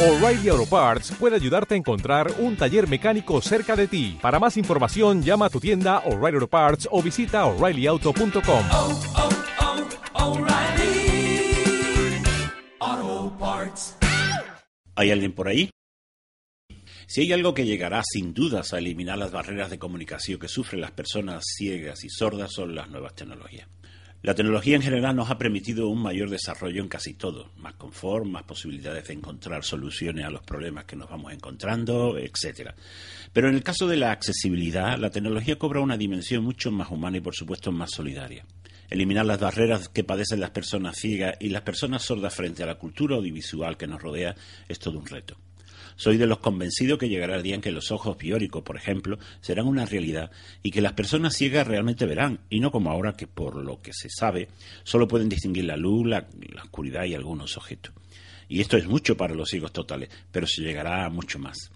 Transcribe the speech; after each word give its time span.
O'Reilly 0.00 0.48
Auto 0.48 0.64
Parts 0.64 1.10
puede 1.18 1.34
ayudarte 1.34 1.74
a 1.74 1.76
encontrar 1.76 2.32
un 2.38 2.56
taller 2.56 2.86
mecánico 2.86 3.40
cerca 3.42 3.74
de 3.74 3.88
ti. 3.88 4.16
Para 4.22 4.38
más 4.38 4.56
información, 4.56 5.24
llama 5.24 5.46
a 5.46 5.50
tu 5.50 5.58
tienda 5.58 5.98
O'Reilly 6.06 6.36
Auto 6.36 6.46
Parts 6.46 6.88
o 6.92 7.02
visita 7.02 7.44
oreillyauto.com. 7.46 8.64
oh, 8.72 9.00
oh, 12.78 13.36
Parts. 13.40 13.96
¿Hay 14.94 15.10
alguien 15.10 15.32
por 15.32 15.48
ahí? 15.48 15.68
Si 17.08 17.22
hay 17.22 17.32
algo 17.32 17.52
que 17.52 17.66
llegará 17.66 18.02
sin 18.04 18.32
dudas 18.32 18.72
a 18.72 18.78
eliminar 18.78 19.18
las 19.18 19.32
barreras 19.32 19.68
de 19.68 19.80
comunicación 19.80 20.38
que 20.38 20.46
sufren 20.46 20.80
las 20.80 20.92
personas 20.92 21.42
ciegas 21.44 22.04
y 22.04 22.08
sordas 22.08 22.52
son 22.52 22.76
las 22.76 22.88
nuevas 22.88 23.16
tecnologías. 23.16 23.66
La 24.20 24.34
tecnología 24.34 24.74
en 24.74 24.82
general 24.82 25.14
nos 25.14 25.30
ha 25.30 25.38
permitido 25.38 25.88
un 25.88 26.02
mayor 26.02 26.28
desarrollo 26.28 26.82
en 26.82 26.88
casi 26.88 27.14
todo, 27.14 27.52
más 27.56 27.74
confort, 27.74 28.26
más 28.26 28.42
posibilidades 28.42 29.06
de 29.06 29.14
encontrar 29.14 29.62
soluciones 29.62 30.24
a 30.24 30.30
los 30.30 30.42
problemas 30.42 30.86
que 30.86 30.96
nos 30.96 31.08
vamos 31.08 31.32
encontrando, 31.32 32.18
etc. 32.18 32.72
Pero 33.32 33.48
en 33.48 33.54
el 33.54 33.62
caso 33.62 33.86
de 33.86 33.96
la 33.96 34.10
accesibilidad, 34.10 34.98
la 34.98 35.10
tecnología 35.10 35.56
cobra 35.56 35.80
una 35.80 35.96
dimensión 35.96 36.42
mucho 36.42 36.72
más 36.72 36.90
humana 36.90 37.18
y 37.18 37.20
por 37.20 37.36
supuesto 37.36 37.70
más 37.70 37.92
solidaria. 37.92 38.44
Eliminar 38.90 39.24
las 39.24 39.38
barreras 39.38 39.88
que 39.88 40.02
padecen 40.02 40.40
las 40.40 40.50
personas 40.50 40.96
ciegas 40.96 41.36
y 41.38 41.50
las 41.50 41.62
personas 41.62 42.02
sordas 42.02 42.34
frente 42.34 42.64
a 42.64 42.66
la 42.66 42.74
cultura 42.74 43.14
audiovisual 43.14 43.76
que 43.76 43.86
nos 43.86 44.02
rodea 44.02 44.34
es 44.66 44.80
todo 44.80 44.98
un 44.98 45.06
reto. 45.06 45.36
Soy 45.98 46.16
de 46.16 46.28
los 46.28 46.38
convencidos 46.38 46.96
que 46.96 47.08
llegará 47.08 47.34
el 47.34 47.42
día 47.42 47.56
en 47.56 47.60
que 47.60 47.72
los 47.72 47.90
ojos 47.90 48.16
bióricos, 48.16 48.62
por 48.62 48.76
ejemplo, 48.76 49.18
serán 49.40 49.66
una 49.66 49.84
realidad 49.84 50.30
y 50.62 50.70
que 50.70 50.80
las 50.80 50.92
personas 50.92 51.34
ciegas 51.34 51.66
realmente 51.66 52.06
verán, 52.06 52.38
y 52.48 52.60
no 52.60 52.70
como 52.70 52.92
ahora 52.92 53.14
que, 53.14 53.26
por 53.26 53.56
lo 53.56 53.82
que 53.82 53.92
se 53.92 54.08
sabe, 54.08 54.46
solo 54.84 55.08
pueden 55.08 55.28
distinguir 55.28 55.64
la 55.64 55.76
luz, 55.76 56.06
la, 56.06 56.28
la 56.54 56.62
oscuridad 56.62 57.04
y 57.04 57.14
algunos 57.14 57.56
objetos. 57.56 57.92
Y 58.48 58.60
esto 58.60 58.76
es 58.76 58.86
mucho 58.86 59.16
para 59.16 59.34
los 59.34 59.48
ciegos 59.48 59.72
totales, 59.72 60.08
pero 60.30 60.46
se 60.46 60.62
llegará 60.62 61.04
a 61.04 61.10
mucho 61.10 61.40
más. 61.40 61.72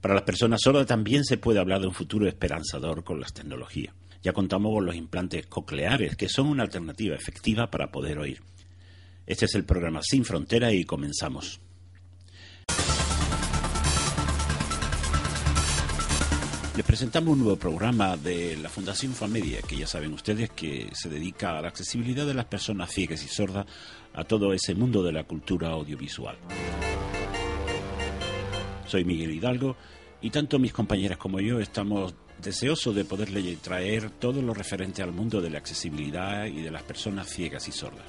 Para 0.00 0.14
las 0.14 0.24
personas 0.24 0.62
sordas 0.62 0.86
también 0.86 1.26
se 1.26 1.36
puede 1.36 1.60
hablar 1.60 1.82
de 1.82 1.88
un 1.88 1.94
futuro 1.94 2.26
esperanzador 2.26 3.04
con 3.04 3.20
las 3.20 3.34
tecnologías. 3.34 3.94
Ya 4.22 4.32
contamos 4.32 4.72
con 4.72 4.86
los 4.86 4.96
implantes 4.96 5.48
cocleares, 5.48 6.16
que 6.16 6.30
son 6.30 6.46
una 6.46 6.62
alternativa 6.62 7.14
efectiva 7.14 7.70
para 7.70 7.92
poder 7.92 8.18
oír. 8.20 8.40
Este 9.26 9.44
es 9.44 9.54
el 9.54 9.64
programa 9.64 10.00
Sin 10.02 10.24
Frontera 10.24 10.72
y 10.72 10.84
comenzamos. 10.84 11.60
Les 16.76 16.84
presentamos 16.84 17.32
un 17.32 17.38
nuevo 17.38 17.56
programa 17.56 18.18
de 18.18 18.54
la 18.58 18.68
Fundación 18.68 19.14
Famedia, 19.14 19.62
que 19.62 19.78
ya 19.78 19.86
saben 19.86 20.12
ustedes 20.12 20.50
que 20.50 20.90
se 20.92 21.08
dedica 21.08 21.56
a 21.56 21.62
la 21.62 21.68
accesibilidad 21.68 22.26
de 22.26 22.34
las 22.34 22.44
personas 22.44 22.90
ciegas 22.90 23.24
y 23.24 23.28
sordas 23.28 23.64
a 24.12 24.24
todo 24.24 24.52
ese 24.52 24.74
mundo 24.74 25.02
de 25.02 25.10
la 25.10 25.24
cultura 25.24 25.70
audiovisual. 25.70 26.36
Soy 28.86 29.06
Miguel 29.06 29.32
Hidalgo 29.32 29.74
y 30.20 30.28
tanto 30.28 30.58
mis 30.58 30.74
compañeras 30.74 31.16
como 31.16 31.40
yo 31.40 31.60
estamos 31.60 32.14
deseosos 32.42 32.94
de 32.94 33.06
poderle 33.06 33.56
traer 33.56 34.10
todo 34.10 34.42
lo 34.42 34.52
referente 34.52 35.02
al 35.02 35.12
mundo 35.12 35.40
de 35.40 35.48
la 35.48 35.56
accesibilidad 35.56 36.44
y 36.44 36.60
de 36.60 36.70
las 36.70 36.82
personas 36.82 37.26
ciegas 37.26 37.66
y 37.68 37.72
sordas. 37.72 38.04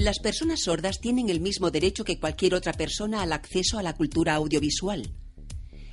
Las 0.00 0.18
personas 0.18 0.62
sordas 0.62 0.98
tienen 0.98 1.28
el 1.28 1.40
mismo 1.40 1.70
derecho 1.70 2.04
que 2.04 2.18
cualquier 2.18 2.54
otra 2.54 2.72
persona 2.72 3.20
al 3.20 3.34
acceso 3.34 3.78
a 3.78 3.82
la 3.82 3.92
cultura 3.92 4.34
audiovisual. 4.34 5.12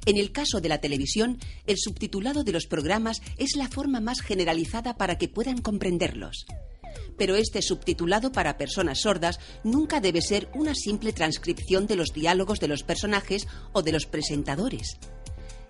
En 0.05 0.15
el 0.15 0.31
caso 0.31 0.61
de 0.61 0.69
la 0.69 0.77
televisión, 0.77 1.39
el 1.65 1.75
subtitulado 1.77 2.45
de 2.45 2.53
los 2.53 2.67
programas 2.67 3.21
es 3.37 3.57
la 3.57 3.67
forma 3.67 3.99
más 3.99 4.21
generalizada 4.21 4.95
para 4.95 5.17
que 5.17 5.27
puedan 5.27 5.61
comprenderlos. 5.61 6.45
Pero 7.17 7.35
este 7.35 7.61
subtitulado 7.61 8.31
para 8.31 8.57
personas 8.57 9.01
sordas 9.01 9.41
nunca 9.65 9.99
debe 9.99 10.21
ser 10.21 10.47
una 10.55 10.73
simple 10.73 11.11
transcripción 11.11 11.85
de 11.85 11.97
los 11.97 12.13
diálogos 12.13 12.61
de 12.61 12.69
los 12.69 12.83
personajes 12.83 13.45
o 13.73 13.81
de 13.81 13.91
los 13.91 14.05
presentadores. 14.05 14.97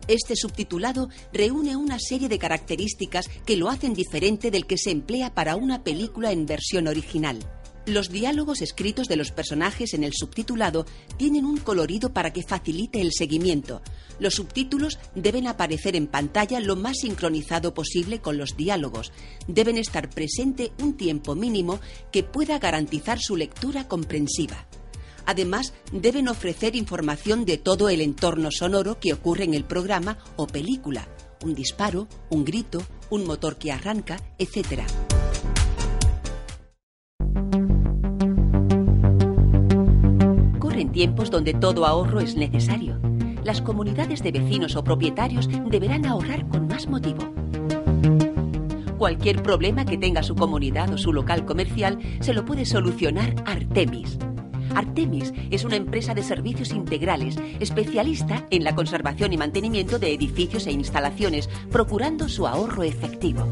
Este 0.07 0.35
subtitulado 0.35 1.09
reúne 1.33 1.75
una 1.75 1.97
serie 1.97 2.29
de 2.29 2.37
características 2.37 3.29
que 3.47 3.57
lo 3.57 3.67
hacen 3.67 3.95
diferente 3.95 4.51
del 4.51 4.67
que 4.67 4.77
se 4.77 4.91
emplea 4.91 5.33
para 5.33 5.55
una 5.55 5.83
película 5.83 6.31
en 6.31 6.45
versión 6.45 6.87
original. 6.87 7.39
Los 7.87 8.09
diálogos 8.09 8.61
escritos 8.61 9.07
de 9.07 9.15
los 9.15 9.31
personajes 9.31 9.93
en 9.93 10.03
el 10.03 10.11
subtitulado 10.13 10.85
tienen 11.15 11.45
un 11.45 11.55
colorido 11.55 12.11
para 12.11 12.33
que 12.33 12.43
facilite 12.43 12.99
el 12.99 13.13
seguimiento. 13.13 13.81
Los 14.19 14.35
subtítulos 14.35 14.99
deben 15.15 15.47
aparecer 15.47 15.95
en 15.95 16.07
pantalla 16.07 16.59
lo 16.59 16.75
más 16.75 16.97
sincronizado 16.97 17.73
posible 17.73 18.19
con 18.19 18.37
los 18.37 18.57
diálogos. 18.57 19.13
Deben 19.47 19.77
estar 19.77 20.09
presente 20.09 20.73
un 20.81 20.97
tiempo 20.97 21.33
mínimo 21.33 21.79
que 22.11 22.23
pueda 22.23 22.59
garantizar 22.59 23.19
su 23.21 23.37
lectura 23.37 23.87
comprensiva. 23.87 24.67
Además, 25.25 25.73
deben 25.93 26.27
ofrecer 26.27 26.75
información 26.75 27.45
de 27.45 27.57
todo 27.57 27.87
el 27.87 28.01
entorno 28.01 28.49
sonoro 28.51 28.99
que 28.99 29.13
ocurre 29.13 29.45
en 29.45 29.53
el 29.53 29.63
programa 29.63 30.17
o 30.35 30.45
película. 30.45 31.07
Un 31.41 31.55
disparo, 31.55 32.09
un 32.29 32.43
grito, 32.43 32.83
un 33.09 33.23
motor 33.23 33.57
que 33.57 33.71
arranca, 33.71 34.17
etc. 34.39 34.83
Corren 40.77 40.91
tiempos 40.91 41.31
donde 41.31 41.55
todo 41.55 41.87
ahorro 41.87 42.19
es 42.19 42.35
necesario. 42.35 42.99
Las 43.43 43.63
comunidades 43.63 44.21
de 44.21 44.31
vecinos 44.31 44.75
o 44.75 44.83
propietarios 44.83 45.49
deberán 45.71 46.05
ahorrar 46.05 46.47
con 46.49 46.67
más 46.67 46.87
motivo. 46.87 47.33
Cualquier 48.99 49.41
problema 49.41 49.85
que 49.85 49.97
tenga 49.97 50.21
su 50.21 50.35
comunidad 50.35 50.93
o 50.93 50.99
su 50.99 51.13
local 51.13 51.45
comercial 51.45 51.97
se 52.19 52.31
lo 52.35 52.45
puede 52.45 52.63
solucionar 52.63 53.33
Artemis. 53.47 54.19
Artemis 54.75 55.33
es 55.49 55.65
una 55.65 55.77
empresa 55.77 56.13
de 56.13 56.21
servicios 56.21 56.69
integrales, 56.69 57.39
especialista 57.59 58.45
en 58.51 58.63
la 58.63 58.75
conservación 58.75 59.33
y 59.33 59.37
mantenimiento 59.37 59.97
de 59.97 60.13
edificios 60.13 60.67
e 60.67 60.73
instalaciones, 60.73 61.49
procurando 61.71 62.29
su 62.29 62.45
ahorro 62.45 62.83
efectivo. 62.83 63.47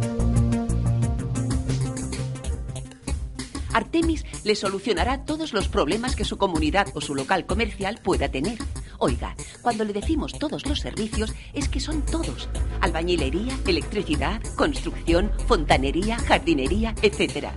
Artemis 3.75 4.25
le 4.45 4.55
solucionará 4.55 5.25
todos 5.25 5.51
los 5.51 5.67
problemas 5.67 6.15
que 6.15 6.23
su 6.23 6.37
comunidad 6.37 6.87
o 6.93 7.01
su 7.01 7.13
local 7.13 7.45
comercial 7.45 7.99
pueda 8.01 8.29
tener. 8.29 8.57
Oiga, 8.99 9.35
cuando 9.61 9.83
le 9.83 9.91
decimos 9.91 10.31
todos 10.39 10.65
los 10.65 10.79
servicios, 10.79 11.35
es 11.53 11.67
que 11.67 11.81
son 11.81 12.01
todos. 12.03 12.47
Albañilería, 12.79 13.53
electricidad, 13.67 14.41
construcción, 14.55 15.29
fontanería, 15.45 16.17
jardinería, 16.19 16.95
etc. 17.01 17.49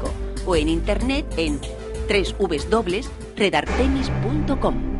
o 0.45 0.55
en 0.55 0.69
internet 0.69 1.25
en 1.35 1.59
www.redartemis.com. 2.07 4.92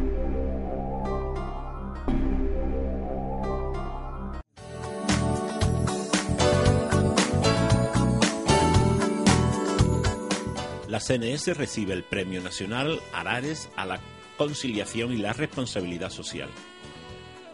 CNS 11.04 11.58
recibe 11.58 11.94
el 11.94 12.06
Premio 12.06 12.42
Nacional 12.42 13.02
Arares 13.12 13.70
a 13.76 13.86
la 13.86 14.00
Conciliación 14.38 15.12
y 15.12 15.18
la 15.18 15.34
Responsabilidad 15.34 16.10
Social. 16.10 16.50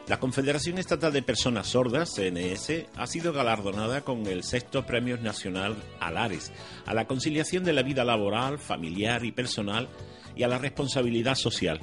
La 0.08 0.20
Confederación 0.20 0.78
Estatal 0.78 1.12
de 1.12 1.24
Personas 1.24 1.66
Sordas, 1.66 2.14
CNS, 2.14 2.86
ha 2.96 3.08
sido 3.08 3.34
galardonada 3.34 4.02
con 4.02 4.28
el 4.28 4.44
sexto 4.44 4.86
Premio 4.86 5.18
Nacional 5.18 5.76
Alares 6.00 6.52
a 6.86 6.94
la 6.94 7.08
conciliación 7.08 7.64
de 7.64 7.74
la 7.74 7.82
vida 7.82 8.04
laboral, 8.04 8.60
familiar 8.60 9.26
y 9.26 9.32
personal 9.32 9.90
y 10.36 10.44
a 10.44 10.48
la 10.48 10.60
responsabilidad 10.60 11.34
social. 11.34 11.80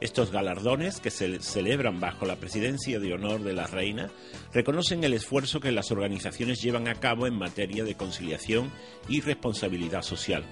Estos 0.00 0.32
galardones, 0.32 0.98
que 1.00 1.10
se 1.10 1.38
celebran 1.38 2.00
bajo 2.00 2.26
la 2.26 2.36
presidencia 2.36 2.98
de 2.98 3.14
honor 3.14 3.44
de 3.44 3.52
la 3.52 3.68
reina, 3.68 4.10
reconocen 4.52 5.04
el 5.04 5.14
esfuerzo 5.14 5.60
que 5.60 5.70
las 5.70 5.92
organizaciones 5.92 6.60
llevan 6.60 6.88
a 6.88 6.96
cabo 6.96 7.28
en 7.28 7.38
materia 7.38 7.84
de 7.84 7.94
conciliación 7.94 8.72
y 9.08 9.20
responsabilidad 9.20 10.02
social. 10.02 10.44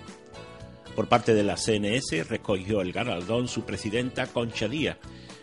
Por 0.94 1.08
parte 1.08 1.34
de 1.34 1.42
la 1.42 1.56
CNS 1.56 2.28
recogió 2.28 2.80
el 2.80 2.92
galardón 2.92 3.48
su 3.48 3.62
presidenta 3.62 4.28
Concha 4.28 4.68
Díaz, 4.68 4.96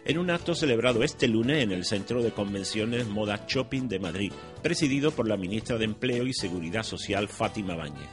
en 0.05 0.17
un 0.17 0.29
acto 0.29 0.55
celebrado 0.55 1.03
este 1.03 1.27
lunes 1.27 1.61
en 1.61 1.71
el 1.71 1.83
Centro 1.83 2.23
de 2.23 2.31
Convenciones 2.31 3.07
Moda 3.07 3.45
Shopping 3.47 3.89
de 3.89 3.99
Madrid, 3.99 4.31
presidido 4.63 5.11
por 5.11 5.27
la 5.27 5.35
ministra 5.35 5.77
de 5.77 5.85
Empleo 5.85 6.25
y 6.25 6.33
Seguridad 6.33 6.83
Social 6.83 7.27
Fátima 7.27 7.75
Báñez. 7.75 8.07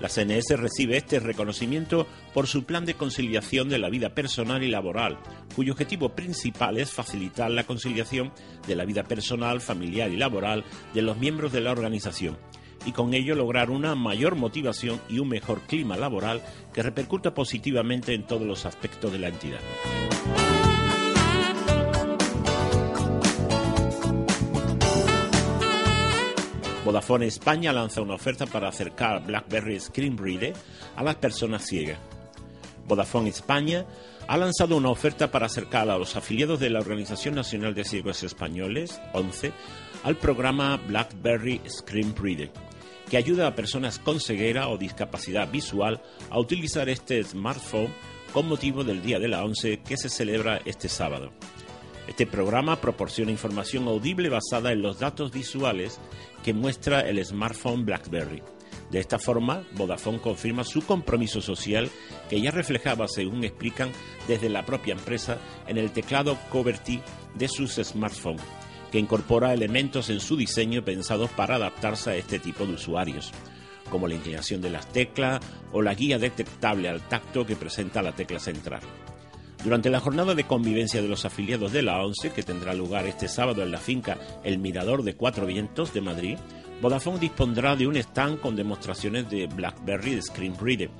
La 0.00 0.08
CNS 0.08 0.56
recibe 0.56 0.96
este 0.96 1.18
reconocimiento 1.18 2.06
por 2.32 2.46
su 2.46 2.64
plan 2.64 2.84
de 2.84 2.94
conciliación 2.94 3.68
de 3.68 3.78
la 3.78 3.90
vida 3.90 4.14
personal 4.14 4.62
y 4.62 4.70
laboral, 4.70 5.18
cuyo 5.56 5.72
objetivo 5.72 6.10
principal 6.10 6.78
es 6.78 6.92
facilitar 6.92 7.50
la 7.50 7.64
conciliación 7.64 8.32
de 8.66 8.76
la 8.76 8.84
vida 8.84 9.02
personal, 9.02 9.60
familiar 9.60 10.10
y 10.10 10.16
laboral 10.16 10.64
de 10.94 11.02
los 11.02 11.16
miembros 11.16 11.52
de 11.52 11.62
la 11.62 11.72
organización 11.72 12.36
y 12.84 12.92
con 12.92 13.14
ello 13.14 13.34
lograr 13.34 13.70
una 13.70 13.94
mayor 13.94 14.36
motivación 14.36 15.00
y 15.08 15.18
un 15.18 15.28
mejor 15.28 15.60
clima 15.62 15.96
laboral 15.96 16.42
que 16.72 16.82
repercuta 16.82 17.34
positivamente 17.34 18.14
en 18.14 18.26
todos 18.26 18.46
los 18.46 18.66
aspectos 18.66 19.12
de 19.12 19.18
la 19.18 19.28
entidad. 19.28 19.60
Vodafone 26.84 27.26
España 27.26 27.72
lanza 27.72 28.02
una 28.02 28.14
oferta 28.14 28.44
para 28.44 28.68
acercar 28.68 29.24
BlackBerry 29.24 29.80
Screen 29.80 30.18
Reader 30.18 30.52
a 30.96 31.02
las 31.02 31.14
personas 31.14 31.64
ciegas. 31.64 31.98
Vodafone 32.86 33.30
España 33.30 33.86
ha 34.28 34.36
lanzado 34.36 34.76
una 34.76 34.90
oferta 34.90 35.30
para 35.30 35.46
acercar 35.46 35.88
a 35.88 35.98
los 35.98 36.16
afiliados 36.16 36.60
de 36.60 36.70
la 36.70 36.80
Organización 36.80 37.34
Nacional 37.34 37.74
de 37.74 37.84
Ciegos 37.84 38.22
Españoles, 38.22 39.00
11, 39.14 39.52
al 40.02 40.16
programa 40.16 40.76
BlackBerry 40.76 41.60
Screen 41.68 42.14
Reader, 42.16 42.50
que 43.08 43.16
ayuda 43.16 43.46
a 43.46 43.54
personas 43.54 43.98
con 43.98 44.20
ceguera 44.20 44.68
o 44.68 44.78
discapacidad 44.78 45.50
visual 45.50 46.02
a 46.30 46.38
utilizar 46.38 46.88
este 46.88 47.22
smartphone 47.22 47.92
con 48.32 48.48
motivo 48.48 48.84
del 48.84 49.02
Día 49.02 49.18
de 49.18 49.28
la 49.28 49.44
ONCE 49.44 49.80
que 49.80 49.96
se 49.96 50.08
celebra 50.08 50.60
este 50.64 50.88
sábado. 50.88 51.32
Este 52.08 52.26
programa 52.26 52.80
proporciona 52.80 53.30
información 53.30 53.86
audible 53.88 54.28
basada 54.28 54.72
en 54.72 54.82
los 54.82 54.98
datos 54.98 55.32
visuales 55.32 55.98
que 56.42 56.52
muestra 56.52 57.00
el 57.00 57.24
smartphone 57.24 57.86
BlackBerry. 57.86 58.42
De 58.90 59.00
esta 59.00 59.18
forma, 59.18 59.64
Vodafone 59.72 60.20
confirma 60.20 60.64
su 60.64 60.82
compromiso 60.82 61.40
social 61.40 61.90
que 62.28 62.40
ya 62.40 62.50
reflejaba, 62.50 63.08
según 63.08 63.42
explican 63.44 63.90
desde 64.28 64.48
la 64.48 64.64
propia 64.66 64.92
empresa, 64.92 65.38
en 65.66 65.78
el 65.78 65.90
teclado 65.92 66.36
QWERTY 66.50 67.00
de 67.34 67.48
sus 67.48 67.74
smartphones, 67.74 68.42
que 68.94 69.00
incorpora 69.00 69.52
elementos 69.52 70.08
en 70.08 70.20
su 70.20 70.36
diseño 70.36 70.84
pensados 70.84 71.28
para 71.30 71.56
adaptarse 71.56 72.10
a 72.10 72.14
este 72.14 72.38
tipo 72.38 72.64
de 72.64 72.74
usuarios 72.74 73.32
como 73.90 74.06
la 74.06 74.14
inclinación 74.14 74.60
de 74.60 74.70
las 74.70 74.86
teclas 74.86 75.40
o 75.72 75.82
la 75.82 75.96
guía 75.96 76.16
detectable 76.16 76.88
al 76.88 77.00
tacto 77.00 77.44
que 77.44 77.56
presenta 77.56 78.02
la 78.02 78.12
tecla 78.12 78.38
central. 78.38 78.82
Durante 79.64 79.90
la 79.90 79.98
jornada 79.98 80.36
de 80.36 80.44
convivencia 80.44 81.02
de 81.02 81.08
los 81.08 81.24
afiliados 81.24 81.72
de 81.72 81.82
la 81.82 82.04
ONCE, 82.04 82.30
que 82.30 82.44
tendrá 82.44 82.72
lugar 82.72 83.04
este 83.06 83.26
sábado 83.26 83.64
en 83.64 83.72
la 83.72 83.78
finca 83.78 84.16
El 84.44 84.58
Mirador 84.58 85.02
de 85.02 85.16
Cuatro 85.16 85.44
Vientos 85.44 85.92
de 85.92 86.00
Madrid, 86.00 86.38
Vodafone 86.80 87.18
dispondrá 87.18 87.74
de 87.74 87.88
un 87.88 87.96
stand 87.96 88.38
con 88.38 88.54
demostraciones 88.54 89.28
de 89.28 89.48
BlackBerry 89.48 90.22
Screen 90.22 90.54
Reader 90.56 90.90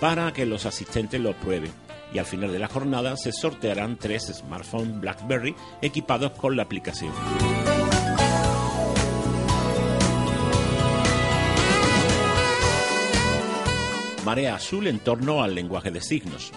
para 0.00 0.32
que 0.32 0.46
los 0.46 0.64
asistentes 0.64 1.20
lo 1.20 1.34
prueben. 1.34 1.83
Y 2.14 2.18
al 2.18 2.24
final 2.24 2.50
de 2.52 2.58
la 2.60 2.68
jornada 2.68 3.16
se 3.16 3.32
sortearán 3.32 3.98
tres 3.98 4.32
smartphones 4.32 5.00
BlackBerry 5.00 5.54
equipados 5.82 6.30
con 6.32 6.56
la 6.56 6.62
aplicación. 6.62 7.12
Marea 14.24 14.54
Azul 14.54 14.86
en 14.86 15.00
torno 15.00 15.42
al 15.42 15.54
lenguaje 15.54 15.90
de 15.90 16.00
signos. 16.00 16.50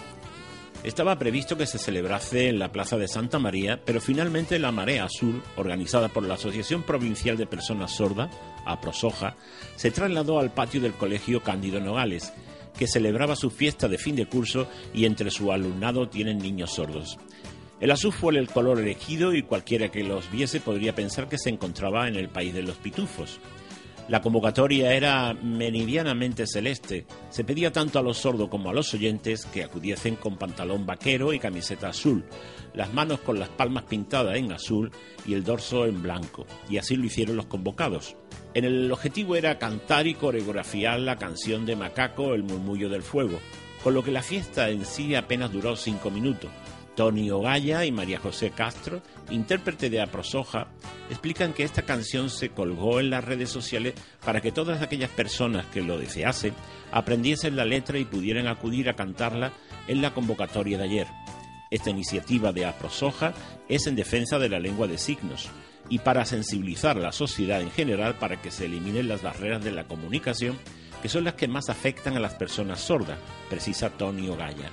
Estaba 0.84 1.18
previsto 1.18 1.58
que 1.58 1.66
se 1.66 1.76
celebrase 1.76 2.48
en 2.48 2.60
la 2.60 2.70
Plaza 2.70 2.96
de 2.96 3.08
Santa 3.08 3.40
María, 3.40 3.80
pero 3.84 4.00
finalmente 4.00 4.60
la 4.60 4.70
Marea 4.70 5.04
Azul, 5.04 5.42
organizada 5.56 6.08
por 6.08 6.22
la 6.22 6.34
Asociación 6.34 6.84
Provincial 6.84 7.36
de 7.36 7.46
Personas 7.46 7.96
Sordas, 7.96 8.30
APROSOJA, 8.64 9.34
se 9.74 9.90
trasladó 9.90 10.38
al 10.38 10.50
patio 10.50 10.80
del 10.80 10.92
Colegio 10.94 11.42
Cándido 11.42 11.80
Nogales, 11.80 12.32
que 12.78 12.86
celebraba 12.86 13.36
su 13.36 13.50
fiesta 13.50 13.88
de 13.88 13.98
fin 13.98 14.16
de 14.16 14.26
curso 14.26 14.68
y 14.94 15.04
entre 15.04 15.30
su 15.30 15.52
alumnado 15.52 16.08
tienen 16.08 16.38
niños 16.38 16.74
sordos. 16.74 17.18
El 17.80 17.90
azul 17.90 18.12
fue 18.12 18.36
el 18.36 18.48
color 18.48 18.80
elegido 18.80 19.34
y 19.34 19.42
cualquiera 19.42 19.90
que 19.90 20.02
los 20.02 20.30
viese 20.30 20.60
podría 20.60 20.94
pensar 20.94 21.28
que 21.28 21.38
se 21.38 21.50
encontraba 21.50 22.08
en 22.08 22.16
el 22.16 22.28
país 22.28 22.54
de 22.54 22.62
los 22.62 22.76
pitufos. 22.76 23.38
La 24.08 24.22
convocatoria 24.22 24.94
era 24.94 25.34
meridianamente 25.34 26.46
celeste. 26.46 27.04
Se 27.28 27.44
pedía 27.44 27.70
tanto 27.72 27.98
a 27.98 28.02
los 28.02 28.16
sordos 28.16 28.48
como 28.48 28.70
a 28.70 28.72
los 28.72 28.94
oyentes 28.94 29.44
que 29.44 29.62
acudiesen 29.62 30.16
con 30.16 30.38
pantalón 30.38 30.86
vaquero 30.86 31.34
y 31.34 31.38
camiseta 31.38 31.88
azul, 31.88 32.24
las 32.72 32.94
manos 32.94 33.20
con 33.20 33.38
las 33.38 33.50
palmas 33.50 33.84
pintadas 33.84 34.36
en 34.36 34.50
azul 34.50 34.90
y 35.26 35.34
el 35.34 35.44
dorso 35.44 35.84
en 35.84 36.02
blanco. 36.02 36.46
Y 36.70 36.78
así 36.78 36.96
lo 36.96 37.04
hicieron 37.04 37.36
los 37.36 37.46
convocados. 37.46 38.16
En 38.54 38.64
el 38.64 38.90
objetivo 38.90 39.36
era 39.36 39.58
cantar 39.58 40.06
y 40.06 40.14
coreografiar 40.14 41.00
la 41.00 41.16
canción 41.16 41.66
de 41.66 41.76
Macaco, 41.76 42.32
El 42.32 42.44
murmullo 42.44 42.88
del 42.88 43.02
fuego, 43.02 43.38
con 43.84 43.92
lo 43.92 44.02
que 44.02 44.10
la 44.10 44.22
fiesta 44.22 44.70
en 44.70 44.86
sí 44.86 45.14
apenas 45.14 45.52
duró 45.52 45.76
cinco 45.76 46.10
minutos. 46.10 46.50
Tony 46.98 47.30
Ogaya 47.30 47.84
y 47.84 47.92
María 47.92 48.18
José 48.18 48.50
Castro, 48.50 49.02
intérprete 49.30 49.88
de 49.88 50.00
Aprosoja, 50.00 50.66
explican 51.08 51.52
que 51.52 51.62
esta 51.62 51.82
canción 51.82 52.28
se 52.28 52.48
colgó 52.48 52.98
en 52.98 53.08
las 53.08 53.22
redes 53.22 53.50
sociales 53.50 53.94
para 54.24 54.40
que 54.40 54.50
todas 54.50 54.82
aquellas 54.82 55.10
personas 55.10 55.64
que 55.66 55.80
lo 55.80 55.96
deseasen 55.96 56.54
aprendiesen 56.90 57.54
la 57.54 57.64
letra 57.64 58.00
y 58.00 58.04
pudieran 58.04 58.48
acudir 58.48 58.88
a 58.88 58.96
cantarla 58.96 59.52
en 59.86 60.02
la 60.02 60.12
convocatoria 60.12 60.76
de 60.76 60.84
ayer. 60.84 61.06
Esta 61.70 61.90
iniciativa 61.90 62.52
de 62.52 62.66
Aprosoja 62.66 63.32
es 63.68 63.86
en 63.86 63.94
defensa 63.94 64.40
de 64.40 64.48
la 64.48 64.58
lengua 64.58 64.88
de 64.88 64.98
signos 64.98 65.50
y 65.88 66.00
para 66.00 66.24
sensibilizar 66.24 66.96
a 66.96 67.00
la 67.00 67.12
sociedad 67.12 67.60
en 67.60 67.70
general 67.70 68.16
para 68.16 68.42
que 68.42 68.50
se 68.50 68.64
eliminen 68.64 69.06
las 69.06 69.22
barreras 69.22 69.62
de 69.62 69.70
la 69.70 69.84
comunicación 69.84 70.58
que 71.00 71.08
son 71.08 71.22
las 71.22 71.34
que 71.34 71.46
más 71.46 71.68
afectan 71.68 72.16
a 72.16 72.20
las 72.20 72.34
personas 72.34 72.80
sordas, 72.80 73.20
precisa 73.48 73.88
Tony 73.88 74.28
Ogaya. 74.28 74.72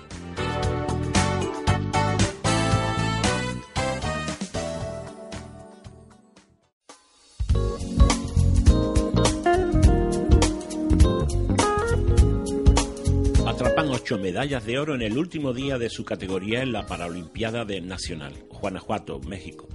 Ocho 14.06 14.20
medallas 14.20 14.64
de 14.68 14.78
oro 14.78 14.94
en 14.94 15.02
el 15.02 15.18
último 15.18 15.52
día 15.52 15.80
de 15.80 15.90
su 15.90 16.06
categoría 16.06 16.62
en 16.62 16.72
la 16.72 16.86
Paralimpiada 16.86 17.66
de 17.66 17.82
Nacional, 17.82 18.34
Guanajuato, 18.50 19.20
México. 19.22 19.68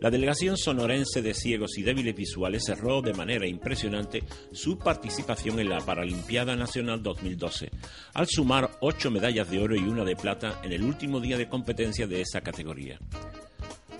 La 0.00 0.10
delegación 0.10 0.56
sonorense 0.56 1.22
de 1.22 1.34
ciegos 1.34 1.78
y 1.78 1.84
débiles 1.84 2.16
visuales 2.16 2.64
cerró 2.66 3.00
de 3.00 3.14
manera 3.14 3.46
impresionante 3.46 4.24
su 4.50 4.76
participación 4.76 5.60
en 5.60 5.68
la 5.68 5.78
Paralimpiada 5.78 6.56
Nacional 6.56 7.00
2012, 7.00 7.70
al 8.14 8.26
sumar 8.26 8.72
ocho 8.80 9.12
medallas 9.12 9.48
de 9.52 9.60
oro 9.60 9.76
y 9.76 9.84
una 9.84 10.02
de 10.02 10.16
plata 10.16 10.60
en 10.64 10.72
el 10.72 10.82
último 10.82 11.20
día 11.20 11.38
de 11.38 11.48
competencia 11.48 12.08
de 12.08 12.22
esa 12.22 12.40
categoría. 12.40 12.98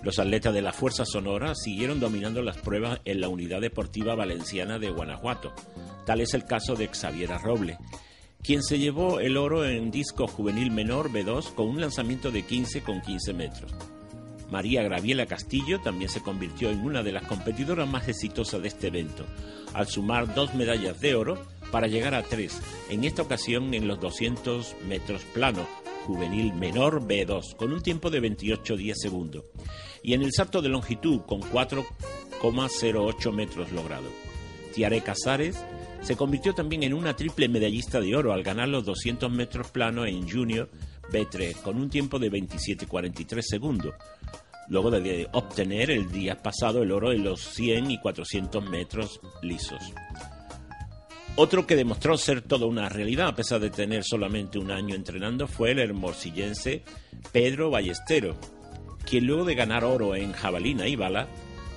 Los 0.03 0.19
atletas 0.19 0.53
de 0.53 0.63
la 0.63 0.73
Fuerza 0.73 1.05
Sonora 1.05 1.55
siguieron 1.55 2.01
dominando 2.01 2.43
las 2.43 2.57
pruebas 2.57 3.01
en 3.05 3.21
la 3.21 3.29
Unidad 3.29 3.61
Deportiva 3.61 4.17
Valenciana 4.17 4.81
de 4.81 4.91
Guanajuato. 4.91 5.53
Tal 6.05 6.23
es 6.23 6.35
el 6.35 6.45
caso 6.45 6.75
de 6.75 6.89
Xaviera 6.89 7.39
Roble, 7.39 7.79
quien 8.43 8.63
se 8.63 8.79
llevó 8.79 9.21
el 9.21 9.37
oro 9.37 9.67
en 9.67 9.91
disco 9.91 10.27
juvenil 10.27 10.71
menor 10.71 11.11
B2 11.11 11.55
con 11.55 11.69
un 11.69 11.81
lanzamiento 11.81 12.31
de 12.31 12.43
15 12.43 12.83
con 12.83 13.01
15 13.01 13.33
metros. 13.33 13.73
María 14.51 14.83
Graviela 14.83 15.27
Castillo 15.27 15.81
también 15.81 16.09
se 16.09 16.23
convirtió 16.23 16.71
en 16.71 16.81
una 16.81 17.03
de 17.03 17.13
las 17.13 17.27
competidoras 17.27 17.89
más 17.89 18.09
exitosas 18.09 18.63
de 18.63 18.69
este 18.69 18.87
evento, 18.89 19.27
al 19.75 19.89
sumar 19.89 20.35
dos 20.35 20.55
medallas 20.55 21.01
de 21.01 21.15
oro 21.15 21.43
para 21.73 21.89
llegar 21.89 22.15
a 22.15 22.23
tres, 22.23 22.61
en 22.89 23.05
esta 23.05 23.23
ocasión 23.23 23.75
en 23.75 23.89
los 23.89 24.01
200 24.01 24.77
metros 24.89 25.23
plano, 25.35 25.67
juvenil 26.07 26.55
menor 26.55 27.03
B2, 27.07 27.57
con 27.57 27.73
un 27.73 27.83
tiempo 27.83 28.11
de 28.11 28.23
28-10 28.23 28.95
segundos, 28.95 29.45
y 30.03 30.15
en 30.15 30.23
el 30.23 30.33
salto 30.33 30.63
de 30.63 30.69
longitud 30.69 31.23
con 31.23 31.41
4,08 31.41 33.33
metros 33.33 33.73
logrado. 33.73 34.09
Tiare 34.73 35.01
Casares 35.01 35.57
se 36.07 36.17
convirtió 36.17 36.55
también 36.55 36.85
en 36.85 36.95
una 36.95 37.17
triple 37.17 37.49
medallista 37.49 38.01
de 38.01 38.15
oro 38.15 38.33
al 38.33 38.45
ganar 38.45 38.69
los 38.69 38.85
200 38.85 39.29
metros 39.29 39.73
plano 39.73 40.07
en 40.07 40.31
Junior 40.31 40.71
B3 41.11 41.57
con 41.63 41.77
un 41.79 41.91
tiempo 41.91 42.21
de 42.21 42.31
27.43 42.31 43.43
segundos, 43.43 43.93
luego 44.69 44.93
de 44.93 45.29
obtener 45.33 45.91
el 45.91 46.13
día 46.13 46.41
pasado 46.41 46.85
el 46.85 46.93
oro 46.93 47.11
en 47.11 47.25
los 47.25 47.41
100 47.41 47.91
y 47.91 47.99
400 47.99 48.71
metros 48.71 49.21
lisos. 49.43 49.83
Otro 51.35 51.67
que 51.67 51.75
demostró 51.75 52.17
ser 52.17 52.41
toda 52.41 52.67
una 52.67 52.89
realidad 52.89 53.27
a 53.27 53.35
pesar 53.35 53.59
de 53.59 53.71
tener 53.71 54.05
solamente 54.05 54.61
un 54.61 54.71
año 54.71 54.95
entrenando 54.95 55.49
fue 55.49 55.73
el 55.73 55.81
hermosillense 55.81 56.85
Pedro 57.33 57.69
Ballestero, 57.71 58.37
quien 59.05 59.27
luego 59.27 59.45
de 59.45 59.57
ganar 59.57 59.83
oro 59.83 60.15
en 60.15 60.33
jabalina 60.33 60.87
y 60.87 60.95
bala 60.95 61.27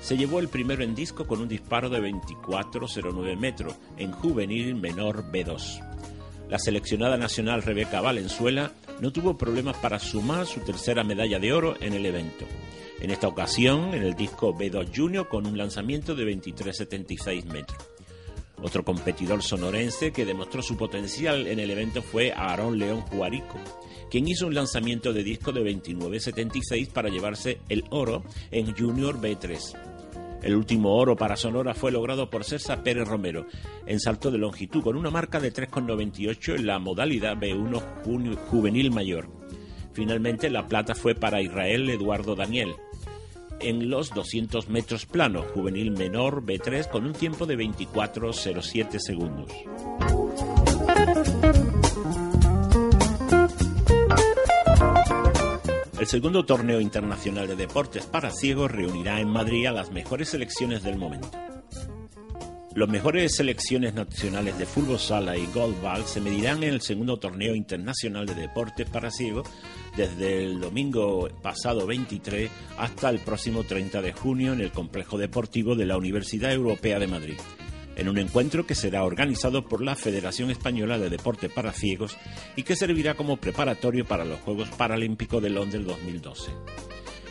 se 0.02 0.18
llevó 0.18 0.40
el 0.40 0.48
primero 0.48 0.84
en 0.84 0.96
disco 0.96 1.28
con 1.28 1.42
un 1.42 1.48
disparo 1.48 1.90
de 1.90 2.00
24,09 2.00 3.38
metros 3.38 3.76
en 3.98 4.12
juvenil 4.12 4.76
menor 4.76 5.32
B2. 5.32 5.86
La 6.50 6.58
seleccionada 6.58 7.18
nacional 7.18 7.62
Rebeca 7.62 8.02
Valenzuela 8.02 8.72
no 9.02 9.12
tuvo 9.12 9.38
problemas 9.38 9.78
para 9.78 10.00
sumar 10.00 10.48
su 10.48 10.62
tercera 10.62 11.04
medalla 11.04 11.40
de 11.40 11.54
oro 11.54 11.76
en 11.80 11.94
el 11.94 12.06
evento. 12.06 12.46
En 13.00 13.12
esta 13.12 13.28
ocasión, 13.28 13.94
en 13.94 14.04
el 14.04 14.16
disco 14.16 14.54
B2 14.54 14.90
Junior 14.96 15.28
con 15.28 15.46
un 15.46 15.58
lanzamiento 15.58 16.16
de 16.16 16.26
23,76 16.26 17.46
metros. 17.46 17.78
Otro 18.62 18.84
competidor 18.84 19.42
sonorense 19.42 20.12
que 20.12 20.26
demostró 20.26 20.62
su 20.62 20.76
potencial 20.76 21.48
en 21.48 21.60
el 21.60 21.72
evento 21.72 22.02
fue 22.02 22.34
Aarón 22.34 22.78
León 22.78 23.02
Juarico, 23.02 23.58
quien 24.10 24.28
hizo 24.28 24.48
un 24.48 24.56
lanzamiento 24.56 25.14
de 25.14 25.24
disco 25.24 25.52
de 25.52 25.62
29.76 25.62 26.90
para 26.90 27.10
llevarse 27.10 27.60
el 27.70 27.84
oro 27.90 28.24
en 28.52 28.76
Junior 28.76 29.20
B3. 29.20 29.78
El 30.42 30.56
último 30.56 30.96
oro 30.96 31.16
para 31.18 31.36
Sonora 31.36 31.74
fue 31.74 31.92
logrado 31.92 32.30
por 32.30 32.46
César 32.46 32.82
Pérez 32.82 33.08
Romero 33.08 33.46
en 33.86 34.00
salto 34.00 34.32
de 34.32 34.38
longitud 34.38 34.82
con 34.82 34.96
una 34.96 35.10
marca 35.10 35.40
de 35.40 35.54
3,98 35.54 36.56
en 36.56 36.68
la 36.68 36.80
modalidad 36.80 37.36
B1 37.36 38.38
juvenil 38.48 38.92
mayor. 38.92 39.30
Finalmente 39.92 40.50
la 40.50 40.68
plata 40.68 40.96
fue 40.96 41.14
para 41.14 41.42
Israel 41.42 41.90
Eduardo 41.90 42.36
Daniel, 42.36 42.74
en 43.60 43.90
los 43.90 44.14
200 44.14 44.70
metros 44.70 45.06
plano, 45.06 45.44
juvenil 45.54 45.92
menor 45.92 46.46
B3 46.46 46.88
con 46.90 47.06
un 47.06 47.14
tiempo 47.14 47.46
de 47.46 47.58
24.07 47.58 49.00
segundos. 49.00 49.52
El 56.00 56.08
segundo 56.08 56.46
torneo 56.46 56.80
internacional 56.80 57.46
de 57.46 57.58
deportes 57.58 58.06
para 58.06 58.32
ciegos 58.32 58.72
reunirá 58.72 59.20
en 59.20 59.28
Madrid 59.28 59.66
a 59.66 59.74
las 59.74 59.92
mejores 59.92 60.30
selecciones 60.30 60.82
del 60.82 60.98
momento. 60.98 61.30
Las 62.74 62.88
mejores 62.88 63.36
selecciones 63.36 63.94
nacionales 63.94 64.58
de 64.58 64.66
fútbol 64.66 64.98
sala 64.98 65.36
y 65.36 65.46
golfball 65.48 66.06
se 66.06 66.22
medirán 66.22 66.64
en 66.64 66.70
el 66.70 66.80
segundo 66.80 67.20
torneo 67.20 67.54
internacional 67.54 68.26
de 68.26 68.36
deportes 68.36 68.90
para 68.90 69.12
ciegos 69.12 69.50
desde 69.98 70.46
el 70.46 70.62
domingo 70.62 71.28
pasado 71.42 71.86
23 71.86 72.50
hasta 72.78 73.10
el 73.10 73.20
próximo 73.20 73.66
30 73.66 74.02
de 74.02 74.14
junio 74.14 74.54
en 74.54 74.62
el 74.62 74.72
complejo 74.72 75.18
deportivo 75.18 75.76
de 75.76 75.86
la 75.86 75.98
Universidad 75.98 76.54
Europea 76.54 76.98
de 76.98 77.08
Madrid 77.08 77.38
en 78.00 78.08
un 78.08 78.18
encuentro 78.18 78.66
que 78.66 78.76
será 78.76 79.04
organizado 79.04 79.66
por 79.66 79.84
la 79.84 79.96
Federación 79.96 80.50
Española 80.50 80.98
de 80.98 81.10
Deporte 81.10 81.50
para 81.50 81.74
Ciegos 81.74 82.18
y 82.56 82.64
que 82.64 82.78
servirá 82.78 83.16
como 83.16 83.38
preparatorio 83.38 84.06
para 84.06 84.24
los 84.24 84.40
Juegos 84.40 84.70
Paralímpicos 84.70 85.44
de 85.44 85.50
Londres 85.50 85.86
2012. 85.86 86.52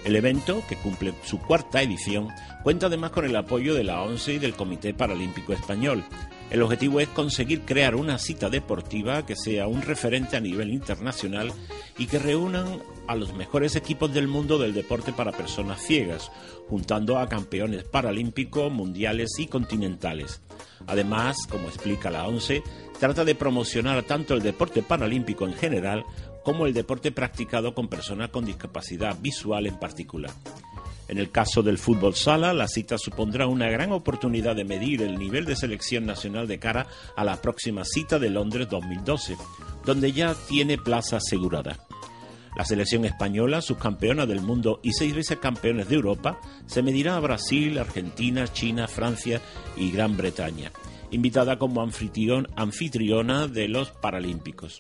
El 0.05 0.15
evento, 0.15 0.63
que 0.69 0.77
cumple 0.77 1.15
su 1.25 1.39
cuarta 1.39 1.83
edición, 1.83 2.29
cuenta 2.63 2.87
además 2.87 3.11
con 3.13 3.25
el 3.25 3.35
apoyo 3.35 3.75
de 3.75 3.85
la 3.85 4.03
ONCE 4.03 4.35
y 4.35 4.39
del 4.39 4.55
Comité 4.55 4.93
Paralímpico 4.93 5.53
Español. 5.53 6.05
El 6.51 6.63
objetivo 6.63 7.01
es 7.01 7.09
conseguir 7.09 7.63
crear 7.63 7.95
una 7.95 8.19
cita 8.19 8.49
deportiva 8.49 9.25
que 9.27 9.37
sea 9.37 9.67
un 9.67 9.83
referente 9.83 10.37
a 10.37 10.41
nivel 10.41 10.71
internacional 10.71 11.53
y 11.99 12.07
que 12.07 12.19
reúnan 12.19 12.81
a 13.09 13.17
los 13.17 13.35
mejores 13.35 13.75
equipos 13.75 14.12
del 14.12 14.29
mundo 14.29 14.59
del 14.59 14.75
deporte 14.75 15.12
para 15.12 15.33
personas 15.33 15.83
ciegas, 15.83 16.31
juntando 16.69 17.19
a 17.19 17.29
campeones 17.29 17.83
paralímpicos, 17.85 18.71
mundiales 18.71 19.31
y 19.38 19.47
continentales. 19.47 20.41
Además, 20.87 21.47
como 21.49 21.69
explica 21.69 22.11
la 22.11 22.29
ONCE, 22.29 22.62
trata 23.00 23.25
de 23.25 23.35
promocionar 23.35 24.05
tanto 24.05 24.35
el 24.35 24.43
deporte 24.43 24.83
paralímpico 24.83 25.47
en 25.47 25.55
general 25.55 26.05
como 26.45 26.67
el 26.67 26.75
deporte 26.75 27.11
practicado 27.11 27.75
con 27.75 27.88
personas 27.88 28.29
con 28.31 28.45
discapacidad 28.45 29.19
visual 29.21 29.67
en 29.67 29.79
particular. 29.79 30.31
En 31.09 31.17
el 31.17 31.31
caso 31.31 31.62
del 31.62 31.79
fútbol 31.79 32.15
sala, 32.15 32.53
la 32.53 32.69
cita 32.69 32.99
supondrá 32.99 33.47
una 33.47 33.71
gran 33.71 33.93
oportunidad 33.93 34.55
de 34.55 34.65
medir 34.65 35.00
el 35.00 35.19
nivel 35.19 35.47
de 35.47 35.57
selección 35.57 36.05
nacional 36.05 36.47
de 36.47 36.59
cara 36.59 36.87
a 37.17 37.25
la 37.25 37.41
próxima 37.41 37.85
cita 37.85 38.19
de 38.19 38.29
Londres 38.29 38.69
2012, 38.69 39.38
donde 39.87 40.12
ya 40.12 40.35
tiene 40.49 40.77
plaza 40.77 41.17
asegurada. 41.17 41.88
La 42.57 42.64
selección 42.64 43.05
española, 43.05 43.61
subcampeona 43.61 44.26
del 44.26 44.40
mundo 44.40 44.81
y 44.83 44.93
seis 44.93 45.14
veces 45.14 45.38
campeones 45.38 45.88
de 45.88 45.95
Europa, 45.95 46.40
se 46.67 46.83
medirá 46.83 47.17
a 47.17 47.21
Brasil, 47.21 47.78
Argentina, 47.78 48.47
China, 48.49 48.88
Francia 48.88 49.40
y 49.76 49.90
Gran 49.90 50.17
Bretaña, 50.17 50.73
invitada 51.11 51.59
como 51.59 51.83
anfitriona 51.83 53.47
de 53.47 53.69
los 53.69 53.90
Paralímpicos. 53.90 54.78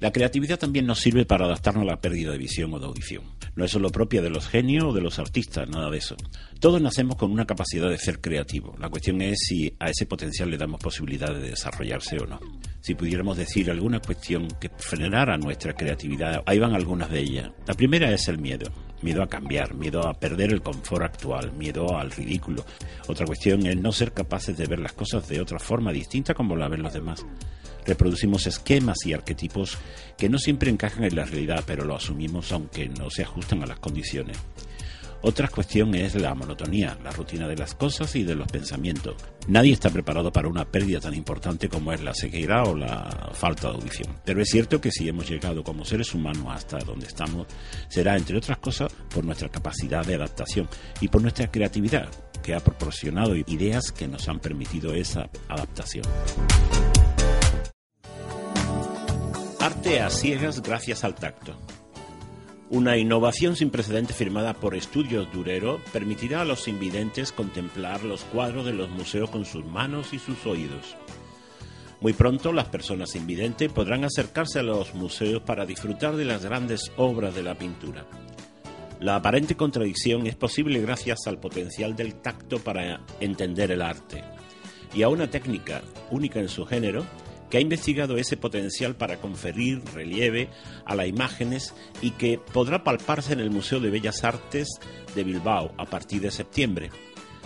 La 0.00 0.12
creatividad 0.12 0.60
también 0.60 0.86
nos 0.86 1.00
sirve 1.00 1.24
para 1.24 1.46
adaptarnos 1.46 1.82
a 1.82 1.86
la 1.86 2.00
pérdida 2.00 2.30
de 2.30 2.38
visión 2.38 2.72
o 2.72 2.78
de 2.78 2.86
audición. 2.86 3.24
No 3.56 3.64
es 3.64 3.72
solo 3.72 3.90
propia 3.90 4.22
de 4.22 4.30
los 4.30 4.46
genios 4.46 4.84
o 4.84 4.92
de 4.92 5.00
los 5.00 5.18
artistas, 5.18 5.68
nada 5.68 5.90
de 5.90 5.98
eso. 5.98 6.14
Todos 6.60 6.80
nacemos 6.80 7.16
con 7.16 7.32
una 7.32 7.46
capacidad 7.46 7.90
de 7.90 7.98
ser 7.98 8.20
creativo. 8.20 8.76
La 8.78 8.90
cuestión 8.90 9.20
es 9.22 9.38
si 9.40 9.74
a 9.80 9.90
ese 9.90 10.06
potencial 10.06 10.50
le 10.50 10.56
damos 10.56 10.80
posibilidad 10.80 11.34
de 11.34 11.50
desarrollarse 11.50 12.16
o 12.20 12.26
no. 12.26 12.38
Si 12.80 12.94
pudiéramos 12.94 13.36
decir 13.36 13.72
alguna 13.72 13.98
cuestión 13.98 14.46
que 14.60 14.70
frenara 14.76 15.36
nuestra 15.36 15.74
creatividad, 15.74 16.44
ahí 16.46 16.60
van 16.60 16.74
algunas 16.76 17.10
de 17.10 17.18
ellas. 17.18 17.50
La 17.66 17.74
primera 17.74 18.12
es 18.12 18.28
el 18.28 18.38
miedo. 18.38 18.70
Miedo 19.02 19.20
a 19.20 19.28
cambiar, 19.28 19.74
miedo 19.74 20.06
a 20.06 20.14
perder 20.14 20.52
el 20.52 20.62
confort 20.62 21.04
actual, 21.04 21.52
miedo 21.54 21.96
al 21.96 22.12
ridículo. 22.12 22.64
Otra 23.08 23.26
cuestión 23.26 23.66
es 23.66 23.76
no 23.76 23.90
ser 23.90 24.12
capaces 24.12 24.56
de 24.56 24.66
ver 24.66 24.78
las 24.78 24.92
cosas 24.92 25.28
de 25.28 25.40
otra 25.40 25.58
forma 25.58 25.92
distinta 25.92 26.34
como 26.34 26.54
la 26.54 26.68
ven 26.68 26.82
los 26.82 26.92
demás. 26.92 27.24
Reproducimos 27.86 28.46
esquemas 28.46 28.98
y 29.06 29.12
arquetipos 29.12 29.78
que 30.16 30.28
no 30.28 30.38
siempre 30.38 30.70
encajan 30.70 31.04
en 31.04 31.16
la 31.16 31.24
realidad, 31.24 31.64
pero 31.66 31.84
lo 31.84 31.96
asumimos 31.96 32.52
aunque 32.52 32.88
no 32.88 33.10
se 33.10 33.22
ajustan 33.22 33.62
a 33.62 33.66
las 33.66 33.78
condiciones. 33.78 34.36
Otra 35.20 35.48
cuestión 35.48 35.96
es 35.96 36.14
la 36.14 36.32
monotonía, 36.34 36.96
la 37.02 37.10
rutina 37.10 37.48
de 37.48 37.56
las 37.56 37.74
cosas 37.74 38.14
y 38.14 38.22
de 38.22 38.36
los 38.36 38.46
pensamientos. 38.46 39.16
Nadie 39.48 39.72
está 39.72 39.90
preparado 39.90 40.30
para 40.30 40.48
una 40.48 40.64
pérdida 40.64 41.00
tan 41.00 41.12
importante 41.12 41.68
como 41.68 41.92
es 41.92 42.00
la 42.00 42.14
ceguera 42.14 42.62
o 42.62 42.76
la 42.76 43.30
falta 43.32 43.68
de 43.68 43.74
audición. 43.74 44.14
Pero 44.24 44.40
es 44.40 44.48
cierto 44.48 44.80
que 44.80 44.92
si 44.92 45.08
hemos 45.08 45.28
llegado 45.28 45.64
como 45.64 45.84
seres 45.84 46.14
humanos 46.14 46.46
hasta 46.50 46.78
donde 46.78 47.06
estamos, 47.06 47.48
será, 47.88 48.16
entre 48.16 48.36
otras 48.38 48.58
cosas, 48.58 48.92
por 49.12 49.24
nuestra 49.24 49.48
capacidad 49.48 50.06
de 50.06 50.14
adaptación 50.14 50.68
y 51.00 51.08
por 51.08 51.20
nuestra 51.20 51.50
creatividad, 51.50 52.08
que 52.40 52.54
ha 52.54 52.60
proporcionado 52.60 53.34
ideas 53.34 53.90
que 53.90 54.06
nos 54.06 54.28
han 54.28 54.38
permitido 54.38 54.94
esa 54.94 55.28
adaptación. 55.48 56.04
Arte 59.78 60.00
a 60.00 60.10
ciegas 60.10 60.60
gracias 60.60 61.04
al 61.04 61.14
tacto. 61.14 61.54
Una 62.68 62.96
innovación 62.96 63.54
sin 63.54 63.70
precedente 63.70 64.12
firmada 64.12 64.54
por 64.54 64.74
Estudios 64.74 65.32
Durero 65.32 65.80
permitirá 65.92 66.40
a 66.40 66.44
los 66.44 66.66
invidentes 66.66 67.30
contemplar 67.30 68.02
los 68.02 68.24
cuadros 68.24 68.66
de 68.66 68.72
los 68.72 68.90
museos 68.90 69.30
con 69.30 69.44
sus 69.44 69.64
manos 69.64 70.12
y 70.12 70.18
sus 70.18 70.44
oídos. 70.46 70.96
Muy 72.00 72.12
pronto 72.12 72.52
las 72.52 72.66
personas 72.66 73.14
invidentes 73.14 73.70
podrán 73.70 74.02
acercarse 74.02 74.58
a 74.58 74.64
los 74.64 74.94
museos 74.94 75.42
para 75.42 75.64
disfrutar 75.64 76.16
de 76.16 76.24
las 76.24 76.44
grandes 76.44 76.90
obras 76.96 77.36
de 77.36 77.44
la 77.44 77.54
pintura. 77.54 78.04
La 78.98 79.14
aparente 79.14 79.54
contradicción 79.54 80.26
es 80.26 80.34
posible 80.34 80.80
gracias 80.80 81.20
al 81.28 81.38
potencial 81.38 81.94
del 81.94 82.16
tacto 82.16 82.58
para 82.58 83.02
entender 83.20 83.70
el 83.70 83.82
arte 83.82 84.24
y 84.92 85.02
a 85.02 85.08
una 85.08 85.30
técnica 85.30 85.82
única 86.10 86.40
en 86.40 86.48
su 86.48 86.66
género 86.66 87.04
que 87.50 87.58
ha 87.58 87.60
investigado 87.60 88.16
ese 88.16 88.36
potencial 88.36 88.96
para 88.96 89.20
conferir 89.20 89.82
relieve 89.94 90.48
a 90.84 90.94
las 90.94 91.06
imágenes 91.06 91.74
y 92.02 92.12
que 92.12 92.38
podrá 92.38 92.84
palparse 92.84 93.32
en 93.32 93.40
el 93.40 93.50
Museo 93.50 93.80
de 93.80 93.90
Bellas 93.90 94.24
Artes 94.24 94.68
de 95.14 95.24
Bilbao 95.24 95.72
a 95.76 95.86
partir 95.86 96.20
de 96.20 96.30
septiembre. 96.30 96.90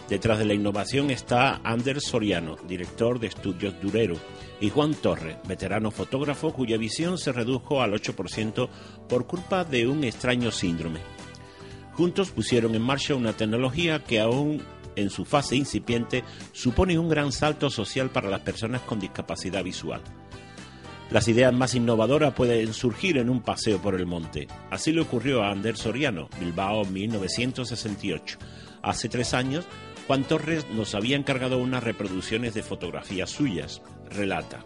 Detrás 0.09 0.39
de 0.39 0.45
la 0.45 0.55
innovación 0.55 1.11
está 1.11 1.61
Anders 1.65 2.05
Soriano, 2.05 2.57
director 2.69 3.19
de 3.19 3.29
Estudios 3.29 3.81
Durero, 3.81 4.17
y 4.61 4.69
Juan 4.69 4.95
Torre, 4.95 5.39
veterano 5.49 5.91
fotógrafo 5.91 6.53
cuya 6.53 6.77
visión 6.77 7.19
se 7.19 7.33
redujo 7.33 7.83
al 7.83 7.93
8% 7.93 8.69
por 9.09 9.27
culpa 9.27 9.65
de 9.65 9.87
un 9.87 10.05
extraño 10.05 10.51
síndrome. 10.51 11.01
Juntos 11.95 12.31
pusieron 12.31 12.75
en 12.75 12.83
marcha 12.83 13.15
una 13.15 13.33
tecnología 13.33 14.05
que 14.05 14.21
aún 14.21 14.63
en 14.97 15.11
su 15.11 15.25
fase 15.25 15.57
incipiente, 15.57 16.25
supone 16.53 16.99
un 16.99 17.09
gran 17.09 17.33
salto 17.33 17.71
social 17.71 18.11
para 18.11 18.29
las 18.29 18.41
personas 18.41 18.83
con 18.83 19.01
discapacidad 19.01 19.65
visual. 19.65 20.03
Las 21.11 21.29
ideas 21.29 21.53
más 21.53 21.75
innovadoras 21.75 22.33
pueden 22.33 22.73
surgir 22.73 23.19
en 23.19 23.29
un 23.29 23.43
paseo 23.43 23.83
por 23.83 23.95
el 23.95 24.07
monte. 24.07 24.49
Así 24.71 24.93
le 24.93 25.03
ocurrió 25.03 25.43
a 25.43 25.51
Ander 25.51 25.77
Soriano, 25.77 26.31
Bilbao 26.41 26.87
1968. 26.87 28.39
Hace 28.83 29.11
tres 29.11 29.35
años, 29.35 29.67
Juan 30.07 30.25
Torres 30.25 30.67
nos 30.71 30.95
había 30.95 31.17
encargado 31.17 31.59
unas 31.59 31.85
reproducciones 31.85 32.55
de 32.55 32.63
fotografías 32.63 33.29
suyas. 33.29 33.83
Relata. 34.09 34.65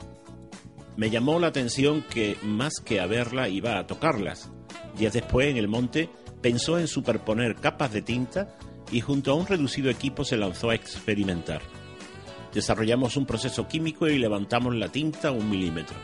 Me 0.96 1.10
llamó 1.10 1.40
la 1.40 1.48
atención 1.48 2.04
que 2.08 2.36
más 2.42 2.74
que 2.78 3.00
a 3.00 3.06
verla 3.06 3.48
iba 3.48 3.78
a 3.78 3.86
tocarlas. 3.88 4.50
Días 4.96 5.14
después, 5.14 5.48
en 5.48 5.56
el 5.56 5.66
monte, 5.66 6.08
pensó 6.40 6.78
en 6.78 6.86
superponer 6.86 7.56
capas 7.56 7.92
de 7.92 8.02
tinta 8.02 8.56
y 8.90 9.00
junto 9.00 9.32
a 9.32 9.34
un 9.34 9.46
reducido 9.46 9.90
equipo 9.90 10.24
se 10.24 10.36
lanzó 10.36 10.70
a 10.70 10.74
experimentar. 10.74 11.62
Desarrollamos 12.52 13.16
un 13.16 13.26
proceso 13.26 13.68
químico 13.68 14.08
y 14.08 14.18
levantamos 14.18 14.74
la 14.74 14.88
tinta 14.88 15.30
un 15.30 15.50
milímetro. 15.50 15.96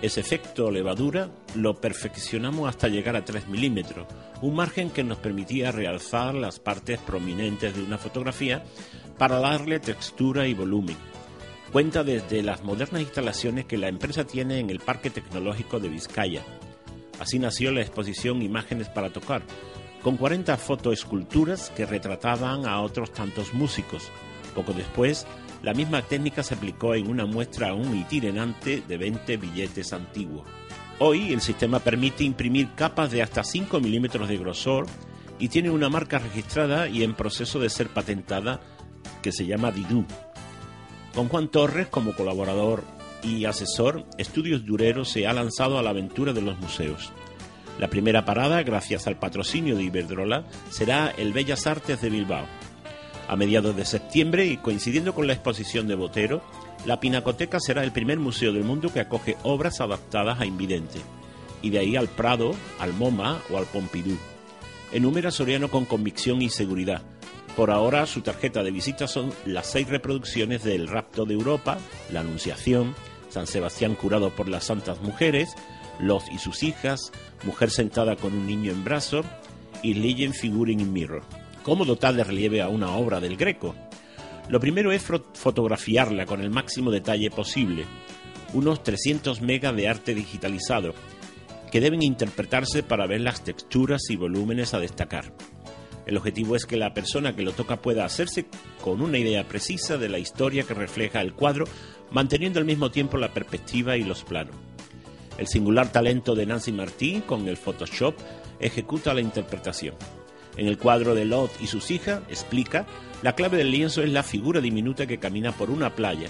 Ese 0.00 0.20
efecto 0.20 0.70
levadura 0.70 1.28
lo 1.56 1.80
perfeccionamos 1.80 2.68
hasta 2.68 2.88
llegar 2.88 3.16
a 3.16 3.24
3 3.24 3.48
milímetros, 3.48 4.06
un 4.42 4.54
margen 4.54 4.90
que 4.90 5.02
nos 5.02 5.18
permitía 5.18 5.72
realzar 5.72 6.34
las 6.34 6.60
partes 6.60 7.00
prominentes 7.00 7.74
de 7.74 7.82
una 7.82 7.98
fotografía 7.98 8.62
para 9.18 9.40
darle 9.40 9.80
textura 9.80 10.46
y 10.46 10.54
volumen. 10.54 10.96
Cuenta 11.72 12.04
desde 12.04 12.42
las 12.42 12.62
modernas 12.62 13.02
instalaciones 13.02 13.66
que 13.66 13.76
la 13.76 13.88
empresa 13.88 14.24
tiene 14.24 14.60
en 14.60 14.70
el 14.70 14.78
Parque 14.78 15.10
Tecnológico 15.10 15.80
de 15.80 15.88
Vizcaya. 15.88 16.42
Así 17.18 17.40
nació 17.40 17.72
la 17.72 17.82
exposición 17.82 18.40
Imágenes 18.40 18.88
para 18.88 19.12
Tocar, 19.12 19.42
con 20.02 20.16
40 20.16 20.56
fotoesculturas 20.56 21.70
que 21.70 21.86
retrataban 21.86 22.66
a 22.66 22.80
otros 22.80 23.12
tantos 23.12 23.52
músicos. 23.54 24.10
Poco 24.54 24.72
después, 24.72 25.26
la 25.62 25.74
misma 25.74 26.02
técnica 26.02 26.42
se 26.42 26.54
aplicó 26.54 26.94
en 26.94 27.08
una 27.08 27.26
muestra 27.26 27.70
a 27.70 27.74
un 27.74 27.96
itinerante 27.96 28.82
de 28.86 28.96
20 28.96 29.36
billetes 29.36 29.92
antiguos. 29.92 30.46
Hoy 31.00 31.32
el 31.32 31.40
sistema 31.40 31.78
permite 31.78 32.24
imprimir 32.24 32.74
capas 32.74 33.10
de 33.10 33.22
hasta 33.22 33.44
5 33.44 33.80
milímetros 33.80 34.28
de 34.28 34.36
grosor 34.36 34.86
y 35.38 35.48
tiene 35.48 35.70
una 35.70 35.88
marca 35.88 36.18
registrada 36.18 36.88
y 36.88 37.02
en 37.02 37.14
proceso 37.14 37.60
de 37.60 37.70
ser 37.70 37.88
patentada 37.88 38.60
que 39.22 39.32
se 39.32 39.46
llama 39.46 39.70
Didú. 39.70 40.04
Con 41.14 41.28
Juan 41.28 41.48
Torres 41.48 41.88
como 41.88 42.14
colaborador 42.14 42.84
y 43.22 43.44
asesor, 43.44 44.06
Estudios 44.18 44.64
Dureros 44.64 45.08
se 45.08 45.26
ha 45.26 45.32
lanzado 45.32 45.78
a 45.78 45.82
la 45.82 45.90
aventura 45.90 46.32
de 46.32 46.42
los 46.42 46.58
museos. 46.58 47.12
La 47.78 47.88
primera 47.88 48.24
parada, 48.24 48.62
gracias 48.62 49.06
al 49.06 49.18
patrocinio 49.18 49.76
de 49.76 49.84
Iberdrola, 49.84 50.44
será 50.70 51.12
el 51.16 51.32
Bellas 51.32 51.66
Artes 51.66 52.00
de 52.00 52.10
Bilbao. 52.10 52.46
A 53.28 53.36
mediados 53.36 53.76
de 53.76 53.84
septiembre 53.84 54.46
y 54.46 54.56
coincidiendo 54.56 55.14
con 55.14 55.26
la 55.26 55.34
exposición 55.34 55.86
de 55.86 55.94
Botero, 55.94 56.42
la 56.86 56.98
Pinacoteca 56.98 57.60
será 57.60 57.84
el 57.84 57.92
primer 57.92 58.18
museo 58.18 58.52
del 58.52 58.64
mundo 58.64 58.92
que 58.92 59.00
acoge 59.00 59.36
obras 59.42 59.80
adaptadas 59.80 60.40
a 60.40 60.46
invidente. 60.46 60.98
Y 61.62 61.70
de 61.70 61.78
ahí 61.78 61.96
al 61.96 62.08
Prado, 62.08 62.52
al 62.80 62.92
MoMA 62.94 63.40
o 63.50 63.58
al 63.58 63.66
Pompidou. 63.66 64.16
Enumera 64.92 65.30
Soriano 65.30 65.68
con 65.68 65.84
convicción 65.84 66.40
y 66.42 66.48
seguridad. 66.48 67.02
Por 67.56 67.70
ahora 67.70 68.06
su 68.06 68.22
tarjeta 68.22 68.62
de 68.62 68.70
visita 68.70 69.06
son 69.06 69.32
las 69.44 69.66
seis 69.66 69.88
reproducciones 69.88 70.64
de 70.64 70.74
El 70.74 70.88
rapto 70.88 71.26
de 71.26 71.34
Europa, 71.34 71.78
La 72.10 72.20
Anunciación, 72.20 72.94
San 73.28 73.46
Sebastián 73.46 73.94
curado 73.94 74.30
por 74.30 74.48
las 74.48 74.64
santas 74.64 75.00
mujeres, 75.02 75.54
Los 75.98 76.30
y 76.30 76.38
sus 76.38 76.62
hijas, 76.62 77.12
Mujer 77.44 77.70
sentada 77.70 78.16
con 78.16 78.34
un 78.34 78.46
niño 78.46 78.72
en 78.72 78.84
brazos 78.84 79.26
y 79.82 79.94
Legend 79.94 80.34
Figuring 80.34 80.80
in 80.80 80.92
Mirror. 80.92 81.22
¿Cómo 81.62 81.84
dotar 81.84 82.14
de 82.14 82.24
relieve 82.24 82.62
a 82.62 82.68
una 82.68 82.90
obra 82.96 83.20
del 83.20 83.36
Greco? 83.36 83.74
Lo 84.48 84.60
primero 84.60 84.92
es 84.92 85.02
fotografiarla 85.02 86.24
con 86.24 86.40
el 86.40 86.50
máximo 86.50 86.90
detalle 86.90 87.30
posible, 87.30 87.84
unos 88.54 88.82
300 88.82 89.42
megas 89.42 89.76
de 89.76 89.88
arte 89.88 90.14
digitalizado, 90.14 90.94
que 91.70 91.80
deben 91.80 92.02
interpretarse 92.02 92.82
para 92.82 93.06
ver 93.06 93.20
las 93.20 93.44
texturas 93.44 94.08
y 94.08 94.16
volúmenes 94.16 94.72
a 94.72 94.80
destacar. 94.80 95.34
El 96.06 96.16
objetivo 96.16 96.56
es 96.56 96.64
que 96.64 96.78
la 96.78 96.94
persona 96.94 97.36
que 97.36 97.42
lo 97.42 97.52
toca 97.52 97.82
pueda 97.82 98.06
hacerse 98.06 98.46
con 98.80 99.02
una 99.02 99.18
idea 99.18 99.46
precisa 99.46 99.98
de 99.98 100.08
la 100.08 100.18
historia 100.18 100.62
que 100.62 100.72
refleja 100.72 101.20
el 101.20 101.34
cuadro, 101.34 101.66
manteniendo 102.10 102.58
al 102.58 102.64
mismo 102.64 102.90
tiempo 102.90 103.18
la 103.18 103.34
perspectiva 103.34 103.98
y 103.98 104.04
los 104.04 104.24
planos. 104.24 104.56
El 105.38 105.46
singular 105.46 105.90
talento 105.92 106.34
de 106.34 106.46
Nancy 106.46 106.72
Martín 106.72 107.20
con 107.20 107.46
el 107.46 107.56
Photoshop 107.56 108.14
ejecuta 108.58 109.14
la 109.14 109.20
interpretación. 109.20 109.94
En 110.56 110.66
el 110.66 110.78
cuadro 110.78 111.14
de 111.14 111.24
Lot 111.24 111.52
y 111.60 111.68
sus 111.68 111.92
hijas 111.92 112.20
explica, 112.28 112.84
la 113.22 113.36
clave 113.36 113.56
del 113.56 113.70
lienzo 113.70 114.02
es 114.02 114.10
la 114.10 114.24
figura 114.24 114.60
diminuta 114.60 115.06
que 115.06 115.18
camina 115.18 115.52
por 115.52 115.70
una 115.70 115.94
playa. 115.94 116.28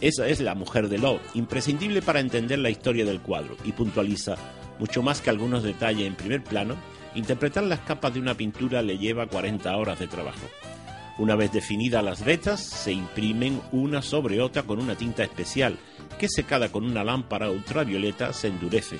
Esa 0.00 0.26
es 0.26 0.40
la 0.40 0.54
mujer 0.54 0.88
de 0.88 0.96
Lot, 0.96 1.20
imprescindible 1.34 2.00
para 2.00 2.20
entender 2.20 2.58
la 2.58 2.70
historia 2.70 3.04
del 3.04 3.20
cuadro, 3.20 3.56
y 3.64 3.72
puntualiza, 3.72 4.36
mucho 4.78 5.02
más 5.02 5.20
que 5.20 5.28
algunos 5.28 5.62
detalles 5.62 6.06
en 6.06 6.14
primer 6.14 6.42
plano, 6.42 6.76
interpretar 7.14 7.64
las 7.64 7.80
capas 7.80 8.14
de 8.14 8.20
una 8.20 8.34
pintura 8.34 8.80
le 8.80 8.96
lleva 8.96 9.26
40 9.26 9.76
horas 9.76 9.98
de 9.98 10.06
trabajo. 10.06 10.48
Una 11.18 11.36
vez 11.36 11.52
definidas 11.52 12.02
las 12.02 12.24
vetas, 12.24 12.60
se 12.60 12.92
imprimen 12.92 13.60
una 13.72 14.02
sobre 14.02 14.40
otra 14.40 14.62
con 14.62 14.80
una 14.80 14.94
tinta 14.94 15.22
especial, 15.22 15.78
que 16.18 16.28
secada 16.28 16.70
con 16.70 16.84
una 16.84 17.04
lámpara 17.04 17.50
ultravioleta 17.50 18.32
se 18.32 18.48
endurece 18.48 18.98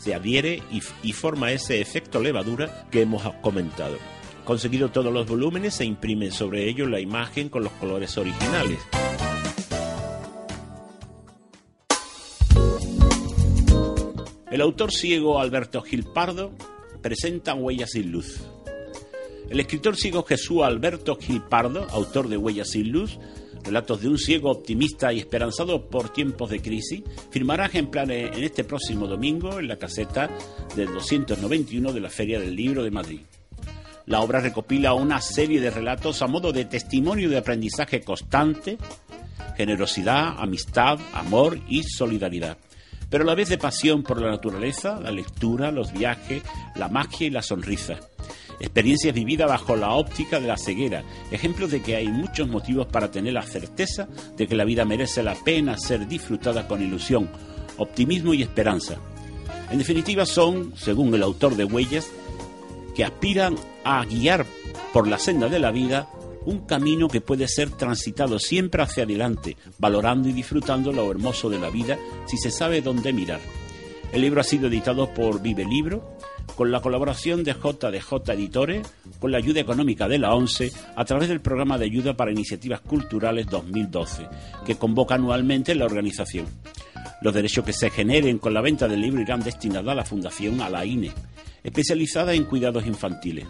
se 0.00 0.14
adhiere 0.14 0.62
y, 1.02 1.12
forma 1.12 1.52
ese 1.52 1.80
efecto 1.80 2.20
levadura 2.20 2.86
que 2.90 3.02
hemos 3.02 3.22
comentado. 3.42 3.98
Conseguido 4.44 4.90
todos 4.90 5.12
los 5.12 5.28
volúmenes, 5.28 5.74
se 5.74 5.84
imprime 5.84 6.30
sobre 6.30 6.68
ellos 6.68 6.88
la 6.88 7.00
imagen 7.00 7.50
con 7.50 7.62
los 7.62 7.72
colores 7.74 8.16
originales. 8.16 8.78
El 14.50 14.62
autor 14.62 14.90
ciego 14.90 15.38
Alberto 15.38 15.82
Gil 15.82 16.04
Pardo 16.04 16.52
presenta 17.02 17.54
Huellas 17.54 17.90
sin 17.90 18.10
Luz. 18.10 18.40
El 19.50 19.58
escritor 19.58 19.96
ciego 19.96 20.22
Jesús 20.22 20.62
Alberto 20.62 21.16
Gil 21.16 21.42
Pardo, 21.42 21.84
autor 21.90 22.28
de 22.28 22.36
Huellas 22.36 22.70
sin 22.70 22.92
Luz, 22.92 23.18
relatos 23.64 24.00
de 24.00 24.08
un 24.08 24.16
ciego 24.16 24.48
optimista 24.48 25.12
y 25.12 25.18
esperanzado 25.18 25.88
por 25.88 26.12
tiempos 26.12 26.50
de 26.50 26.62
crisis, 26.62 27.02
firmará 27.32 27.66
ejemplares 27.66 28.30
en 28.36 28.44
este 28.44 28.62
próximo 28.62 29.08
domingo 29.08 29.58
en 29.58 29.66
la 29.66 29.76
caseta 29.76 30.30
del 30.76 30.94
291 30.94 31.92
de 31.92 32.00
la 32.00 32.08
Feria 32.08 32.38
del 32.38 32.54
Libro 32.54 32.84
de 32.84 32.92
Madrid. 32.92 33.22
La 34.06 34.20
obra 34.20 34.38
recopila 34.38 34.94
una 34.94 35.20
serie 35.20 35.60
de 35.60 35.70
relatos 35.70 36.22
a 36.22 36.28
modo 36.28 36.52
de 36.52 36.66
testimonio 36.66 37.28
de 37.28 37.38
aprendizaje 37.38 38.02
constante, 38.02 38.78
generosidad, 39.56 40.36
amistad, 40.38 41.00
amor 41.12 41.58
y 41.68 41.82
solidaridad, 41.82 42.56
pero 43.10 43.24
a 43.24 43.26
la 43.26 43.34
vez 43.34 43.48
de 43.48 43.58
pasión 43.58 44.04
por 44.04 44.22
la 44.22 44.30
naturaleza, 44.30 45.00
la 45.00 45.10
lectura, 45.10 45.72
los 45.72 45.92
viajes, 45.92 46.44
la 46.76 46.88
magia 46.88 47.26
y 47.26 47.30
la 47.30 47.42
sonrisa 47.42 47.98
experiencias 48.60 49.14
vividas 49.14 49.48
bajo 49.48 49.74
la 49.74 49.94
óptica 49.94 50.38
de 50.38 50.46
la 50.46 50.56
ceguera, 50.56 51.02
ejemplos 51.30 51.70
de 51.70 51.82
que 51.82 51.96
hay 51.96 52.08
muchos 52.08 52.48
motivos 52.48 52.86
para 52.86 53.10
tener 53.10 53.32
la 53.32 53.42
certeza 53.42 54.06
de 54.36 54.46
que 54.46 54.54
la 54.54 54.64
vida 54.64 54.84
merece 54.84 55.22
la 55.22 55.34
pena 55.34 55.78
ser 55.78 56.06
disfrutada 56.06 56.68
con 56.68 56.82
ilusión, 56.82 57.28
optimismo 57.78 58.34
y 58.34 58.42
esperanza. 58.42 58.96
En 59.70 59.78
definitiva 59.78 60.26
son, 60.26 60.74
según 60.76 61.14
el 61.14 61.22
autor 61.22 61.56
de 61.56 61.64
Huellas, 61.64 62.10
que 62.94 63.04
aspiran 63.04 63.56
a 63.84 64.04
guiar 64.04 64.44
por 64.92 65.08
la 65.08 65.18
senda 65.18 65.48
de 65.48 65.58
la 65.58 65.70
vida 65.70 66.08
un 66.44 66.60
camino 66.66 67.08
que 67.08 67.20
puede 67.20 67.48
ser 67.48 67.70
transitado 67.70 68.38
siempre 68.38 68.82
hacia 68.82 69.04
adelante, 69.04 69.56
valorando 69.78 70.28
y 70.28 70.32
disfrutando 70.32 70.92
lo 70.92 71.10
hermoso 71.10 71.48
de 71.48 71.58
la 71.58 71.70
vida 71.70 71.98
si 72.26 72.36
se 72.36 72.50
sabe 72.50 72.82
dónde 72.82 73.12
mirar. 73.12 73.40
El 74.12 74.22
libro 74.22 74.40
ha 74.40 74.44
sido 74.44 74.66
editado 74.66 75.12
por 75.14 75.40
Vive 75.40 75.64
Libro 75.64 76.16
con 76.52 76.70
la 76.70 76.80
colaboración 76.80 77.44
de 77.44 77.52
JDJ 77.54 78.30
Editores, 78.30 78.86
con 79.18 79.32
la 79.32 79.38
ayuda 79.38 79.60
económica 79.60 80.08
de 80.08 80.18
la 80.18 80.34
ONCE, 80.34 80.72
a 80.96 81.04
través 81.04 81.28
del 81.28 81.40
Programa 81.40 81.78
de 81.78 81.86
Ayuda 81.86 82.16
para 82.16 82.32
Iniciativas 82.32 82.80
Culturales 82.80 83.46
2012, 83.46 84.26
que 84.64 84.76
convoca 84.76 85.14
anualmente 85.14 85.74
la 85.74 85.86
organización. 85.86 86.46
Los 87.22 87.34
derechos 87.34 87.64
que 87.64 87.72
se 87.72 87.90
generen 87.90 88.38
con 88.38 88.54
la 88.54 88.60
venta 88.60 88.88
del 88.88 89.00
libro 89.00 89.20
irán 89.20 89.40
destinados 89.40 89.90
a 89.90 89.94
la 89.94 90.04
Fundación 90.04 90.60
Alaine, 90.60 91.12
especializada 91.62 92.34
en 92.34 92.44
cuidados 92.44 92.86
infantiles. 92.86 93.46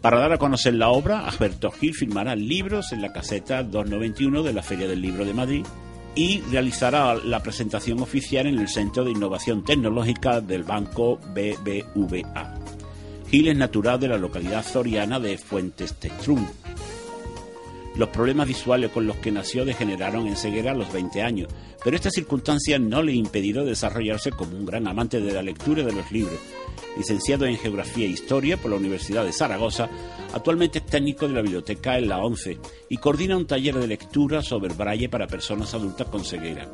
Para 0.00 0.18
dar 0.18 0.32
a 0.32 0.38
conocer 0.38 0.74
la 0.74 0.90
obra, 0.90 1.26
Alberto 1.26 1.70
Gil 1.70 1.94
firmará 1.94 2.36
libros 2.36 2.92
en 2.92 3.02
la 3.02 3.12
caseta 3.12 3.62
291 3.62 4.42
de 4.42 4.52
la 4.52 4.62
Feria 4.62 4.86
del 4.86 5.02
Libro 5.02 5.24
de 5.24 5.34
Madrid 5.34 5.64
y 6.16 6.40
realizará 6.50 7.14
la 7.14 7.42
presentación 7.42 8.00
oficial 8.00 8.46
en 8.46 8.58
el 8.58 8.68
Centro 8.68 9.04
de 9.04 9.12
Innovación 9.12 9.62
Tecnológica 9.62 10.40
del 10.40 10.64
Banco 10.64 11.18
BBVA. 11.34 12.54
Gil 13.30 13.48
es 13.48 13.56
natural 13.56 14.00
de 14.00 14.08
la 14.08 14.16
localidad 14.16 14.64
zoriana 14.64 15.20
de 15.20 15.36
Fuentes 15.36 15.94
Testrún. 15.94 16.48
Los 17.96 18.10
problemas 18.10 18.46
visuales 18.46 18.90
con 18.90 19.06
los 19.06 19.16
que 19.16 19.32
nació 19.32 19.64
degeneraron 19.64 20.26
en 20.26 20.36
ceguera 20.36 20.72
a 20.72 20.74
los 20.74 20.92
20 20.92 21.22
años, 21.22 21.48
pero 21.82 21.96
esta 21.96 22.10
circunstancia 22.10 22.78
no 22.78 23.02
le 23.02 23.12
impidió 23.12 23.64
desarrollarse 23.64 24.30
como 24.30 24.56
un 24.56 24.66
gran 24.66 24.86
amante 24.86 25.20
de 25.20 25.32
la 25.32 25.42
lectura 25.42 25.82
y 25.82 25.86
de 25.86 25.92
los 25.92 26.12
libros 26.12 26.38
licenciado 26.96 27.46
en 27.46 27.58
Geografía 27.58 28.06
e 28.06 28.10
Historia 28.10 28.56
por 28.56 28.70
la 28.70 28.78
Universidad 28.78 29.24
de 29.24 29.32
Zaragoza, 29.32 29.88
actualmente 30.32 30.78
es 30.78 30.86
técnico 30.86 31.28
de 31.28 31.34
la 31.34 31.42
biblioteca 31.42 31.98
en 31.98 32.08
la 32.08 32.18
ONCE 32.18 32.58
y 32.88 32.96
coordina 32.96 33.36
un 33.36 33.46
taller 33.46 33.74
de 33.74 33.86
lectura 33.86 34.42
sobre 34.42 34.74
braille 34.74 35.08
para 35.08 35.26
personas 35.26 35.74
adultas 35.74 36.08
con 36.08 36.24
ceguera. 36.24 36.72